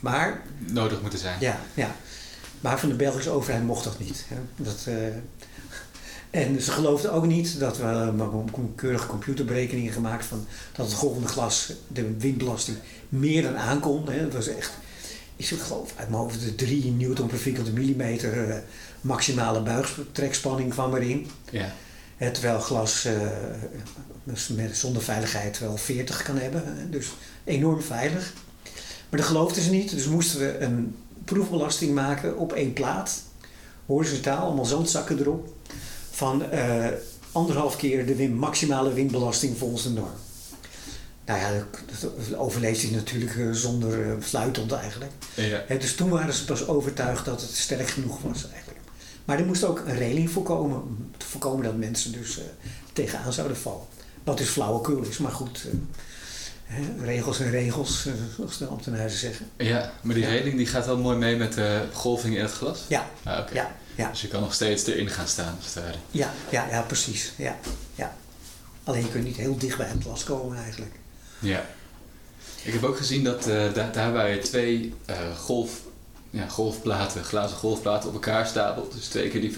Maar... 0.00 0.42
Nodig 0.58 1.00
moeten 1.00 1.18
zijn. 1.18 1.40
Ja, 1.40 1.60
ja. 1.74 1.96
Maar 2.64 2.80
van 2.80 2.88
de 2.88 2.94
Belgische 2.94 3.30
overheid 3.30 3.64
mocht 3.64 3.84
dat 3.84 3.98
niet. 3.98 4.24
Hè. 4.28 4.36
Dat, 4.56 4.86
uh, 4.88 4.94
en 6.30 6.62
ze 6.62 6.70
geloofden 6.70 7.12
ook 7.12 7.26
niet 7.26 7.58
dat 7.58 7.76
we 7.76 8.12
uh, 8.16 8.64
keurige 8.74 9.06
computerberekeningen 9.06 9.92
gemaakt 9.92 10.24
van 10.24 10.46
dat 10.72 10.86
het 10.86 10.94
golvende 10.94 11.28
glas 11.28 11.72
de 11.88 12.16
windbelasting 12.18 12.76
meer 13.08 13.42
dan 13.42 13.56
aankon. 13.56 14.10
Hè. 14.10 14.22
Dat 14.22 14.32
was 14.32 14.48
echt, 14.48 14.72
ik 15.36 15.46
geloof 15.46 15.92
uit 15.96 16.08
mijn 16.08 16.20
hoofd, 16.20 16.40
de 16.40 16.54
3 16.54 16.90
newton 16.90 17.26
per 17.26 17.38
vierkante 17.38 17.72
millimeter 17.72 18.48
uh, 18.48 18.56
maximale 19.00 19.62
buigtrekspanning 19.62 20.70
kwam 20.70 20.94
erin. 20.94 21.30
Ja. 21.50 21.72
terwijl 22.18 22.60
glas 22.60 23.08
met, 24.24 24.76
zonder 24.76 25.02
veiligheid 25.02 25.58
wel 25.58 25.76
40 25.76 26.22
kan 26.22 26.38
hebben. 26.38 26.90
Dus 26.90 27.12
enorm 27.44 27.82
veilig. 27.82 28.32
Maar 29.08 29.20
dat 29.20 29.28
geloofden 29.28 29.62
ze 29.62 29.70
niet, 29.70 29.90
dus 29.90 30.06
moesten 30.06 30.40
we 30.40 30.58
een 30.58 30.94
proefbelasting 31.24 31.94
maken 31.94 32.38
op 32.38 32.52
één 32.52 32.72
plaat. 32.72 33.22
Horizontaal, 33.86 34.46
allemaal 34.46 34.64
zandzakken 34.64 35.18
erop. 35.18 35.48
Van 36.10 36.42
uh, 36.52 36.86
anderhalf 37.32 37.76
keer 37.76 38.06
de 38.06 38.28
maximale 38.28 38.92
windbelasting 38.92 39.58
volgens 39.58 39.82
de 39.82 39.90
norm. 39.90 40.10
Nou 41.24 41.40
ja, 41.40 41.66
dat, 42.00 42.36
overleefde 42.36 42.86
hij 42.86 42.96
natuurlijk 42.96 43.34
uh, 43.34 43.52
zonder 43.52 44.06
uh, 44.06 44.12
fluitend 44.20 44.72
eigenlijk. 44.72 45.12
Ja. 45.34 45.64
He, 45.66 45.78
dus 45.78 45.94
toen 45.94 46.08
waren 46.08 46.34
ze 46.34 46.44
pas 46.44 46.66
overtuigd 46.68 47.24
dat 47.24 47.40
het 47.40 47.56
sterk 47.56 47.88
genoeg 47.88 48.20
was 48.20 48.50
eigenlijk. 48.50 48.80
Maar 49.24 49.38
er 49.38 49.46
moest 49.46 49.64
ook 49.64 49.82
een 49.86 49.96
reling 49.96 50.30
voorkomen. 50.30 51.10
Te 51.16 51.26
voorkomen 51.26 51.64
dat 51.64 51.76
mensen 51.76 52.12
dus 52.12 52.40
tegenaan 52.92 53.32
zouden 53.32 53.56
vallen. 53.56 53.86
Wat 54.24 54.38
dus 54.38 54.48
flauwekul 54.48 55.02
is, 55.02 55.18
maar 55.18 55.32
goed 55.32 55.66
regels 57.02 57.40
en 57.40 57.50
regels, 57.50 58.06
zoals 58.36 58.58
de 58.58 58.66
ambtenaren 58.66 59.10
zeggen. 59.10 59.50
Ja, 59.56 59.92
maar 60.02 60.14
die 60.14 60.24
ja. 60.24 60.30
reling 60.30 60.56
die 60.56 60.66
gaat 60.66 60.86
wel 60.86 60.98
mooi 60.98 61.16
mee 61.16 61.36
met 61.36 61.52
de 61.52 61.82
golving 61.92 62.36
in 62.36 62.42
het 62.42 62.52
glas? 62.52 62.84
Ja. 62.88 63.06
Ah, 63.22 63.38
okay. 63.38 63.54
ja, 63.54 63.76
ja. 63.94 64.10
Dus 64.10 64.20
je 64.20 64.28
kan 64.28 64.40
nog 64.40 64.54
steeds 64.54 64.86
erin 64.86 65.08
gaan 65.08 65.28
staan, 65.28 65.54
als 65.56 65.74
het 65.74 65.84
ware. 65.84 65.96
Ja, 66.10 66.32
ja, 66.50 66.66
ja 66.70 66.80
precies. 66.80 67.32
Ja, 67.36 67.56
ja. 67.94 68.16
Alleen 68.84 69.02
je 69.02 69.10
kunt 69.10 69.24
niet 69.24 69.36
heel 69.36 69.58
dicht 69.58 69.76
bij 69.76 69.86
het 69.86 70.02
glas 70.02 70.24
komen 70.24 70.56
eigenlijk. 70.58 70.92
Ja. 71.38 71.64
Ik 72.62 72.72
heb 72.72 72.84
ook 72.84 72.96
gezien 72.96 73.24
dat 73.24 73.48
uh, 73.48 73.74
da 73.74 73.90
daar 73.90 74.12
waar 74.12 74.30
je 74.30 74.38
twee 74.38 74.94
uh, 75.10 75.16
golf, 75.36 75.80
ja, 76.30 76.48
golfplaten, 76.48 77.24
glazen 77.24 77.56
golfplaten 77.56 78.08
op 78.08 78.14
elkaar 78.14 78.46
stapelt, 78.46 78.92
dus 78.92 79.06
twee 79.06 79.28
keer 79.28 79.40
die 79.40 79.52
5,5 79.52 79.56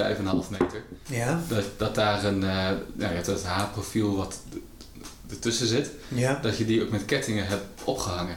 meter, 0.51 0.83
ja. 1.07 1.41
dat, 1.49 1.65
dat 1.77 1.95
daar 1.95 2.25
een, 2.25 2.43
uh, 2.43 2.71
nou 2.93 3.15
ja, 3.15 3.23
dat 3.23 3.43
wat 3.93 4.39
ertussen 5.31 5.67
zit, 5.67 5.91
ja. 6.09 6.39
dat 6.43 6.59
je 6.59 6.65
die 6.65 6.83
ook 6.83 6.91
met 6.91 7.05
kettingen 7.05 7.47
hebt 7.47 7.65
opgehangen. 7.85 8.37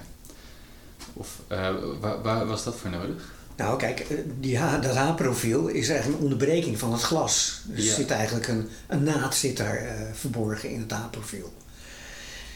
Of 1.14 1.40
uh, 1.52 1.70
waar, 2.00 2.22
waar, 2.22 2.46
was 2.46 2.64
dat 2.64 2.76
voor 2.76 2.90
nodig? 2.90 3.34
Nou, 3.56 3.78
kijk, 3.78 4.08
die 4.40 4.58
ha 4.58 4.78
dat 4.78 4.96
haarprofiel 4.96 5.68
is 5.68 5.90
eigenlijk 5.90 6.20
een 6.20 6.24
onderbreking 6.24 6.80
van 6.80 6.92
het 6.92 7.02
glas. 7.02 7.62
Dus 7.66 7.84
ja. 7.84 7.90
er 7.90 7.96
zit 7.96 8.12
eigenlijk 8.12 8.48
een, 8.48 8.70
een 8.88 9.04
naad 9.04 9.36
zit 9.36 9.58
daar 9.58 9.84
uh, 9.84 9.92
verborgen 10.14 10.70
in 10.70 10.80
het 10.80 10.92
haarprofiel. 10.92 11.54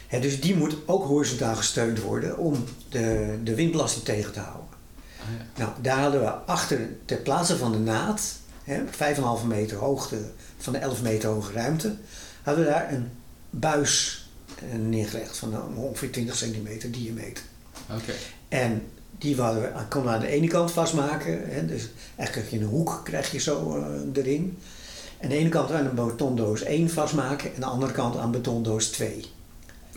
Hè, 0.07 0.19
dus 0.19 0.41
die 0.41 0.55
moet 0.55 0.75
ook 0.85 1.03
horizontaal 1.03 1.55
gesteund 1.55 2.01
worden 2.01 2.37
om 2.37 2.63
de, 2.89 3.37
de 3.43 3.55
windbelasting 3.55 4.05
tegen 4.05 4.31
te 4.31 4.39
houden. 4.39 4.67
Ah, 5.19 5.25
ja. 5.37 5.63
Nou, 5.63 5.71
daar 5.81 5.99
hadden 5.99 6.21
we 6.21 6.29
achter, 6.31 6.89
ter 7.05 7.17
plaatse 7.17 7.57
van 7.57 7.71
de 7.71 7.77
naad, 7.77 8.21
hè, 8.63 8.83
5,5 9.41 9.47
meter 9.47 9.77
hoogte 9.77 10.17
van 10.57 10.73
de 10.73 10.79
11 10.79 11.01
meter 11.01 11.29
hoge 11.29 11.53
ruimte, 11.53 11.95
hadden 12.43 12.65
we 12.65 12.69
daar 12.69 12.93
een 12.93 13.11
buis 13.49 14.22
neergelegd 14.81 15.37
van 15.37 15.75
ongeveer 15.75 16.11
20 16.11 16.35
centimeter 16.35 16.91
diameter. 16.91 17.43
Okay. 17.89 18.15
En 18.47 18.81
die 19.17 19.35
we, 19.35 19.71
konden 19.89 20.11
we 20.11 20.17
aan 20.17 20.23
de 20.23 20.27
ene 20.27 20.47
kant 20.47 20.71
vastmaken. 20.71 21.49
Hè, 21.49 21.65
dus 21.65 21.89
eigenlijk 22.15 22.51
in 22.51 22.61
een 22.61 22.67
hoek 22.67 23.01
krijg 23.03 23.31
je 23.31 23.39
zo 23.39 23.77
uh, 23.77 24.23
erin. 24.23 24.57
En 25.17 25.29
de 25.29 25.35
ene 25.35 25.49
kant 25.49 25.71
aan 25.71 25.85
een 25.85 25.95
betondoos 25.95 26.61
1 26.61 26.89
vastmaken 26.89 27.53
en 27.53 27.59
de 27.59 27.65
andere 27.65 27.91
kant 27.91 28.17
aan 28.17 28.31
betondoos 28.31 28.87
2. 28.87 29.25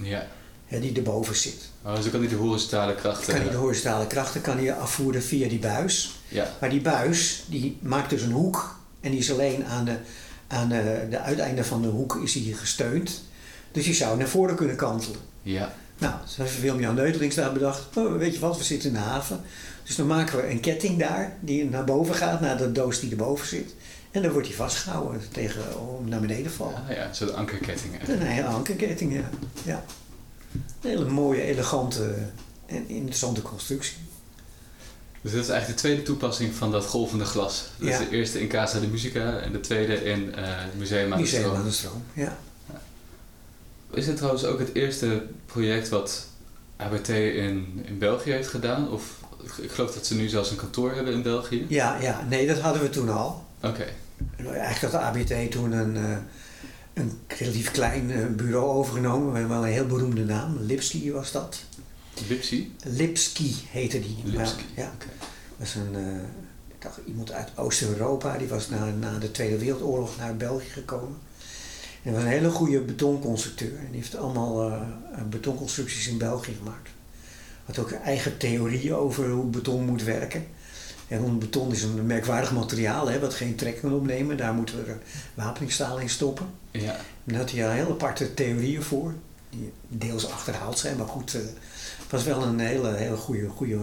Ja. 0.02 0.26
Hè, 0.66 0.80
die 0.80 0.96
erboven 0.96 1.36
zit. 1.36 1.70
Oh, 1.82 1.94
dus 1.94 2.02
dan 2.02 2.10
kan 2.10 2.20
hij 2.20 2.28
de 2.28 2.36
horizontale 2.36 2.94
krachten... 2.94 3.34
Kan 3.34 3.42
hij 3.42 3.50
de 3.50 3.56
horizontale 3.56 4.06
krachten 4.06 4.40
kan 4.40 4.58
hij 4.58 4.74
afvoeren 4.74 5.22
via 5.22 5.48
die 5.48 5.58
buis. 5.58 6.20
Ja. 6.28 6.50
Maar 6.60 6.70
die 6.70 6.80
buis 6.80 7.44
die 7.48 7.78
maakt 7.80 8.10
dus 8.10 8.22
een 8.22 8.30
hoek 8.30 8.78
en 9.00 9.10
die 9.10 9.20
is 9.20 9.32
alleen 9.32 9.64
aan 9.64 9.84
de, 9.84 9.96
aan 10.46 10.68
de, 10.68 11.06
de 11.10 11.18
uiteinde 11.18 11.64
van 11.64 11.82
de 11.82 11.88
hoek 11.88 12.16
is 12.22 12.34
hij 12.34 12.42
gesteund. 12.42 13.22
Dus 13.76 13.86
je 13.86 13.94
zou 13.94 14.18
naar 14.18 14.28
voren 14.28 14.54
kunnen 14.56 14.76
kantelen. 14.76 15.18
Ja. 15.42 15.74
Nou, 15.98 16.14
toen 16.36 16.44
heeft 16.44 16.60
Wilmian 16.60 16.94
Neutelings 16.94 17.34
daar 17.34 17.52
bedacht, 17.52 17.96
oh, 17.96 18.16
weet 18.16 18.34
je 18.34 18.40
wat, 18.40 18.56
we 18.58 18.64
zitten 18.64 18.88
in 18.88 18.94
de 18.94 19.00
haven. 19.00 19.40
Dus 19.84 19.96
dan 19.96 20.06
maken 20.06 20.36
we 20.36 20.50
een 20.50 20.60
ketting 20.60 20.98
daar, 20.98 21.36
die 21.40 21.64
naar 21.70 21.84
boven 21.84 22.14
gaat, 22.14 22.40
naar 22.40 22.56
de 22.56 22.72
doos 22.72 23.00
die 23.00 23.10
erboven 23.10 23.46
zit. 23.46 23.74
En 24.10 24.22
dan 24.22 24.30
wordt 24.32 24.46
hij 24.46 24.56
vastgehouden 24.56 25.20
tegen 25.32 25.62
om 25.88 26.08
naar 26.08 26.20
beneden 26.20 26.52
vallen. 26.52 26.74
Ah, 26.88 26.96
ja, 26.96 27.12
zo'n 27.12 27.34
ankerketting. 27.34 28.08
Een 28.08 28.20
hele 28.20 28.46
ankerketting, 28.48 29.12
ja. 29.14 29.28
ja. 29.64 29.84
Een 30.52 30.90
hele 30.90 31.04
mooie, 31.04 31.42
elegante 31.42 32.14
en 32.66 32.88
interessante 32.88 33.42
constructie. 33.42 33.96
Dus 35.20 35.32
dat 35.32 35.42
is 35.42 35.48
eigenlijk 35.48 35.80
de 35.80 35.86
tweede 35.86 36.02
toepassing 36.02 36.54
van 36.54 36.70
dat 36.70 36.86
golvende 36.86 37.24
glas. 37.24 37.64
Dat 37.78 37.88
Ja. 37.88 37.98
is 37.98 38.08
de 38.08 38.16
eerste 38.16 38.40
in 38.40 38.48
Casa 38.48 38.80
de 38.80 38.86
Musica 38.86 39.38
en 39.38 39.52
de 39.52 39.60
tweede 39.60 40.04
in 40.04 40.34
eh, 40.34 40.42
het 40.46 40.78
Museum 40.78 41.04
aan 41.12 41.16
de 41.18 41.22
Museum 41.22 41.42
Stroom. 41.42 41.56
aan 41.56 41.64
de 41.64 41.70
stroom, 41.72 42.02
ja. 42.12 42.36
Is 43.90 44.04
dit 44.04 44.16
trouwens 44.16 44.44
ook 44.44 44.58
het 44.58 44.74
eerste 44.74 45.22
project 45.46 45.88
wat 45.88 46.26
ABT 46.76 47.08
in, 47.08 47.82
in 47.84 47.98
België 47.98 48.30
heeft 48.30 48.48
gedaan? 48.48 48.90
Of 48.90 49.20
ik 49.60 49.70
geloof 49.70 49.94
dat 49.94 50.06
ze 50.06 50.14
nu 50.14 50.28
zelfs 50.28 50.50
een 50.50 50.56
kantoor 50.56 50.94
hebben 50.94 51.12
in 51.12 51.22
België. 51.22 51.66
Ja, 51.68 52.00
ja, 52.00 52.26
nee, 52.28 52.46
dat 52.46 52.58
hadden 52.58 52.82
we 52.82 52.90
toen 52.90 53.08
al. 53.08 53.44
Oké. 53.62 53.84
Eigenlijk 54.44 54.80
had 54.80 54.90
de 54.90 54.98
ABT 54.98 55.50
toen 55.50 55.72
een, 55.72 55.96
eh, 55.96 56.16
een 56.94 57.12
relatief 57.26 57.70
klein 57.70 58.10
eh, 58.10 58.26
bureau 58.26 58.66
overgenomen. 58.66 59.32
We 59.32 59.38
hebben 59.38 59.56
wel 59.56 59.66
een 59.66 59.72
heel 59.72 59.86
beroemde 59.86 60.24
naam. 60.24 60.58
Lipski 60.60 61.12
was 61.12 61.32
dat. 61.32 61.64
Lipsy? 62.28 62.68
Lipski 62.84 63.54
heette 63.70 64.00
die. 64.00 64.16
Lipski, 64.24 64.64
Ja. 64.76 64.92
Dat 64.98 65.18
was 65.56 65.74
een, 65.74 65.94
eh, 65.94 66.22
ik 66.68 66.82
dacht, 66.82 66.98
iemand 67.06 67.32
uit 67.32 67.48
Oost-Europa. 67.54 68.38
Die 68.38 68.48
was 68.48 68.68
na, 68.68 68.90
na 69.00 69.18
de 69.18 69.30
Tweede 69.30 69.58
Wereldoorlog 69.58 70.16
naar 70.18 70.36
België 70.36 70.68
gekomen. 70.68 71.16
En 72.06 72.12
was 72.12 72.22
een 72.22 72.28
hele 72.28 72.50
goede 72.50 72.80
betonconstructeur. 72.80 73.78
En 73.78 73.90
die 73.90 74.00
heeft 74.00 74.16
allemaal 74.16 74.70
eh, 74.70 74.80
betonconstructies 75.30 76.08
in 76.08 76.18
België 76.18 76.54
gemaakt. 76.54 76.90
Had 77.64 77.78
ook 77.78 77.90
eigen 77.90 78.36
theorieën 78.36 78.94
over 78.94 79.30
hoe 79.30 79.44
beton 79.44 79.84
moet 79.84 80.02
werken. 80.02 80.46
En 81.08 81.22
want 81.22 81.38
beton 81.38 81.72
is 81.72 81.82
een 81.82 82.06
merkwaardig 82.06 82.52
materiaal, 82.52 83.08
hè, 83.10 83.18
wat 83.20 83.34
geen 83.34 83.54
trek 83.54 83.80
kan 83.80 83.94
opnemen. 83.94 84.36
Daar 84.36 84.54
moeten 84.54 84.84
we 84.84 84.94
wapeningsstaal 85.34 85.98
in 85.98 86.08
stoppen. 86.08 86.46
Ja. 86.70 86.94
En 86.94 87.00
daar 87.24 87.38
had 87.40 87.50
hij 87.50 87.74
heel 87.74 87.90
aparte 87.90 88.34
theorieën 88.34 88.82
voor, 88.82 89.14
die 89.50 89.72
deels 89.88 90.30
achterhaald 90.30 90.78
zijn, 90.78 90.96
maar 90.96 91.06
goed, 91.06 91.32
het 91.32 92.10
was 92.10 92.24
wel 92.24 92.42
een 92.42 92.58
hele, 92.58 92.94
hele 92.94 93.16
goede, 93.16 93.48
goede, 93.48 93.78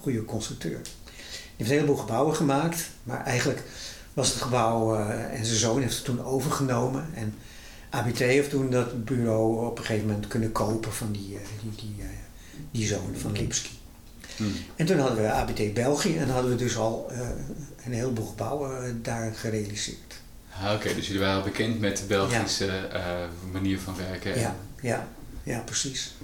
goede 0.00 0.24
constructeur. 0.24 0.80
Die 0.82 1.56
heeft 1.56 1.70
een 1.70 1.76
heleboel 1.76 1.96
gebouwen 1.96 2.34
gemaakt, 2.34 2.90
maar 3.02 3.24
eigenlijk 3.24 3.62
was 4.14 4.28
het 4.28 4.42
gebouw 4.42 4.96
en 5.06 5.44
zijn 5.46 5.58
zoon 5.58 5.80
heeft 5.80 5.96
het 5.96 6.04
toen 6.04 6.24
overgenomen. 6.24 7.06
En 7.14 7.34
ABT 7.90 8.18
heeft 8.18 8.50
toen 8.50 8.70
dat 8.70 9.04
bureau 9.04 9.66
op 9.66 9.78
een 9.78 9.84
gegeven 9.84 10.06
moment 10.06 10.26
kunnen 10.26 10.52
kopen 10.52 10.92
van 10.92 11.12
die, 11.12 11.38
die, 11.62 11.70
die, 11.76 12.04
die 12.70 12.86
zoon 12.86 13.14
van 13.16 13.32
Lipski. 13.32 13.78
Hmm. 14.36 14.52
En 14.76 14.86
toen 14.86 14.98
hadden 14.98 15.22
we 15.22 15.32
ABT 15.32 15.74
België 15.74 16.16
en 16.16 16.28
hadden 16.28 16.50
we 16.50 16.56
dus 16.56 16.76
al 16.76 17.08
uh, 17.12 17.18
een 17.84 17.92
heleboel 17.92 18.26
gebouwen 18.26 19.02
daar 19.02 19.34
gerealiseerd. 19.34 20.20
Ah, 20.62 20.74
Oké, 20.74 20.94
dus 20.94 21.06
jullie 21.06 21.22
waren 21.22 21.44
bekend 21.44 21.80
met 21.80 21.96
de 21.96 22.04
Belgische 22.04 22.64
ja. 22.64 23.22
uh, 23.22 23.52
manier 23.52 23.80
van 23.80 23.96
werken. 23.96 24.40
Ja, 24.40 24.56
ja, 24.80 25.08
ja, 25.42 25.58
precies. 25.58 26.14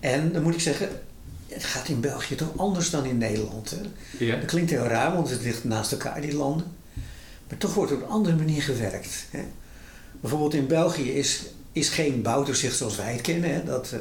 En 0.00 0.32
dan 0.32 0.42
moet 0.42 0.54
ik 0.54 0.60
zeggen, 0.60 0.88
het 1.48 1.64
gaat 1.64 1.88
in 1.88 2.00
België 2.00 2.34
toch 2.34 2.58
anders 2.58 2.90
dan 2.90 3.04
in 3.04 3.18
Nederland. 3.18 3.70
Hè? 3.70 3.80
Ja. 4.24 4.36
Dat 4.36 4.44
klinkt 4.44 4.70
heel 4.70 4.84
raar, 4.84 5.14
want 5.14 5.30
het 5.30 5.42
ligt 5.42 5.64
naast 5.64 5.92
elkaar, 5.92 6.20
die 6.20 6.36
landen. 6.36 6.66
Maar 7.48 7.58
toch 7.58 7.74
wordt 7.74 7.92
op 7.92 8.02
een 8.02 8.08
andere 8.08 8.36
manier 8.36 8.62
gewerkt. 8.62 9.26
Hè? 9.30 9.44
Bijvoorbeeld 10.22 10.54
in 10.54 10.66
België 10.66 11.12
is, 11.12 11.42
is 11.72 11.88
geen 11.88 12.22
bouwtoezicht 12.22 12.76
zoals 12.76 12.96
wij 12.96 13.12
het 13.12 13.20
kennen. 13.20 13.54
Hè? 13.54 13.64
Dat 13.64 13.90
uh, 13.94 14.00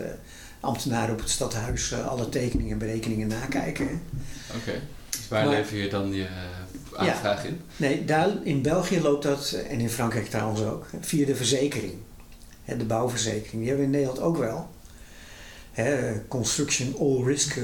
ambtenaren 0.60 1.14
op 1.14 1.20
het 1.20 1.30
stadhuis 1.30 1.92
uh, 1.92 2.08
alle 2.08 2.30
tekeningen 2.30 2.72
en 2.72 2.78
berekeningen 2.78 3.28
nakijken. 3.28 3.86
Oké, 3.86 4.58
okay. 4.58 4.82
dus 5.10 5.28
waar 5.28 5.46
maar, 5.46 5.54
lever 5.54 5.78
je 5.78 5.90
dan 5.90 6.14
je 6.14 6.22
uh, 6.22 7.00
aanvraag 7.00 7.44
ja, 7.44 7.50
in? 7.50 7.62
Nee, 7.78 8.06
daar, 8.06 8.30
in 8.44 8.62
België 8.62 9.02
loopt 9.02 9.24
dat, 9.24 9.52
en 9.52 9.80
in 9.80 9.90
Frankrijk 9.90 10.28
trouwens 10.28 10.62
ook, 10.62 10.86
via 11.00 11.26
de 11.26 11.36
verzekering. 11.36 11.94
Hè, 12.64 12.78
de 12.78 12.86
bouwverzekering. 12.86 13.62
Die 13.62 13.68
hebben 13.68 13.78
we 13.78 13.92
in 13.92 14.00
Nederland 14.00 14.20
ook 14.20 14.38
wel. 14.38 14.70
Hè, 15.72 16.14
construction 16.28 16.96
all 17.00 17.24
risk 17.24 17.60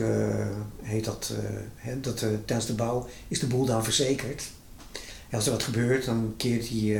heet 0.81 1.05
dat. 1.05 1.33
Hè, 1.75 1.99
dat 1.99 2.17
tijdens 2.17 2.65
de 2.65 2.73
bouw 2.73 3.07
is 3.27 3.39
de 3.39 3.47
boel 3.47 3.65
dan 3.65 3.83
verzekerd. 3.83 4.43
Als 5.31 5.45
er 5.45 5.51
wat 5.51 5.63
gebeurt, 5.63 6.05
dan 6.05 6.33
keert 6.37 6.67
die, 6.67 6.99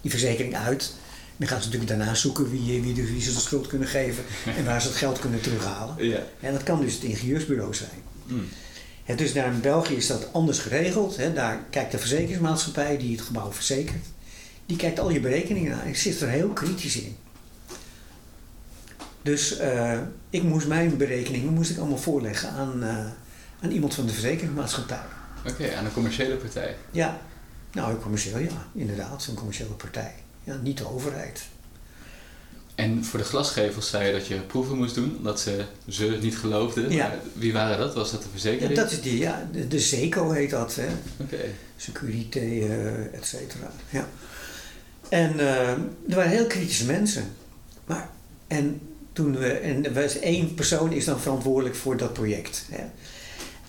die 0.00 0.10
verzekering 0.10 0.56
uit. 0.56 0.94
Dan 1.36 1.48
gaan 1.48 1.60
ze 1.60 1.64
natuurlijk 1.64 1.98
daarna 1.98 2.14
zoeken 2.14 2.50
wie, 2.50 2.82
wie, 2.82 2.94
de, 2.94 3.06
wie 3.06 3.22
ze 3.22 3.32
de 3.32 3.40
schuld 3.40 3.66
kunnen 3.66 3.88
geven 3.88 4.24
en 4.56 4.64
waar 4.64 4.82
ze 4.82 4.88
het 4.88 4.96
geld 4.96 5.18
kunnen 5.18 5.40
terughalen. 5.40 6.06
Ja. 6.06 6.22
En 6.40 6.52
dat 6.52 6.62
kan 6.62 6.80
dus 6.80 6.94
het 6.94 7.02
ingenieursbureau 7.02 7.74
zijn. 7.74 8.02
Mm. 8.26 8.48
He, 9.04 9.14
dus 9.14 9.32
daar 9.32 9.52
in 9.52 9.60
België 9.60 9.94
is 9.94 10.06
dat 10.06 10.32
anders 10.32 10.58
geregeld. 10.58 11.16
He, 11.16 11.32
daar 11.32 11.64
kijkt 11.70 11.92
de 11.92 11.98
verzekeringsmaatschappij 11.98 12.98
die 12.98 13.16
het 13.16 13.26
gebouw 13.26 13.52
verzekert. 13.52 14.04
Die 14.66 14.76
kijkt 14.76 15.00
al 15.00 15.10
je 15.10 15.20
berekeningen 15.20 15.74
aan 15.74 15.86
en 15.86 15.96
zit 15.96 16.20
er 16.20 16.28
heel 16.28 16.48
kritisch 16.48 16.96
in. 16.96 17.16
Dus 19.22 19.60
uh, 19.60 19.98
ik 20.30 20.42
moest 20.42 20.66
mijn 20.66 20.96
berekeningen 20.96 21.52
moest 21.52 21.70
ik 21.70 21.78
allemaal 21.78 21.98
voorleggen 21.98 22.50
aan, 22.50 22.82
uh, 22.82 23.06
aan 23.60 23.70
iemand 23.70 23.94
van 23.94 24.06
de 24.06 24.12
verzekeringsmaatschappij. 24.12 25.00
Oké, 25.50 25.62
okay, 25.62 25.74
aan 25.74 25.84
een 25.84 25.92
commerciële 25.92 26.34
partij? 26.34 26.76
Ja, 26.90 27.20
nou 27.72 27.98
commercieel 27.98 28.38
ja, 28.38 28.66
inderdaad, 28.74 29.26
een 29.28 29.34
commerciële 29.34 29.70
partij. 29.70 30.14
Ja, 30.44 30.56
niet 30.62 30.78
de 30.78 30.90
overheid. 30.90 31.42
En 32.74 33.04
voor 33.04 33.18
de 33.18 33.24
glasgevels 33.24 33.90
zei 33.90 34.06
je 34.06 34.12
dat 34.12 34.26
je 34.26 34.40
proeven 34.40 34.76
moest 34.76 34.94
doen, 34.94 35.14
omdat 35.16 35.40
ze 35.40 35.64
ze 35.88 36.18
niet 36.20 36.38
geloofden. 36.38 36.90
Ja. 36.90 37.08
Maar 37.08 37.18
wie 37.32 37.52
waren 37.52 37.78
dat? 37.78 37.94
Was 37.94 38.10
dat 38.10 38.22
de 38.22 38.28
verzekering? 38.30 38.76
Ja, 38.76 38.82
dat 38.82 38.92
is 38.92 39.00
die, 39.00 39.18
ja, 39.18 39.48
de, 39.52 39.68
de 39.68 39.80
ZECO 39.80 40.30
heet 40.30 40.50
dat. 40.50 40.74
hè. 40.74 40.86
Oké. 41.16 41.44
Securité, 41.76 42.40
uh, 42.40 43.14
et 43.14 43.26
cetera. 43.26 43.70
Ja. 43.90 44.08
En 45.08 45.34
uh, 45.36 45.70
er 45.70 46.14
waren 46.14 46.30
heel 46.30 46.46
kritische 46.46 46.86
mensen. 46.86 47.24
Maar, 47.84 48.10
en 48.46 48.80
toen 49.12 49.36
we, 49.38 49.48
en 49.48 49.84
er 49.84 49.92
was 49.92 50.18
één 50.18 50.54
persoon 50.54 50.92
is 50.92 51.04
dan 51.04 51.20
verantwoordelijk 51.20 51.74
voor 51.76 51.96
dat 51.96 52.12
project. 52.12 52.64
Hè. 52.70 52.84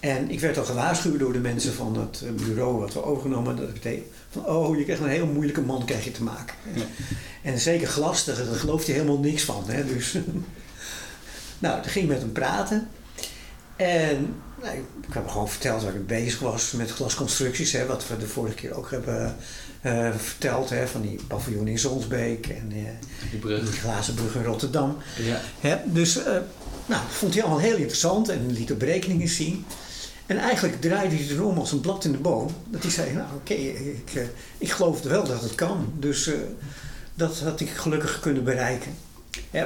En 0.08 0.30
ik 0.30 0.40
werd 0.40 0.58
al 0.58 0.66
gewaarschuwd 0.66 1.20
door 1.20 1.34
de 1.34 1.40
mensen 1.40 1.74
van 1.74 1.98
het 1.98 2.24
bureau 2.36 2.80
wat 2.80 2.94
we 2.94 3.04
overgenomen. 3.04 3.56
Dat 3.56 3.74
betekent 3.74 4.08
van, 4.30 4.46
oh, 4.46 4.78
je 4.78 4.84
krijgt 4.84 5.02
een 5.02 5.08
heel 5.10 5.26
moeilijke 5.26 5.62
man 5.62 5.86
krijg 5.86 6.04
je 6.04 6.12
te 6.12 6.24
maken. 6.24 6.56
Ja. 6.74 6.86
En 7.44 7.60
zeker 7.60 7.88
glastig, 7.88 8.46
daar 8.46 8.56
gelooft 8.56 8.86
hij 8.86 8.96
helemaal 8.96 9.20
niks 9.20 9.44
van. 9.44 9.64
Hè? 9.68 9.86
Dus, 9.86 10.18
nou, 11.60 11.82
toen 11.82 11.92
ging 11.92 12.06
ik 12.06 12.12
met 12.12 12.22
hem 12.22 12.32
praten. 12.32 12.88
En 13.76 14.36
nou, 14.62 14.76
ik 14.78 15.14
heb 15.14 15.24
hem 15.24 15.30
gewoon 15.30 15.50
verteld 15.50 15.84
waar 15.84 15.96
ik 15.96 16.08
bezig 16.08 16.40
was 16.40 16.72
met 16.72 16.92
glasconstructies. 16.92 17.72
Hè, 17.72 17.86
wat 17.86 18.08
we 18.08 18.18
de 18.18 18.28
vorige 18.28 18.56
keer 18.56 18.74
ook 18.74 18.92
hebben 18.92 19.36
uh, 19.86 20.10
verteld. 20.16 20.70
Hè, 20.70 20.88
van 20.88 21.02
die 21.02 21.20
paviljoen 21.28 21.68
in 21.68 21.80
Zonsbeek 21.80 22.48
en 22.48 22.72
uh, 22.74 22.84
die, 23.32 23.40
brug. 23.40 23.70
die 23.70 23.80
glazen 23.80 24.14
brug 24.14 24.36
in 24.36 24.44
Rotterdam. 24.44 24.98
Ja. 25.18 25.40
Hè, 25.60 25.78
dus 25.86 26.18
uh, 26.18 26.24
nou, 26.86 27.02
dat 27.02 27.02
vond 27.10 27.34
hij 27.34 27.44
allemaal 27.44 27.62
heel 27.62 27.78
interessant 27.78 28.30
en 28.30 28.52
liet 28.52 28.72
ook 28.72 28.78
berekeningen 28.78 29.28
zien. 29.28 29.66
En 30.28 30.38
eigenlijk 30.38 30.82
draaide 30.82 31.16
hij 31.16 31.26
het 31.26 31.40
om 31.40 31.58
als 31.58 31.72
een 31.72 31.80
blad 31.80 32.04
in 32.04 32.12
de 32.12 32.18
boom. 32.18 32.56
Dat 32.68 32.82
hij 32.82 32.92
zei, 32.92 33.14
nou 33.14 33.28
oké, 33.36 33.54
ik, 33.54 34.14
uh, 34.14 34.24
ik 34.58 34.72
geloof 34.72 35.02
wel 35.02 35.24
dat 35.24 35.42
het 35.42 35.56
kan. 35.56 35.94
Dus 36.00 36.28
uh, 36.28 36.36
dat 37.16 37.40
had 37.40 37.60
ik 37.60 37.70
gelukkig 37.70 38.20
kunnen 38.20 38.44
bereiken. 38.44 38.92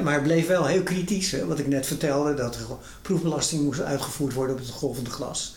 Maar 0.03 0.13
het 0.13 0.23
bleef 0.23 0.47
wel 0.47 0.65
heel 0.65 0.83
kritisch, 0.83 1.31
hè, 1.31 1.45
wat 1.45 1.59
ik 1.59 1.67
net 1.67 1.85
vertelde. 1.85 2.33
Dat 2.33 2.55
er 2.55 2.61
proefbelasting 3.01 3.61
moest 3.61 3.81
uitgevoerd 3.81 4.33
worden 4.33 4.55
op 4.55 4.61
het 4.61 4.69
golvende 4.69 5.09
glas. 5.09 5.55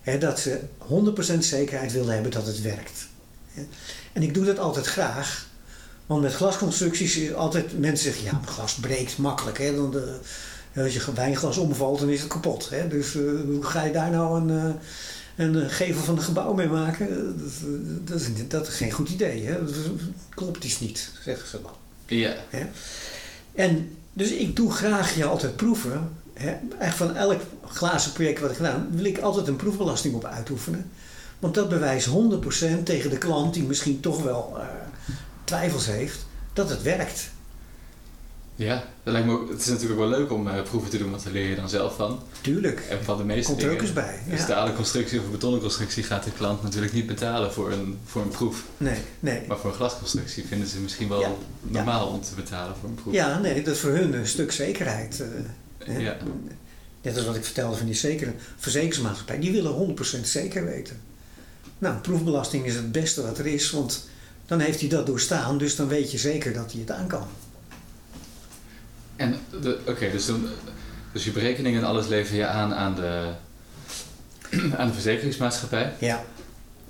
Hè, 0.00 0.18
dat 0.18 0.40
ze 0.40 0.60
100% 1.34 1.38
zekerheid 1.38 1.92
wilden 1.92 2.14
hebben 2.14 2.32
dat 2.32 2.46
het 2.46 2.62
werkt. 2.62 3.06
En 4.12 4.22
ik 4.22 4.34
doe 4.34 4.44
dat 4.44 4.58
altijd 4.58 4.86
graag. 4.86 5.46
Want 6.06 6.22
met 6.22 6.34
glasconstructies 6.34 7.16
is 7.16 7.34
altijd, 7.34 7.78
mensen 7.78 8.12
zeggen, 8.12 8.24
ja, 8.24 8.40
glas 8.44 8.74
breekt 8.74 9.18
makkelijk. 9.18 9.58
Hè, 9.58 9.90
de, 9.90 10.18
als 10.76 10.94
je 10.94 11.12
wijnglas 11.14 11.56
omvalt, 11.56 11.98
dan 11.98 12.08
is 12.08 12.20
het 12.20 12.28
kapot. 12.28 12.70
Hè? 12.70 12.88
Dus 12.88 13.14
uh, 13.14 13.40
hoe 13.44 13.64
ga 13.64 13.84
je 13.84 13.92
daar 13.92 14.10
nou 14.10 14.40
een, 14.40 14.76
uh, 15.36 15.46
een 15.46 15.70
gevel 15.70 16.02
van 16.02 16.16
een 16.16 16.22
gebouw 16.22 16.52
mee 16.52 16.68
maken? 16.68 17.36
Dat, 17.38 18.08
dat, 18.08 18.20
is, 18.20 18.28
dat 18.48 18.68
is 18.68 18.74
geen 18.74 18.90
goed 18.90 19.08
idee. 19.08 19.44
Hè? 19.44 19.64
Dat 19.64 19.74
klopt 20.28 20.64
iets 20.64 20.80
niet, 20.80 21.10
zeggen 21.24 21.48
ze 21.48 21.60
dan. 21.62 21.72
Ja. 22.06 22.34
Hè? 22.48 22.66
En 23.54 23.96
dus 24.12 24.30
ik 24.30 24.56
doe 24.56 24.72
graag 24.72 25.16
je 25.16 25.24
altijd 25.24 25.56
proeven. 25.56 26.10
Hè? 26.32 26.54
Echt 26.78 26.96
van 26.96 27.16
elk 27.16 27.40
glazen 27.66 28.12
project 28.12 28.40
wat 28.40 28.50
ik 28.50 28.56
gedaan 28.56 28.88
wil 28.90 29.04
ik 29.04 29.18
altijd 29.18 29.46
een 29.46 29.56
proefbelasting 29.56 30.14
op 30.14 30.24
uitoefenen. 30.24 30.90
Want 31.38 31.54
dat 31.54 31.68
bewijst 31.68 32.08
100% 32.08 32.12
tegen 32.84 33.10
de 33.10 33.18
klant 33.18 33.54
die 33.54 33.62
misschien 33.62 34.00
toch 34.00 34.22
wel 34.22 34.54
uh, 34.56 34.64
twijfels 35.44 35.86
heeft, 35.86 36.26
dat 36.52 36.70
het 36.70 36.82
werkt. 36.82 37.30
Ja, 38.56 38.84
dat 39.02 39.12
lijkt 39.12 39.26
me 39.28 39.32
ook, 39.32 39.48
het 39.50 39.60
is 39.60 39.66
natuurlijk 39.66 40.00
wel 40.00 40.08
leuk 40.08 40.32
om 40.32 40.46
uh, 40.46 40.62
proeven 40.62 40.90
te 40.90 40.98
doen, 40.98 41.10
want 41.10 41.24
daar 41.24 41.32
leer 41.32 41.48
je 41.48 41.54
dan 41.56 41.68
zelf 41.68 41.96
van. 41.96 42.22
Tuurlijk. 42.40 42.80
En 42.80 43.04
van 43.04 43.16
de 43.16 43.24
meeste 43.24 43.50
Komt 43.50 43.62
er 43.62 43.72
ook 43.72 43.80
eens 43.80 43.92
bij. 43.92 44.18
Dus 44.28 44.38
ja. 44.38 44.44
stalen 44.44 44.74
constructie 44.74 45.18
of 45.18 45.24
een 45.24 45.30
betonnen 45.30 45.60
constructie 45.60 46.02
gaat 46.02 46.24
de 46.24 46.30
klant 46.32 46.62
natuurlijk 46.62 46.92
niet 46.92 47.06
betalen 47.06 47.52
voor 47.52 47.72
een, 47.72 47.98
voor 48.04 48.22
een 48.22 48.28
proef. 48.28 48.64
Nee, 48.76 48.98
nee. 49.20 49.42
Maar 49.48 49.58
voor 49.58 49.70
een 49.70 49.76
glasconstructie 49.76 50.44
vinden 50.46 50.68
ze 50.68 50.78
misschien 50.78 51.08
wel 51.08 51.20
Ja. 51.20 51.30
normaal 51.62 52.06
om 52.08 52.20
te 52.22 52.34
betalen 52.34 52.76
voor 52.80 52.88
een 52.88 52.94
proef. 52.94 53.14
Ja, 53.14 53.38
nee, 53.38 53.62
dat 53.62 53.74
is 53.74 53.80
voor 53.80 53.90
hun 53.90 54.12
een 54.14 54.26
stuk 54.26 54.52
zekerheid. 54.52 55.24
eh. 55.78 56.00
Ja. 56.00 56.16
Net 57.02 57.16
als 57.16 57.26
wat 57.26 57.36
ik 57.36 57.44
vertelde 57.44 57.76
van 57.76 57.86
die 57.86 57.94
zekere 57.94 58.32
verzekeringsmaatschappij. 58.56 59.38
Die 59.38 59.52
willen 59.52 59.72
100% 59.72 60.20
zeker 60.22 60.64
weten. 60.64 61.00
Nou, 61.78 61.96
proefbelasting 61.96 62.64
is 62.66 62.74
het 62.74 62.92
beste 62.92 63.22
wat 63.22 63.38
er 63.38 63.46
is, 63.46 63.70
want 63.70 64.08
dan 64.46 64.58
heeft 64.60 64.80
hij 64.80 64.88
dat 64.88 65.06
doorstaan. 65.06 65.58
Dus 65.58 65.76
dan 65.76 65.88
weet 65.88 66.12
je 66.12 66.18
zeker 66.18 66.52
dat 66.52 66.72
hij 66.72 66.80
het 66.80 66.90
aan 66.90 67.06
kan. 67.06 67.26
En, 69.16 69.34
oké, 69.86 70.10
dus, 70.10 70.26
dan- 70.26 70.46
dus 71.12 71.24
je 71.24 71.30
berekeningen 71.30 71.80
en 71.80 71.86
alles 71.86 72.06
lever 72.06 72.36
je 72.36 72.46
aan 72.46 72.74
aan 72.74 72.94
de, 72.94 73.30
aan 74.78 74.86
de 74.86 74.92
verzekeringsmaatschappij. 74.92 75.92
Ja, 75.98 76.24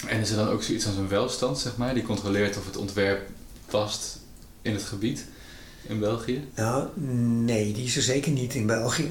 En 0.06 0.20
is 0.20 0.30
er 0.30 0.36
dan 0.36 0.48
ook 0.48 0.62
zoiets 0.62 0.86
als 0.86 0.96
een 0.96 1.08
welstand, 1.08 1.58
zeg 1.58 1.76
maar, 1.76 1.94
die 1.94 2.02
controleert 2.02 2.56
of 2.56 2.66
het 2.66 2.76
ontwerp 2.76 3.28
past 3.66 4.18
in 4.62 4.72
het 4.72 4.82
gebied 4.82 5.24
in 5.82 5.98
België? 5.98 6.48
nou, 6.54 6.88
nee, 7.44 7.72
die 7.72 7.84
is 7.84 7.96
er 7.96 8.02
zeker 8.02 8.32
niet 8.32 8.54
in 8.54 8.66
België. 8.66 9.10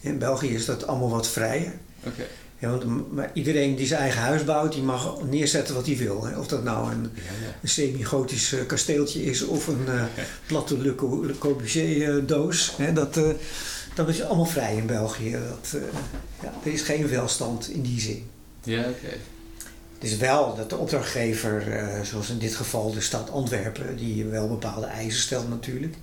In 0.00 0.18
België 0.18 0.48
is 0.54 0.64
dat 0.64 0.86
allemaal 0.86 1.10
wat 1.10 1.28
vrijer. 1.28 1.72
Oké. 2.04 2.26
Ja, 2.60 2.68
want, 2.70 3.12
maar 3.12 3.30
iedereen 3.32 3.76
die 3.76 3.86
zijn 3.86 4.00
eigen 4.00 4.20
huis 4.20 4.44
bouwt, 4.44 4.72
die 4.72 4.82
mag 4.82 5.22
neerzetten 5.22 5.74
wat 5.74 5.86
hij 5.86 5.96
wil. 5.96 6.24
Hè. 6.24 6.38
Of 6.38 6.46
dat 6.46 6.62
nou 6.62 6.92
een, 6.92 7.10
Ja, 7.14 7.22
ja. 7.22 7.54
een 7.62 7.68
semi-gotisch 7.68 8.52
eh, 8.52 8.66
kasteeltje 8.66 9.24
is 9.24 9.42
of 9.42 9.66
een 9.66 9.86
eh, 9.86 10.02
platte 10.46 10.78
Le, 10.78 10.94
Le 11.26 11.38
Corbusier 11.38 12.26
doos. 12.26 12.74
Hè, 12.76 12.92
dat, 12.92 13.16
eh, 13.16 13.28
dat 13.94 14.08
is 14.08 14.22
allemaal 14.22 14.46
vrij 14.46 14.76
in 14.76 14.86
België. 14.86 15.30
Dat, 15.30 15.80
ja, 16.42 16.52
er 16.64 16.72
is 16.72 16.82
geen 16.82 17.08
welstand 17.08 17.68
in 17.68 17.82
die 17.82 18.00
zin. 18.00 18.30
Ja, 18.62 18.80
oké. 18.80 19.16
Het 19.94 20.10
is 20.10 20.16
wel 20.16 20.56
dat 20.56 20.70
de 20.70 20.76
opdrachtgever, 20.76 21.64
zoals 22.02 22.30
in 22.30 22.38
dit 22.38 22.54
geval 22.54 22.92
de 22.92 23.00
stad 23.00 23.30
Antwerpen, 23.30 23.96
die 23.96 24.24
wel 24.24 24.48
bepaalde 24.48 24.86
eisen 24.86 25.20
stelt 25.20 25.48
natuurlijk. 25.48 25.94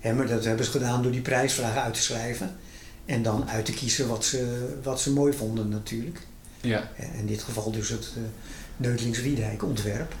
Hè, 0.00 0.12
maar 0.14 0.26
dat 0.26 0.44
hebben 0.44 0.64
ze 0.64 0.70
gedaan 0.70 1.02
door 1.02 1.12
die 1.12 1.20
prijsvraag 1.20 1.76
uit 1.76 1.94
te 1.94 2.02
schrijven. 2.02 2.56
En 3.06 3.22
dan 3.22 3.48
uit 3.48 3.64
te 3.64 3.72
kiezen 3.72 4.08
wat 4.08 4.24
ze, 4.24 4.68
wat 4.82 5.00
ze 5.00 5.12
mooi 5.12 5.32
vonden 5.32 5.68
natuurlijk. 5.68 6.20
Ja, 6.60 6.90
In 7.18 7.26
dit 7.26 7.42
geval 7.42 7.70
dus 7.70 7.88
het 7.88 8.12
uh, 8.16 8.22
Neutlings-Riedijk 8.76 9.62
ontwerp. 9.62 10.14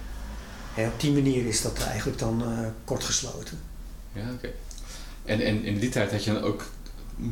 Hè, 0.74 0.86
op 0.86 1.00
die 1.00 1.12
manier 1.12 1.46
is 1.46 1.62
dat 1.62 1.78
eigenlijk 1.84 2.18
dan 2.18 2.42
uh, 2.42 2.58
kort 2.84 3.04
gesloten. 3.04 3.58
ja 4.12 4.32
oké. 4.32 4.50
En, 5.24 5.40
en 5.40 5.64
in 5.64 5.78
die 5.78 5.88
tijd 5.88 6.10
had 6.10 6.24
je 6.24 6.32
dan 6.32 6.42
ook 6.42 6.64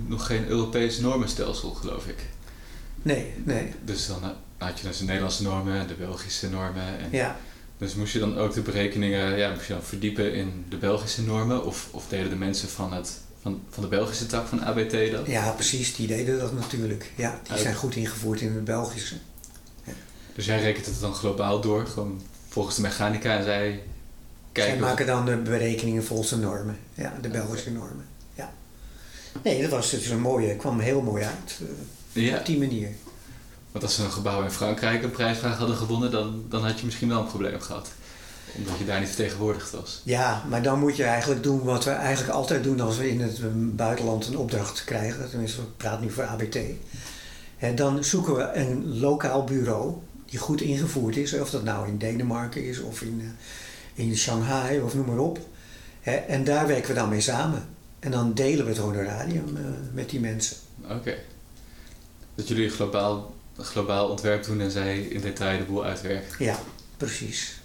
nog 0.07 0.27
geen 0.27 0.47
Europees 0.47 0.99
normenstelsel, 0.99 1.71
geloof 1.71 2.07
ik. 2.07 2.19
Nee, 3.03 3.33
nee. 3.45 3.73
Dus 3.85 4.07
dan 4.07 4.23
had 4.59 4.79
je 4.79 4.87
dus 4.87 4.99
de 4.99 5.05
Nederlandse 5.05 5.43
normen 5.43 5.81
en 5.81 5.87
de 5.87 5.95
Belgische 5.95 6.51
normen. 6.51 6.99
En 6.99 7.09
Ja, 7.11 7.39
Dus 7.79 7.95
moest 7.95 8.13
je 8.13 8.19
dan 8.19 8.37
ook 8.39 8.55
de 8.55 8.61
berekeningen 8.61 9.37
ja, 9.39 9.51
moest 9.51 9.67
je 9.67 9.73
dan 9.73 9.83
verdiepen 9.83 10.35
in 10.35 10.65
de 10.69 10.77
Belgische 10.77 11.23
normen? 11.23 11.65
Of, 11.65 11.89
of 11.91 12.09
deden 12.09 12.31
de 12.31 12.37
mensen 12.37 12.69
van, 12.69 12.93
het, 12.93 13.21
van, 13.45 13.61
van 13.71 13.83
de 13.83 13.89
Belgische 13.89 14.27
tak 14.27 14.47
van 14.47 14.65
ABT 14.65 15.11
dat? 15.11 15.27
ja, 15.27 15.51
precies. 15.51 15.95
Die 15.97 16.07
deden 16.07 16.39
dat 16.39 16.53
natuurlijk. 16.53 17.11
Ja, 17.17 17.39
die 17.43 17.53
Uit- 17.53 17.61
zijn 17.61 17.75
goed 17.75 17.97
ingevoerd 17.97 18.41
in 18.41 18.53
het 18.55 18.65
Belgische. 18.65 19.15
Dus 20.35 20.45
jij 20.47 20.61
rekent 20.61 20.87
het 20.87 21.01
dan 21.01 21.15
globaal 21.15 21.61
door, 21.61 21.87
gewoon 21.87 22.23
volgens 22.49 22.77
de 22.77 22.83
mechanica 22.83 23.37
en 23.39 23.45
zij 23.45 23.83
kijken... 24.53 24.73
Zij 24.79 24.83
maken 24.89 25.07
dan 25.07 25.25
de 25.27 25.37
berekeningen 25.37 26.05
volgens 26.05 26.29
de 26.31 26.37
normen. 26.37 26.79
Ja, 26.95 27.15
de 27.21 27.29
Belgische 27.29 27.71
normen. 27.71 28.05
Ja. 28.35 28.53
Nee, 29.43 29.63
dat 29.63 29.71
was 29.71 29.91
dus 29.91 30.07
een 30.09 30.21
mooie, 30.21 30.57
kwam 30.57 30.79
heel 30.81 31.01
mooi 31.03 31.25
uit. 31.25 31.61
eh, 32.13 32.23
Ja, 32.25 32.39
Op 32.39 32.47
die 32.47 32.59
manier. 32.59 32.89
want 33.73 33.85
als 33.85 33.95
ze 33.95 34.05
een 34.05 34.13
gebouw 34.13 34.43
in 34.43 34.51
Frankrijk 34.51 35.03
een 35.03 35.11
prijsvraag 35.11 35.59
hadden 35.59 35.77
gewonnen, 35.77 36.11
dan, 36.11 36.45
dan 36.49 36.65
had 36.67 36.79
je 36.79 36.85
misschien 36.85 37.09
wel 37.09 37.21
een 37.21 37.27
probleem 37.27 37.61
gehad. 37.61 37.89
Omdat 38.57 38.79
je 38.79 38.85
daar 38.85 39.01
niet 39.01 39.09
vertegenwoordigd 39.09 39.71
was. 39.71 40.01
Ja, 40.05 40.45
maar 40.49 40.63
dan 40.63 40.79
moet 40.79 40.97
je 40.97 41.05
eigenlijk 41.05 41.43
doen 41.43 41.63
wat 41.63 41.85
we 41.85 41.91
eigenlijk 41.91 42.35
altijd 42.35 42.65
doen 42.65 42.81
als 42.81 42.99
we 42.99 43.11
in 43.11 43.21
het 43.21 43.41
buitenland 43.77 44.27
een 44.27 44.37
opdracht 44.37 44.85
krijgen. 44.85 45.31
Tenminste, 45.31 45.61
ik 45.61 45.77
praat 45.77 46.01
nu 46.01 46.11
voor 46.11 46.25
ABT. 46.25 46.59
Dan 47.75 48.05
zoeken 48.05 48.35
we 48.35 48.53
een 48.53 48.99
lokaal 48.99 49.45
bureau 49.45 49.95
die 50.27 50.39
goed 50.39 50.61
ingevoerd 50.61 51.17
is. 51.17 51.33
Of 51.33 51.51
dat 51.51 51.65
nou 51.65 51.89
in 51.89 51.99
Denemarken 51.99 52.65
is 52.65 52.81
of 52.81 53.03
in, 53.03 53.21
eh, 53.21 54.05
in 54.05 54.17
Shanghai 54.17 54.81
of 54.81 54.95
noem 54.95 55.07
maar 55.07 55.19
op. 55.19 55.39
En 56.03 56.45
daar 56.45 56.67
werken 56.67 56.89
we 56.89 56.95
dan 56.95 57.09
mee 57.09 57.21
samen. 57.21 57.69
En 57.99 58.11
dan 58.11 58.35
delen 58.35 58.65
we 58.65 58.71
het 58.71 58.81
honorarium 58.81 59.57
eh, 59.57 59.63
met 59.93 60.11
die 60.11 60.21
mensen. 60.21 60.57
Oké. 60.91 61.15
Dat 62.35 62.49
jullie 62.49 62.71
globaal, 62.71 63.35
globaal 63.59 64.09
ontwerp 64.09 64.45
doen 64.45 64.61
en 64.61 64.71
zij 64.71 64.99
in 64.99 65.21
detail 65.21 65.59
de 65.59 65.65
boel 65.65 65.85
uitwerken. 65.85 66.45
Ja, 66.45 66.59
precies. 66.97 67.61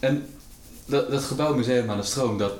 En 0.00 0.26
dat, 0.84 1.10
dat 1.10 1.22
gebouw 1.24 1.54
Museum 1.54 1.90
aan 1.90 1.96
de 1.96 2.02
Stroom, 2.02 2.38
dat 2.38 2.52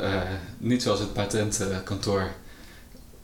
eh, 0.00 0.22
niet 0.58 0.82
zoals 0.82 0.98
het 1.00 1.12
patentkantoor, 1.12 2.28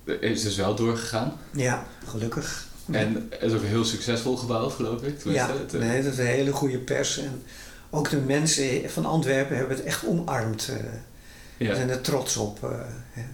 eh, 0.04 0.22
is 0.22 0.42
dus 0.42 0.56
wel 0.56 0.74
doorgegaan. 0.74 1.32
Ja, 1.52 1.86
gelukkig. 2.06 2.66
En 2.90 3.26
het 3.30 3.42
is 3.42 3.52
ook 3.52 3.60
een 3.62 3.66
heel 3.68 3.84
succesvol 3.84 4.36
gebouw, 4.36 4.68
geloof 4.68 5.02
ik. 5.02 5.24
Ja, 5.24 5.50
het, 5.52 5.74
eh, 5.74 5.80
nee, 5.80 6.02
dat 6.02 6.12
is 6.12 6.18
een 6.18 6.26
hele 6.26 6.52
goede 6.52 6.78
pers. 6.78 7.18
En 7.18 7.42
ook 7.90 8.10
de 8.10 8.16
mensen 8.16 8.90
van 8.90 9.06
Antwerpen 9.06 9.56
hebben 9.56 9.76
het 9.76 9.84
echt 9.86 10.06
omarmd. 10.06 10.68
eh. 10.68 11.66
ja. 11.68 11.74
zijn 11.74 11.90
er 11.90 12.00
trots 12.00 12.36
op, 12.36 12.64
eh, 12.64 12.80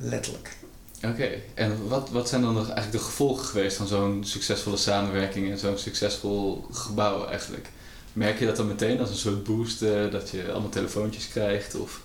letterlijk. 0.00 0.56
Oké, 1.04 1.28
en 1.54 1.88
wat, 1.88 2.10
wat 2.10 2.28
zijn 2.28 2.42
dan 2.42 2.54
nog 2.54 2.64
eigenlijk 2.64 2.92
de 2.92 2.98
gevolgen 2.98 3.44
geweest 3.46 3.76
van 3.76 3.86
zo'n 3.86 4.24
succesvolle 4.24 4.76
samenwerking 4.76 5.50
en 5.50 5.58
zo'n 5.58 5.78
succesvol 5.78 6.66
gebouw 6.72 7.26
eigenlijk? 7.26 7.68
Merk 8.12 8.38
je 8.38 8.46
dat 8.46 8.56
dan 8.56 8.66
meteen 8.66 9.00
als 9.00 9.10
een 9.10 9.16
soort 9.16 9.44
boost, 9.44 9.82
eh, 9.82 10.10
dat 10.10 10.30
je 10.30 10.50
allemaal 10.52 10.70
telefoontjes 10.70 11.28
krijgt? 11.28 11.74
Of... 11.74 12.00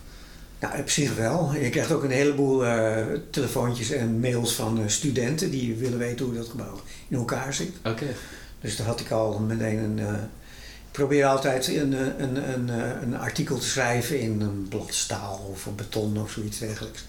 Nou, 0.60 0.80
op 0.80 0.89
zich 0.89 1.16
wel. 1.16 1.53
Je 1.53 1.70
krijgt 1.70 1.91
ook 1.91 2.03
een 2.03 2.12
heleboel 2.12 2.66
eh, 2.66 3.05
telefoontjes 3.30 3.91
en 3.91 4.20
mails 4.20 4.53
van 4.53 4.78
eh, 4.82 4.88
studenten 4.88 5.51
die 5.51 5.76
willen 5.76 5.97
weten 5.97 6.26
hoe 6.26 6.36
dat 6.36 6.47
gebouw 6.49 6.80
in 7.08 7.18
elkaar 7.18 7.53
zit. 7.53 7.72
Oké, 7.86 8.05
Dus 8.62 8.76
daar 8.76 8.88
had 8.88 8.99
ik 8.99 9.12
al 9.12 9.39
meteen 9.39 9.78
een. 9.78 9.99
ik 9.99 10.91
probeer 11.03 11.26
altijd 11.26 11.68
een, 11.68 11.91
een, 12.24 12.49
een, 12.53 12.70
een 13.01 13.18
artikel 13.18 13.58
te 13.58 13.68
schrijven 13.68 14.20
in 14.20 14.41
een 14.41 14.66
blad 14.70 14.93
staal 14.93 15.47
of 15.51 15.68
beton 15.76 16.18
of 16.22 16.32
zoiets 16.32 16.58
dergelijks. 16.60 17.05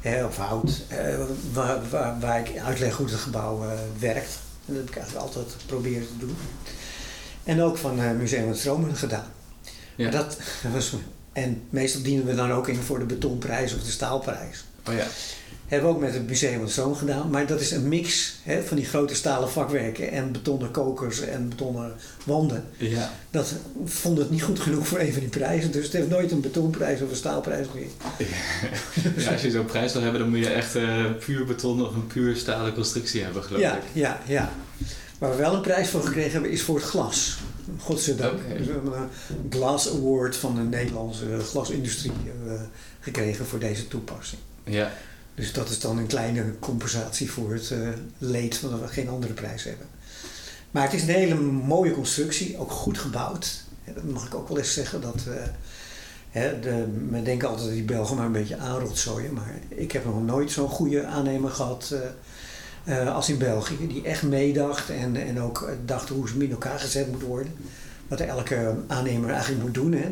Hè, 0.00 0.24
of 0.24 0.36
hout. 0.36 0.82
eh, 0.88 1.18
waar, 1.52 1.78
waar, 1.90 2.20
waar 2.20 2.38
ik 2.48 2.58
uitleg 2.58 2.96
hoe 2.96 3.06
het 3.06 3.14
gebouw 3.14 3.64
werkt. 3.98 4.38
En 4.66 4.74
dat 4.74 4.76
heb 4.76 4.88
ik 4.88 4.96
eigenlijk 4.96 5.26
altijd 5.26 5.46
geprobeerd 5.60 6.06
te 6.08 6.18
doen. 6.26 6.36
En 7.44 7.60
ook 7.62 7.76
van 7.76 8.00
eh 8.00 8.10
Museum 8.10 8.48
het 8.48 8.58
Stromen 8.58 8.96
gedaan. 8.96 9.26
ja. 9.96 10.02
Maar 10.10 10.12
Dat 10.12 10.36
was, 10.72 10.94
en 11.32 11.62
meestal 11.70 12.02
dienen 12.02 12.26
we 12.26 12.34
dan 12.34 12.50
ook 12.52 12.68
in 12.68 12.76
voor 12.76 12.98
de 12.98 13.04
betonprijs 13.04 13.74
of 13.74 13.82
de 13.82 13.90
staalprijs. 13.90 14.64
Oh 14.88 14.94
ja, 14.94 15.04
Hebben 15.66 15.88
we 15.90 15.94
ook 15.96 16.00
met 16.02 16.14
het 16.14 16.26
Museum 16.28 16.58
van 16.58 16.68
Stroom 16.68 16.94
gedaan. 16.94 17.30
Maar 17.30 17.46
dat 17.46 17.60
is 17.60 17.70
een 17.70 17.88
mix 17.88 18.34
hè, 18.42 18.62
van 18.62 18.76
die 18.76 18.86
grote 18.86 19.14
stalen 19.14 19.50
vakwerken 19.50 20.10
en 20.10 20.32
betonnen 20.32 20.70
kokers 20.70 21.20
en 21.20 21.48
betonnen 21.48 21.92
wanden. 22.24 22.64
ja. 22.76 23.10
Dat 23.30 23.52
vond 23.84 24.18
het 24.18 24.30
niet 24.30 24.42
goed 24.42 24.60
genoeg 24.60 24.86
voor 24.86 24.98
een 24.98 25.12
van 25.12 25.20
die 25.20 25.28
prijzen. 25.28 25.70
Dus 25.72 25.84
het 25.84 25.92
heeft 25.92 26.08
nooit 26.08 26.30
een 26.30 26.40
betonprijs 26.40 27.00
of 27.00 27.10
een 27.10 27.16
staalprijs 27.16 27.66
ja 29.16 29.32
als 29.32 29.42
je 29.42 29.50
zo'n 29.50 29.64
prijs 29.64 29.92
wil 29.92 30.02
hebben, 30.02 30.20
dan 30.20 30.30
moet 30.30 30.38
je 30.38 30.48
echt 30.48 30.74
eh, 30.76 31.04
puur 31.24 31.44
beton 31.44 31.86
of 31.86 31.94
een 31.94 32.06
puur 32.06 32.36
stalen 32.36 32.74
constructie 32.74 33.22
hebben, 33.22 33.42
geloof 33.42 33.62
Ja, 33.62 33.76
ik. 33.76 33.82
ja, 33.92 34.20
ja. 34.26 34.52
Waar 35.18 35.30
we 35.30 35.36
wel 35.36 35.54
een 35.54 35.60
prijs 35.60 35.88
voor 35.88 36.02
gekregen 36.02 36.32
hebben 36.32 36.50
is 36.50 36.62
voor 36.62 36.76
het 36.76 36.84
glas. 36.84 37.38
Godzijdank. 37.78 38.40
Dus 38.56 38.66
we 38.66 38.72
hebben 38.72 38.92
een 38.92 39.08
Glass 39.50 39.90
Award 39.90 40.36
van 40.36 40.54
de 40.54 40.60
Nederlandse 40.60 41.38
glasindustrie 41.38 42.12
we 42.44 42.58
gekregen 43.00 43.46
voor 43.46 43.58
deze 43.58 43.88
toepassing. 43.88 44.40
Ja, 44.64 44.92
Dus 45.34 45.52
dat 45.52 45.68
is 45.68 45.80
dan 45.80 45.98
een 45.98 46.06
kleine 46.06 46.58
compensatie 46.58 47.30
voor 47.30 47.52
het 47.52 47.70
eh, 47.70 47.88
leed 48.18 48.56
van 48.56 48.70
dat 48.70 48.80
we 48.80 48.88
geen 48.88 49.08
andere 49.08 49.32
prijs 49.32 49.64
hebben. 49.64 49.86
Maar 50.70 50.82
het 50.82 50.92
is 50.92 51.02
een 51.02 51.08
hele 51.08 51.34
mooie 51.40 51.92
constructie, 51.92 52.58
ook 52.58 52.70
goed 52.70 52.98
gebouwd. 52.98 53.64
Dat 53.94 54.04
mag 54.04 54.26
ik 54.26 54.34
ook 54.34 54.48
wel 54.48 54.58
eens 54.58 54.72
zeggen. 54.72 55.00
Dat, 55.00 55.24
eh, 55.28 55.42
hè, 56.30 56.60
de, 56.60 56.86
men 57.08 57.24
denkt 57.24 57.44
altijd 57.44 57.66
dat 57.66 57.74
die 57.74 57.84
Belgen 57.84 58.16
maar 58.16 58.26
een 58.26 58.32
beetje 58.32 58.56
aanrotzooien. 58.56 59.32
Maar 59.32 59.54
ik 59.68 59.92
heb 59.92 60.04
nog 60.04 60.22
nooit 60.22 60.50
zo'n 60.50 60.68
goede 60.68 61.04
aannemer 61.04 61.50
gehad 61.50 61.90
eh, 61.92 62.00
eh, 62.84 63.14
als 63.14 63.28
in 63.28 63.38
België. 63.38 63.86
Die 63.88 64.02
echt 64.04 64.22
meedacht 64.22 64.90
en, 64.90 65.16
en 65.16 65.40
ook 65.40 65.68
dacht 65.84 66.08
hoe 66.08 66.28
ze 66.28 66.34
in 66.44 66.50
elkaar 66.50 66.78
gezet 66.78 67.10
moet 67.10 67.22
worden. 67.22 67.52
Wat 68.08 68.20
elke 68.20 68.74
aannemer 68.86 69.30
eigenlijk 69.30 69.62
moet 69.62 69.74
doen. 69.74 69.92
Hè. 69.92 70.10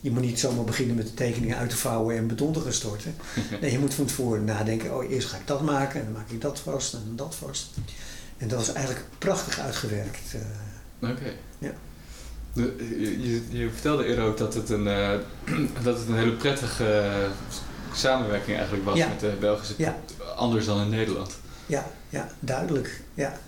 Je 0.00 0.10
moet 0.10 0.22
niet 0.22 0.40
zomaar 0.40 0.64
beginnen 0.64 0.96
met 0.96 1.06
de 1.06 1.14
tekeningen 1.14 1.56
uit 1.56 1.70
te 1.70 1.76
vouwen 1.76 2.16
en 2.16 2.26
beton 2.26 2.52
te 2.52 2.60
gaan 2.60 2.72
storten. 2.72 3.14
Nee, 3.60 3.72
je 3.72 3.78
moet 3.78 3.94
van 3.94 4.04
tevoren 4.04 4.44
nadenken, 4.44 4.96
oh 4.96 5.10
eerst 5.10 5.28
ga 5.28 5.36
ik 5.36 5.46
dat 5.46 5.62
maken 5.62 5.98
en 6.00 6.04
dan 6.06 6.14
maak 6.14 6.30
ik 6.30 6.40
dat 6.40 6.60
vast 6.60 6.94
en 6.94 7.12
dat 7.16 7.34
vast. 7.34 7.66
En 8.36 8.48
dat 8.48 8.60
is 8.60 8.72
eigenlijk 8.72 9.06
prachtig 9.18 9.58
uitgewerkt. 9.58 10.18
eh. 11.00 11.10
oké. 11.10 11.32
Ja. 11.58 11.70
De- 12.52 12.74
Je, 13.20 13.42
je, 13.58 13.70
vertelde 13.70 14.04
eerder 14.06 14.24
ook 14.24 14.36
dat 14.36 14.54
het 14.54 14.68
een, 14.70 14.86
eh, 14.88 15.10
dat 15.84 15.98
het 15.98 16.08
een 16.08 16.16
hele 16.16 16.32
prettige 16.36 16.84
eh, 16.92 17.12
samenwerking 17.94 18.56
eigenlijk 18.56 18.84
was 18.84 18.96
Ja. 18.96 19.08
met 19.08 19.20
de 19.20 19.32
Belgische, 19.40 19.74
Ja. 19.76 19.96
anders 20.36 20.64
dan 20.66 20.80
in 20.80 20.88
Nederland. 20.88 21.30
Ja, 21.68 21.90
ja, 22.08 22.28
duidelijk. 22.40 23.00
Ja. 23.14 23.38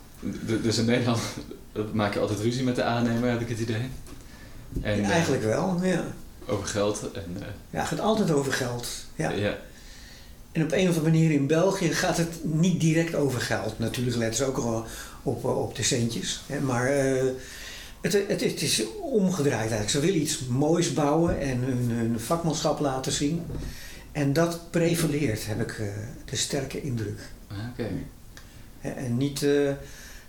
Dus 0.62 0.78
in 0.78 0.84
Nederland 0.84 1.20
maak 1.92 2.14
je 2.14 2.20
altijd 2.20 2.40
ruzie 2.40 2.64
met 2.64 2.76
de 2.76 2.82
aannemer, 2.82 3.30
heb 3.30 3.40
ik 3.40 3.48
het 3.48 3.58
idee. 3.58 3.88
En, 4.82 5.04
eh, 5.04 5.10
Eigenlijk 5.10 5.42
wel, 5.42 5.78
ja. 5.82 6.04
over 6.46 6.66
geld. 6.66 7.10
En, 7.12 7.36
eh, 7.40 7.46
Ja, 7.70 7.78
het 7.78 7.88
gaat 7.88 8.00
altijd 8.00 8.30
over 8.30 8.52
geld. 8.52 8.88
Ja. 9.16 9.30
ja. 9.30 9.56
En 10.52 10.62
op 10.62 10.72
een 10.72 10.88
of 10.88 10.96
andere 10.96 11.10
manier 11.10 11.30
in 11.30 11.46
België 11.46 11.94
gaat 11.94 12.16
het 12.16 12.44
niet 12.44 12.80
direct 12.80 13.14
over 13.14 13.40
geld. 13.40 13.78
Natuurlijk 13.78 14.16
letten 14.16 14.36
ze 14.36 14.44
ook 14.44 14.56
wel 14.56 14.84
op, 15.22 15.44
eh, 15.44 15.58
op 15.58 15.76
de 15.76 15.82
centjes. 15.82 16.42
Hè, 16.46 16.60
maar 16.60 16.86
het, 18.00 18.12
het, 18.12 18.40
het 18.40 18.62
is 18.62 18.82
omgedraaid 19.00 19.58
eigenlijk. 19.58 19.90
Ze 19.90 20.00
willen 20.00 20.20
iets 20.20 20.46
moois 20.46 20.92
bouwen 20.92 21.40
en 21.40 21.58
hun, 21.58 21.90
hun 21.90 22.20
vakmanschap 22.20 22.80
laten 22.80 23.12
zien. 23.12 23.42
En 24.12 24.32
dat 24.32 24.70
prevaleert, 24.70 25.46
heb 25.46 25.60
ik 25.60 25.82
de 26.24 26.36
sterke 26.36 26.82
indruk. 26.82 27.20
Ah, 27.50 27.86
En 28.96 29.16
niet 29.16 29.42
eh, 29.42 29.70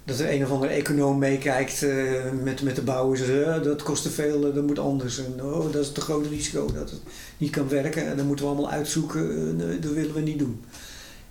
dat 0.03 0.19
er 0.19 0.33
een 0.33 0.43
of 0.43 0.51
andere 0.51 0.71
econoom 0.71 1.17
meekijkt 1.17 1.83
eh, 1.83 2.31
met, 2.43 2.61
met 2.61 2.75
de 2.75 2.81
bouwers. 2.81 3.21
en 3.21 3.39
"Ja, 3.39 3.59
dat 3.59 3.83
kost 3.83 4.03
te 4.03 4.09
veel, 4.09 4.47
eh, 4.47 4.55
dat 4.55 4.63
moet 4.67 4.79
anders. 4.79 5.17
En 5.25 5.43
oh, 5.43 5.71
dat 5.71 5.81
is 5.83 5.91
te 5.91 6.01
groot 6.01 6.25
risico 6.27 6.71
dat 6.73 6.89
het 6.89 6.99
niet 7.37 7.49
kan 7.51 7.69
werken. 7.69 8.07
En 8.07 8.17
dat 8.17 8.25
moeten 8.25 8.45
we 8.45 8.51
allemaal 8.51 8.71
uitzoeken. 8.71 9.55
eh, 9.61 9.81
dat 9.81 9.91
willen 9.91 10.13
we 10.13 10.21
niet 10.21 10.39
doen. 10.39 10.63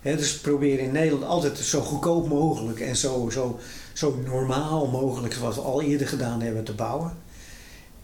Dus 0.02 0.38
proberen 0.38 0.84
in 0.84 0.92
Nederland 0.92 1.24
altijd 1.24 1.58
zo 1.58 1.80
goedkoop 1.80 2.28
mogelijk 2.28 2.80
en 2.80 2.96
zo, 2.96 3.28
zo, 3.30 3.58
zo 3.92 4.16
normaal 4.24 4.86
mogelijk, 4.86 5.34
zoals 5.34 5.54
we 5.54 5.60
al 5.60 5.82
eerder 5.82 6.08
gedaan 6.08 6.40
hebben, 6.40 6.64
te 6.64 6.72
bouwen. 6.74 7.12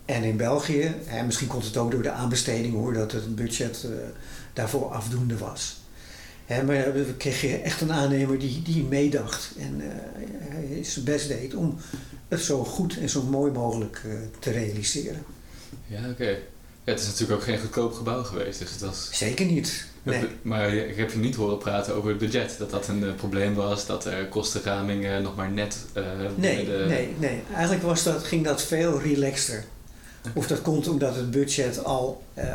En 0.04 0.22
in 0.22 0.36
België, 0.36 0.94
hè, 1.04 1.22
misschien 1.26 1.46
komt 1.48 1.64
het 1.64 1.76
ook 1.76 1.90
door 1.90 2.02
de 2.02 2.10
aanbesteding 2.10 2.74
hoor, 2.74 2.92
dat 2.92 3.12
het 3.12 3.34
budget 3.36 3.84
eh, 3.84 3.90
daarvoor 4.52 4.92
afdoende 4.92 5.38
was. 5.38 5.75
Maar 6.48 6.92
we 6.92 7.14
kregen 7.18 7.62
echt 7.62 7.80
een 7.80 7.92
aannemer 7.92 8.38
die, 8.38 8.62
die 8.62 8.82
meedacht 8.84 9.50
en 9.58 9.80
eh, 9.80 9.86
hij 10.48 10.84
zijn 10.84 11.04
best 11.04 11.28
deed 11.28 11.54
om 11.54 11.76
het 12.28 12.40
zo 12.40 12.64
goed 12.64 12.98
en 12.98 13.08
zo 13.08 13.22
mooi 13.22 13.52
mogelijk 13.52 14.00
eh, 14.04 14.12
te 14.38 14.50
realiseren. 14.50 15.22
Ja, 15.86 16.10
oké. 16.10 16.28
Ja, 16.84 16.92
het 16.92 17.00
is 17.00 17.06
natuurlijk 17.06 17.40
ook 17.40 17.44
geen 17.46 17.58
goedkoop 17.58 17.92
gebouw 17.92 18.22
geweest. 18.22 18.58
Dus 18.58 18.70
het 18.70 18.80
was... 18.80 19.08
Zeker 19.12 19.46
niet. 19.46 19.86
Nee. 20.02 20.24
Maar 20.42 20.74
je- 20.74 20.88
ik 20.88 20.96
heb 20.96 21.10
je 21.12 21.18
niet 21.18 21.34
horen 21.34 21.58
praten 21.58 21.94
over 21.94 22.08
het 22.08 22.18
budget. 22.18 22.54
Dat 22.58 22.70
dat 22.70 22.88
een 22.88 23.04
eh, 23.04 23.14
probleem 23.14 23.54
was. 23.54 23.86
Dat 23.86 24.04
er 24.04 24.26
kostenraming 24.26 25.06
eh, 25.06 25.18
nog 25.18 25.36
maar 25.36 25.50
net 25.50 25.76
eh 25.92 26.02
Nee, 26.36 26.64
de... 26.64 26.84
nee, 26.88 27.14
nee. 27.18 27.40
Eigenlijk 27.52 27.82
was 27.84 28.02
dat, 28.02 28.24
ging 28.24 28.44
dat 28.44 28.62
veel 28.62 29.00
relaxter. 29.00 29.64
Of 30.34 30.46
dat 30.46 30.62
komt 30.62 30.88
omdat 30.88 31.14
het 31.16 31.30
budget 31.30 31.84
al 31.84 32.22
eh, 32.34 32.48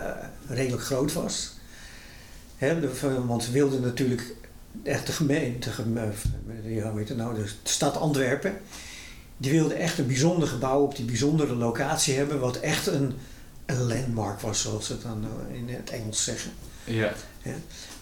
redelijk 0.47 0.83
groot 0.83 1.13
was. 1.13 1.51
Hè, 2.61 2.79
want 3.25 3.45
we 3.45 3.51
wilden 3.51 3.81
natuurlijk 3.81 4.35
echt 4.83 5.05
de 5.07 5.11
gemeente, 5.11 5.69
hoe 6.63 6.97
heet 6.97 7.09
het 7.09 7.17
nou, 7.17 7.35
de 7.35 7.49
stad 7.63 7.97
Antwerpen, 7.97 8.57
die 9.37 9.51
wilde 9.51 9.73
echt 9.73 9.97
een 9.97 10.07
bijzonder 10.07 10.47
gebouw 10.47 10.81
op 10.81 10.95
die 10.95 11.05
bijzondere 11.05 11.55
locatie 11.55 12.15
hebben, 12.15 12.39
wat 12.39 12.59
echt 12.59 12.87
een, 12.87 13.13
een 13.65 13.81
landmark 13.81 14.39
was, 14.39 14.61
zoals 14.61 14.85
ze 14.85 14.91
het 14.91 15.01
dan 15.01 15.23
eh, 15.23 15.55
in 15.55 15.69
het 15.69 15.89
Engels 15.89 16.23
zeggen. 16.23 16.51
Ja, 16.83 17.13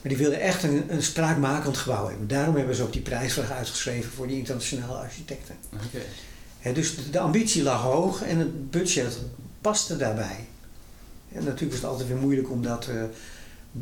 Maar 0.01 0.12
die 0.12 0.18
wilden 0.18 0.39
echt 0.39 0.64
een, 0.64 0.84
een 0.88 1.03
spraakmakend 1.03 1.78
gebouw 1.78 2.07
hebben. 2.07 2.28
Daarom 2.28 2.55
hebben 2.55 2.76
ze 2.76 2.84
ook 2.84 2.93
die 2.93 3.01
prijsvraag 3.01 3.51
uitgeschreven 3.51 4.12
voor 4.12 4.28
die 4.28 4.38
internationale 4.38 4.93
architecten. 4.93 5.55
oké. 5.74 6.74
Dus 6.74 6.95
de, 6.95 7.10
de 7.10 7.20
ambitie 7.20 7.64
lag 7.64 7.82
hoog 7.82 8.24
en 8.24 8.38
het 8.38 8.72
budget 8.72 9.18
paste 9.62 9.97
daarbij. 9.97 10.47
En 11.32 11.43
natuurlijk 11.43 11.72
is 11.74 11.82
het 11.82 11.89
altijd 11.89 12.07
weer 12.07 12.18
moeilijk 12.18 12.51
om 12.51 12.62
dat 12.62 12.88
eh, 12.88 13.03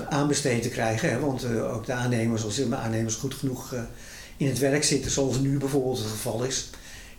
aanbesteed 0.09 0.61
te 0.61 0.69
krijgen. 0.69 1.09
Hè, 1.09 1.19
want 1.19 1.43
eh, 1.43 1.73
ook 1.73 1.85
de 1.85 1.93
aannemers, 1.93 2.43
als 2.43 2.55
de 2.55 2.75
aannemers 2.75 3.15
goed 3.15 3.33
genoeg 3.33 3.73
eh, 3.73 3.81
in 4.37 4.47
het 4.47 4.59
werk 4.59 4.83
zitten, 4.83 5.11
zoals 5.11 5.39
nu 5.39 5.57
bijvoorbeeld 5.57 5.97
het 5.97 6.07
geval 6.07 6.43
is. 6.43 6.69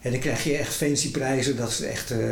En 0.01 0.11
dan 0.11 0.21
krijg 0.21 0.45
je 0.45 0.57
echt 0.57 0.75
fancy 0.75 1.11
prijzen 1.11 1.57
dat 1.57 1.73
ze 1.73 1.87
echt 1.87 2.11
eh, 2.11 2.31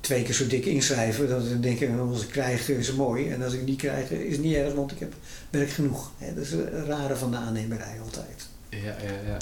twee 0.00 0.22
keer 0.22 0.34
zo 0.34 0.46
dik 0.46 0.64
inschrijven. 0.64 1.28
Dat 1.28 1.44
ze 1.44 1.60
denken, 1.60 1.98
als 1.98 2.22
ik 2.22 2.28
krijg 2.28 2.68
is 2.68 2.86
het 2.86 2.96
mooi. 2.96 3.30
En 3.30 3.42
als 3.42 3.52
ik 3.52 3.64
niet 3.64 3.78
krijg 3.78 4.10
is 4.10 4.32
het 4.32 4.42
niet 4.44 4.54
erg, 4.54 4.74
want 4.74 4.90
ik 4.90 4.98
heb 4.98 5.14
werk 5.50 5.70
genoeg. 5.70 6.10
Hè, 6.18 6.34
dat 6.34 6.44
is 6.44 6.52
een 6.52 6.86
rare 6.86 7.16
van 7.16 7.30
de 7.30 7.36
aannemerij 7.36 8.00
altijd. 8.04 8.46
Ja, 8.68 8.78
ja, 8.78 9.20
ja. 9.26 9.36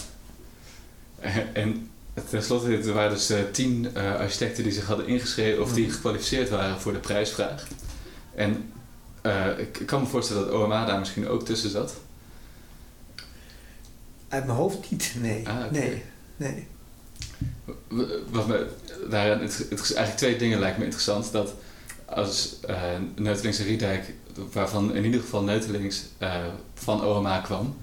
En 1.53 1.91
tenslotte, 2.31 2.77
er 2.77 2.93
waren 2.93 3.11
dus 3.11 3.33
tien 3.53 3.97
architecten 3.97 4.63
die 4.63 4.73
zich 4.73 4.87
hadden 4.87 5.07
ingeschreven 5.07 5.63
of 5.63 5.73
die 5.73 5.91
gekwalificeerd 5.91 6.49
waren 6.49 6.81
voor 6.81 6.93
de 6.93 6.99
prijsvraag. 6.99 7.67
En 8.35 8.73
eh, 9.23 9.59
ik, 9.59 9.79
ik 9.79 9.87
kan 9.87 10.01
me 10.01 10.07
voorstellen 10.07 10.45
dat 10.47 10.53
OMA 10.53 10.85
daar 10.85 10.99
misschien 10.99 11.29
ook 11.29 11.45
tussen 11.45 11.71
zat. 11.71 11.95
Uit 14.29 14.45
mijn 14.47 14.59
hoofd 14.59 14.91
niet, 14.91 15.15
nee. 15.21 15.49
Ah, 15.49 15.71
nee, 15.71 16.03
nee. 16.37 16.67
Wat 18.31 18.47
me, 18.47 18.67
daarin, 19.11 19.39
het, 19.39 19.59
het 19.59 19.81
is 19.81 19.93
eigenlijk 19.93 20.17
twee 20.17 20.37
dingen 20.37 20.59
lijkt 20.59 20.79
me 20.79 20.85
interessant. 20.85 21.33
Dat 21.33 21.55
als 22.05 22.57
eh 22.61 22.83
Neutelings 23.17 23.59
en 23.59 23.65
Riedijk, 23.65 24.13
waarvan 24.53 24.95
in 24.95 25.05
ieder 25.05 25.21
geval 25.21 25.43
Neutelings 25.43 26.03
eh, 26.19 26.35
van 26.75 27.05
OMA 27.05 27.41
kwam, 27.41 27.77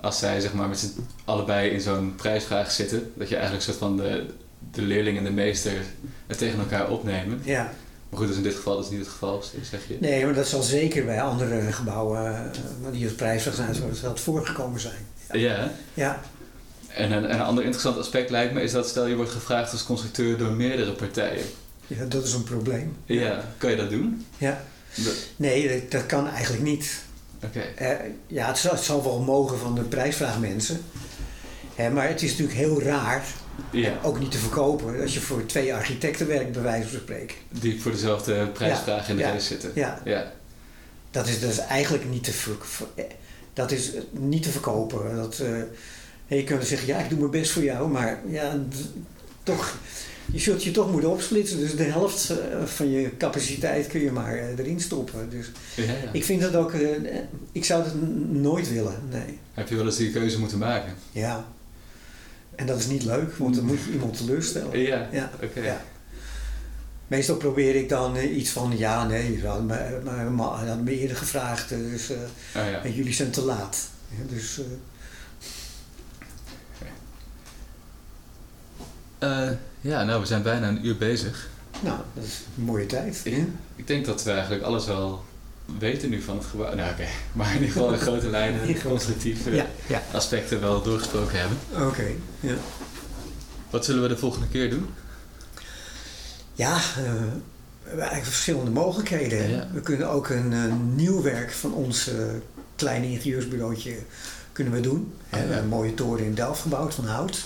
als 0.00 0.18
zij 0.18 0.40
zeg 0.40 0.54
maar 0.54 0.68
met 0.68 0.78
z'n 0.78 1.06
allebei 1.24 1.70
in 1.70 1.80
zo'n 1.80 2.14
prijsvraag 2.16 2.70
zitten, 2.70 3.12
dat 3.14 3.28
je 3.28 3.36
eigenlijk 3.36 3.66
een 3.66 3.72
soort 3.72 3.84
van 3.84 3.96
de, 3.96 4.26
de 4.72 4.82
leerling 4.82 5.18
en 5.18 5.24
de 5.24 5.30
meester 5.30 5.82
het 6.26 6.38
tegen 6.38 6.58
elkaar 6.58 6.90
opnemen. 6.90 7.40
Ja. 7.44 7.72
Maar 8.14 8.22
goed, 8.22 8.32
dus 8.32 8.42
in 8.44 8.48
dit 8.50 8.54
geval 8.58 8.80
is 8.80 8.90
niet 8.90 8.98
het 8.98 9.08
geval, 9.08 9.42
zeg 9.70 9.80
je. 9.88 9.96
Nee, 10.00 10.24
maar 10.24 10.34
dat 10.34 10.46
zal 10.46 10.62
zeker 10.62 11.04
bij 11.04 11.22
andere 11.22 11.72
gebouwen 11.72 12.52
uh, 12.84 12.92
die 12.92 13.04
het 13.04 13.16
prijsvraag 13.16 13.54
zijn, 13.54 13.74
zoals 13.74 14.00
dat 14.00 14.20
voorgekomen 14.20 14.80
zijn. 14.80 15.06
Ja. 15.32 15.72
Ja, 15.94 16.20
En 16.88 17.12
een, 17.12 17.24
en 17.26 17.34
een 17.34 17.40
ander 17.44 17.64
interessant 17.64 17.98
aspect 17.98 18.30
lijkt 18.30 18.54
me 18.54 18.62
is 18.62 18.72
dat 18.72 18.88
stel 18.88 19.06
je 19.06 19.16
wordt 19.16 19.30
gevraagd 19.30 19.72
als 19.72 19.84
constructeur 19.84 20.38
door 20.38 20.50
meerdere 20.52 20.92
partijen. 20.92 21.44
ja, 21.86 22.04
dat 22.04 22.24
is 22.24 22.32
een 22.32 22.42
probleem. 22.44 22.96
Ja, 23.04 23.44
kan 23.58 23.70
je 23.70 23.76
dat 23.76 23.90
doen? 23.90 24.26
Ja. 24.38 24.64
Dat- 24.94 25.14
Nee, 25.36 25.68
dat, 25.80 25.90
dat 25.90 26.06
kan 26.06 26.28
eigenlijk 26.28 26.62
niet. 26.64 27.02
Oké. 27.44 27.60
Eh, 27.60 27.88
ja, 28.26 28.46
het 28.46 28.58
zal, 28.58 28.72
het 28.72 28.82
zal 28.84 29.02
wel 29.02 29.20
mogen 29.20 29.58
van 29.58 29.74
de 29.74 29.82
prijsvraagmensen. 29.82 30.80
Hè, 31.74 31.90
maar 31.90 32.08
het 32.08 32.22
is 32.22 32.30
natuurlijk 32.30 32.58
heel 32.58 32.82
raar, 32.82 33.24
Ja. 33.70 33.98
ook 34.02 34.18
niet 34.18 34.30
te 34.30 34.38
verkopen, 34.38 35.00
als 35.00 35.14
je 35.14 35.20
voor 35.20 35.46
twee 35.46 35.74
architecten 35.74 36.26
werkt, 36.26 36.52
bij 36.52 36.62
wijze 36.62 36.88
van 36.88 36.98
spreken. 37.00 37.36
Die 37.48 37.80
voor 37.82 37.90
dezelfde 37.92 38.46
prijsvraag 38.46 39.08
in 39.08 39.16
de 39.16 39.22
ja, 39.22 39.30
race 39.32 39.46
zitten. 39.46 39.70
Ja, 39.74 40.00
Ja. 40.04 40.32
dat 41.10 41.28
is, 41.28 41.40
dat 41.40 41.50
is 41.50 41.58
eigenlijk 41.58 42.10
niet 42.10 42.24
te, 42.24 42.32
ver- 42.32 42.56
eh, 42.94 43.04
dat 43.52 43.70
is 43.70 43.92
niet 44.10 44.42
te 44.42 44.50
verkopen. 44.50 45.16
Dat, 45.16 45.38
eh, 45.38 46.36
je 46.38 46.44
kunt 46.44 46.64
zeggen, 46.66 46.86
ja, 46.88 46.98
ik 46.98 47.08
doe 47.08 47.18
mijn 47.18 47.30
best 47.30 47.50
voor 47.50 47.62
jou, 47.62 47.88
maar 47.90 48.20
ja, 48.28 48.58
toch, 49.42 49.76
je 50.32 50.38
zult 50.38 50.64
je 50.64 50.70
toch 50.70 50.90
moeten 50.90 51.10
opsplitsen. 51.10 51.58
Dus 51.58 51.76
de 51.76 51.82
helft 51.82 52.30
eh, 52.30 52.36
van 52.64 52.90
je 52.90 53.16
capaciteit 53.16 53.86
kun 53.86 54.00
je 54.00 54.10
maar 54.12 54.34
eh, 54.34 54.58
erin 54.58 54.80
stoppen. 54.80 55.30
Dus 55.30 55.50
Ja, 55.74 55.82
ja. 55.84 55.90
ik 56.12 56.24
vind 56.24 56.40
dat 56.40 56.54
ook, 56.54 56.72
eh, 56.72 56.88
ik 57.52 57.64
zou 57.64 57.82
dat 57.84 57.92
nooit 58.30 58.72
willen, 58.72 58.94
nee. 59.10 59.38
Heb 59.52 59.68
je 59.68 59.76
wel 59.76 59.84
eens 59.86 59.96
die 59.96 60.10
keuze 60.12 60.38
moeten 60.38 60.58
maken? 60.58 60.94
Ja. 61.12 61.46
En 62.56 62.66
dat 62.66 62.78
is 62.78 62.86
niet 62.86 63.04
leuk, 63.04 63.36
want 63.36 63.54
dan 63.54 63.64
moet 63.64 63.82
je 63.84 63.92
iemand 63.92 64.16
teleurstellen. 64.16 64.78
Ja, 64.80 65.08
Ja, 65.12 65.30
oké. 65.42 65.76
Meestal 67.06 67.36
probeer 67.36 67.74
ik 67.74 67.88
dan 67.88 68.16
eh, 68.16 68.36
iets 68.36 68.50
van, 68.50 68.78
ja, 68.78 69.06
nee, 69.06 69.46
hadden 69.46 69.66
me, 69.66 70.00
me, 70.04 70.30
me- 70.30 70.42
hadden 70.42 70.82
me 70.84 70.98
eerder 70.98 71.16
gevraagd, 71.16 71.72
eh, 71.72 71.78
dus 71.78 72.10
eh, 72.10 72.16
Oh, 72.16 72.70
ja. 72.70 72.82
en 72.84 72.92
jullie 72.92 73.12
zijn 73.12 73.30
te 73.30 73.42
laat. 73.42 73.88
Ja, 74.08 74.34
dus, 74.34 74.58
eh, 74.58 74.64
Eh, 79.18 79.50
ja, 79.80 80.04
nou, 80.04 80.20
we 80.20 80.26
zijn 80.26 80.42
bijna 80.42 80.68
een 80.68 80.86
uur 80.86 80.96
bezig. 80.96 81.48
nou, 81.80 81.98
dat 82.14 82.24
is 82.24 82.40
een 82.58 82.64
mooie 82.64 82.86
tijd. 82.86 83.20
Ja. 83.24 83.44
Ik 83.76 83.86
denk 83.86 84.04
dat 84.06 84.22
we 84.22 84.30
eigenlijk 84.30 84.62
alles 84.62 84.86
wel 84.86 85.24
weten 85.78 86.10
nu 86.10 86.22
van 86.22 86.36
het 86.36 86.46
gebouw. 86.46 86.74
Nou, 86.74 86.90
oké. 86.92 87.06
Maar 87.32 87.46
in 87.48 87.54
ieder 87.54 87.68
geval 87.70 87.92
in 87.92 87.98
grote 87.98 88.28
lijnen, 88.30 88.60
grote- 88.66 88.88
constructieve 88.88 89.54
Ja, 89.54 89.66
ja. 89.86 90.02
aspecten 90.12 90.60
wel 90.60 90.82
doorgesproken 90.82 91.38
hebben. 91.38 91.58
Oké. 91.86 92.06
Ja, 92.40 92.54
Wat 93.70 93.84
zullen 93.84 94.02
we 94.02 94.08
de 94.08 94.16
volgende 94.16 94.48
keer 94.48 94.70
doen? 94.70 94.86
ja 96.52 96.74
eh, 96.76 97.02
we 97.82 97.90
hebben 97.90 98.04
eigenlijk 98.08 98.24
verschillende 98.24 98.70
mogelijkheden. 98.70 99.50
Ja. 99.50 99.66
We 99.72 99.80
kunnen 99.80 100.10
ook 100.10 100.28
een 100.28 100.52
eh, 100.52 100.60
nieuw 100.94 101.22
werk 101.22 101.52
van 101.52 101.72
ons 101.74 102.08
eh, 102.08 102.14
kleine 102.76 103.10
ingenieursbureautje 103.10 103.96
kunnen 104.52 104.72
we 104.72 104.80
doen. 104.80 105.12
We 105.30 105.36
hebben 105.36 105.56
ja. 105.56 105.62
een 105.62 105.68
mooie 105.68 105.94
toren 105.94 106.24
in 106.24 106.34
Delft 106.34 106.60
gebouwd 106.60 106.94
van 106.94 107.06
hout. 107.06 107.44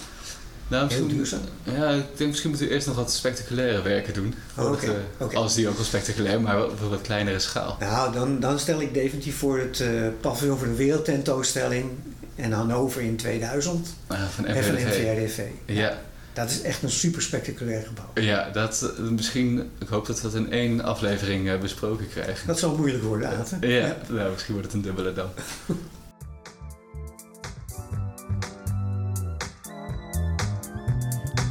Nou, 0.68 0.92
Heel 0.92 1.06
duurzaam. 1.06 1.40
ja, 1.62 1.90
ik 1.90 2.04
denk 2.16 2.30
misschien 2.30 2.50
moeten 2.50 2.68
we 2.68 2.74
eerst 2.74 2.86
nog 2.86 2.96
wat 2.96 3.12
spectaculaire 3.12 3.82
werken 3.82 4.14
doen. 4.14 4.34
Oh, 4.58 4.70
oké, 4.72 4.86
eh, 4.86 4.92
oké. 5.18 5.36
Al 5.36 5.44
is 5.44 5.54
die 5.54 5.68
ook 5.68 5.74
wel 5.76 5.84
spectaculair, 5.84 6.40
maar 6.40 6.56
wel 6.56 6.76
voor 6.76 6.88
wat 6.90 7.00
kleinere 7.00 7.38
schaal. 7.38 7.76
Nou, 7.80 8.12
dan, 8.12 8.40
dan 8.40 8.58
stel 8.58 8.80
ik 8.80 8.94
definitief 8.94 9.36
voor 9.36 9.58
het 9.58 9.80
eh 9.80 9.88
paviljoen 10.20 10.58
voor 10.58 10.66
de 10.66 10.74
wereldtentoonstelling 10.74 11.90
in 12.34 12.52
Hannover 12.52 13.00
in 13.02 13.16
2000. 13.16 13.88
Ah, 14.06 14.18
van. 14.34 14.44
NVRDV. 14.44 15.40
Ja, 15.66 15.98
Dat 16.32 16.50
is 16.50 16.62
echt 16.62 16.82
een 16.82 16.90
super 16.90 17.22
spectaculair 17.22 17.86
gebouw. 17.86 18.24
ja 18.24 18.50
dat, 18.50 18.92
eh, 18.98 19.02
misschien, 19.04 19.70
ik 19.78 19.88
hoop 19.88 20.06
dat 20.06 20.16
we 20.16 20.22
dat 20.22 20.34
in 20.34 20.52
één 20.52 20.80
aflevering 20.84 21.58
besproken 21.60 22.08
krijgen. 22.08 22.46
Dat 22.46 22.58
zal 22.58 22.76
moeilijk 22.76 23.02
worden, 23.02 23.28
Aten. 23.28 23.58
Ja, 23.68 23.96
Nou, 24.08 24.32
misschien 24.32 24.54
wordt 24.54 24.66
het 24.72 24.76
een 24.76 24.82
dubbele 24.82 25.12
dan. 25.12 25.28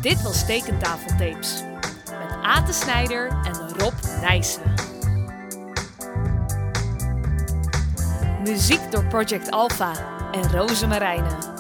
Dit 0.02 0.22
was 0.22 0.46
Tekentafeltapes. 0.46 1.64
Met 2.06 2.38
Ate 2.42 2.74
Snijder 2.74 3.28
en 3.28 3.70
Rob 3.78 3.94
Nijssen. 4.22 4.74
Muziek 8.44 8.92
door 8.92 9.06
Project 9.06 9.52
Alpha 9.52 9.92
en 10.32 10.52
Roze 10.52 10.88
Marijnen. 10.88 11.57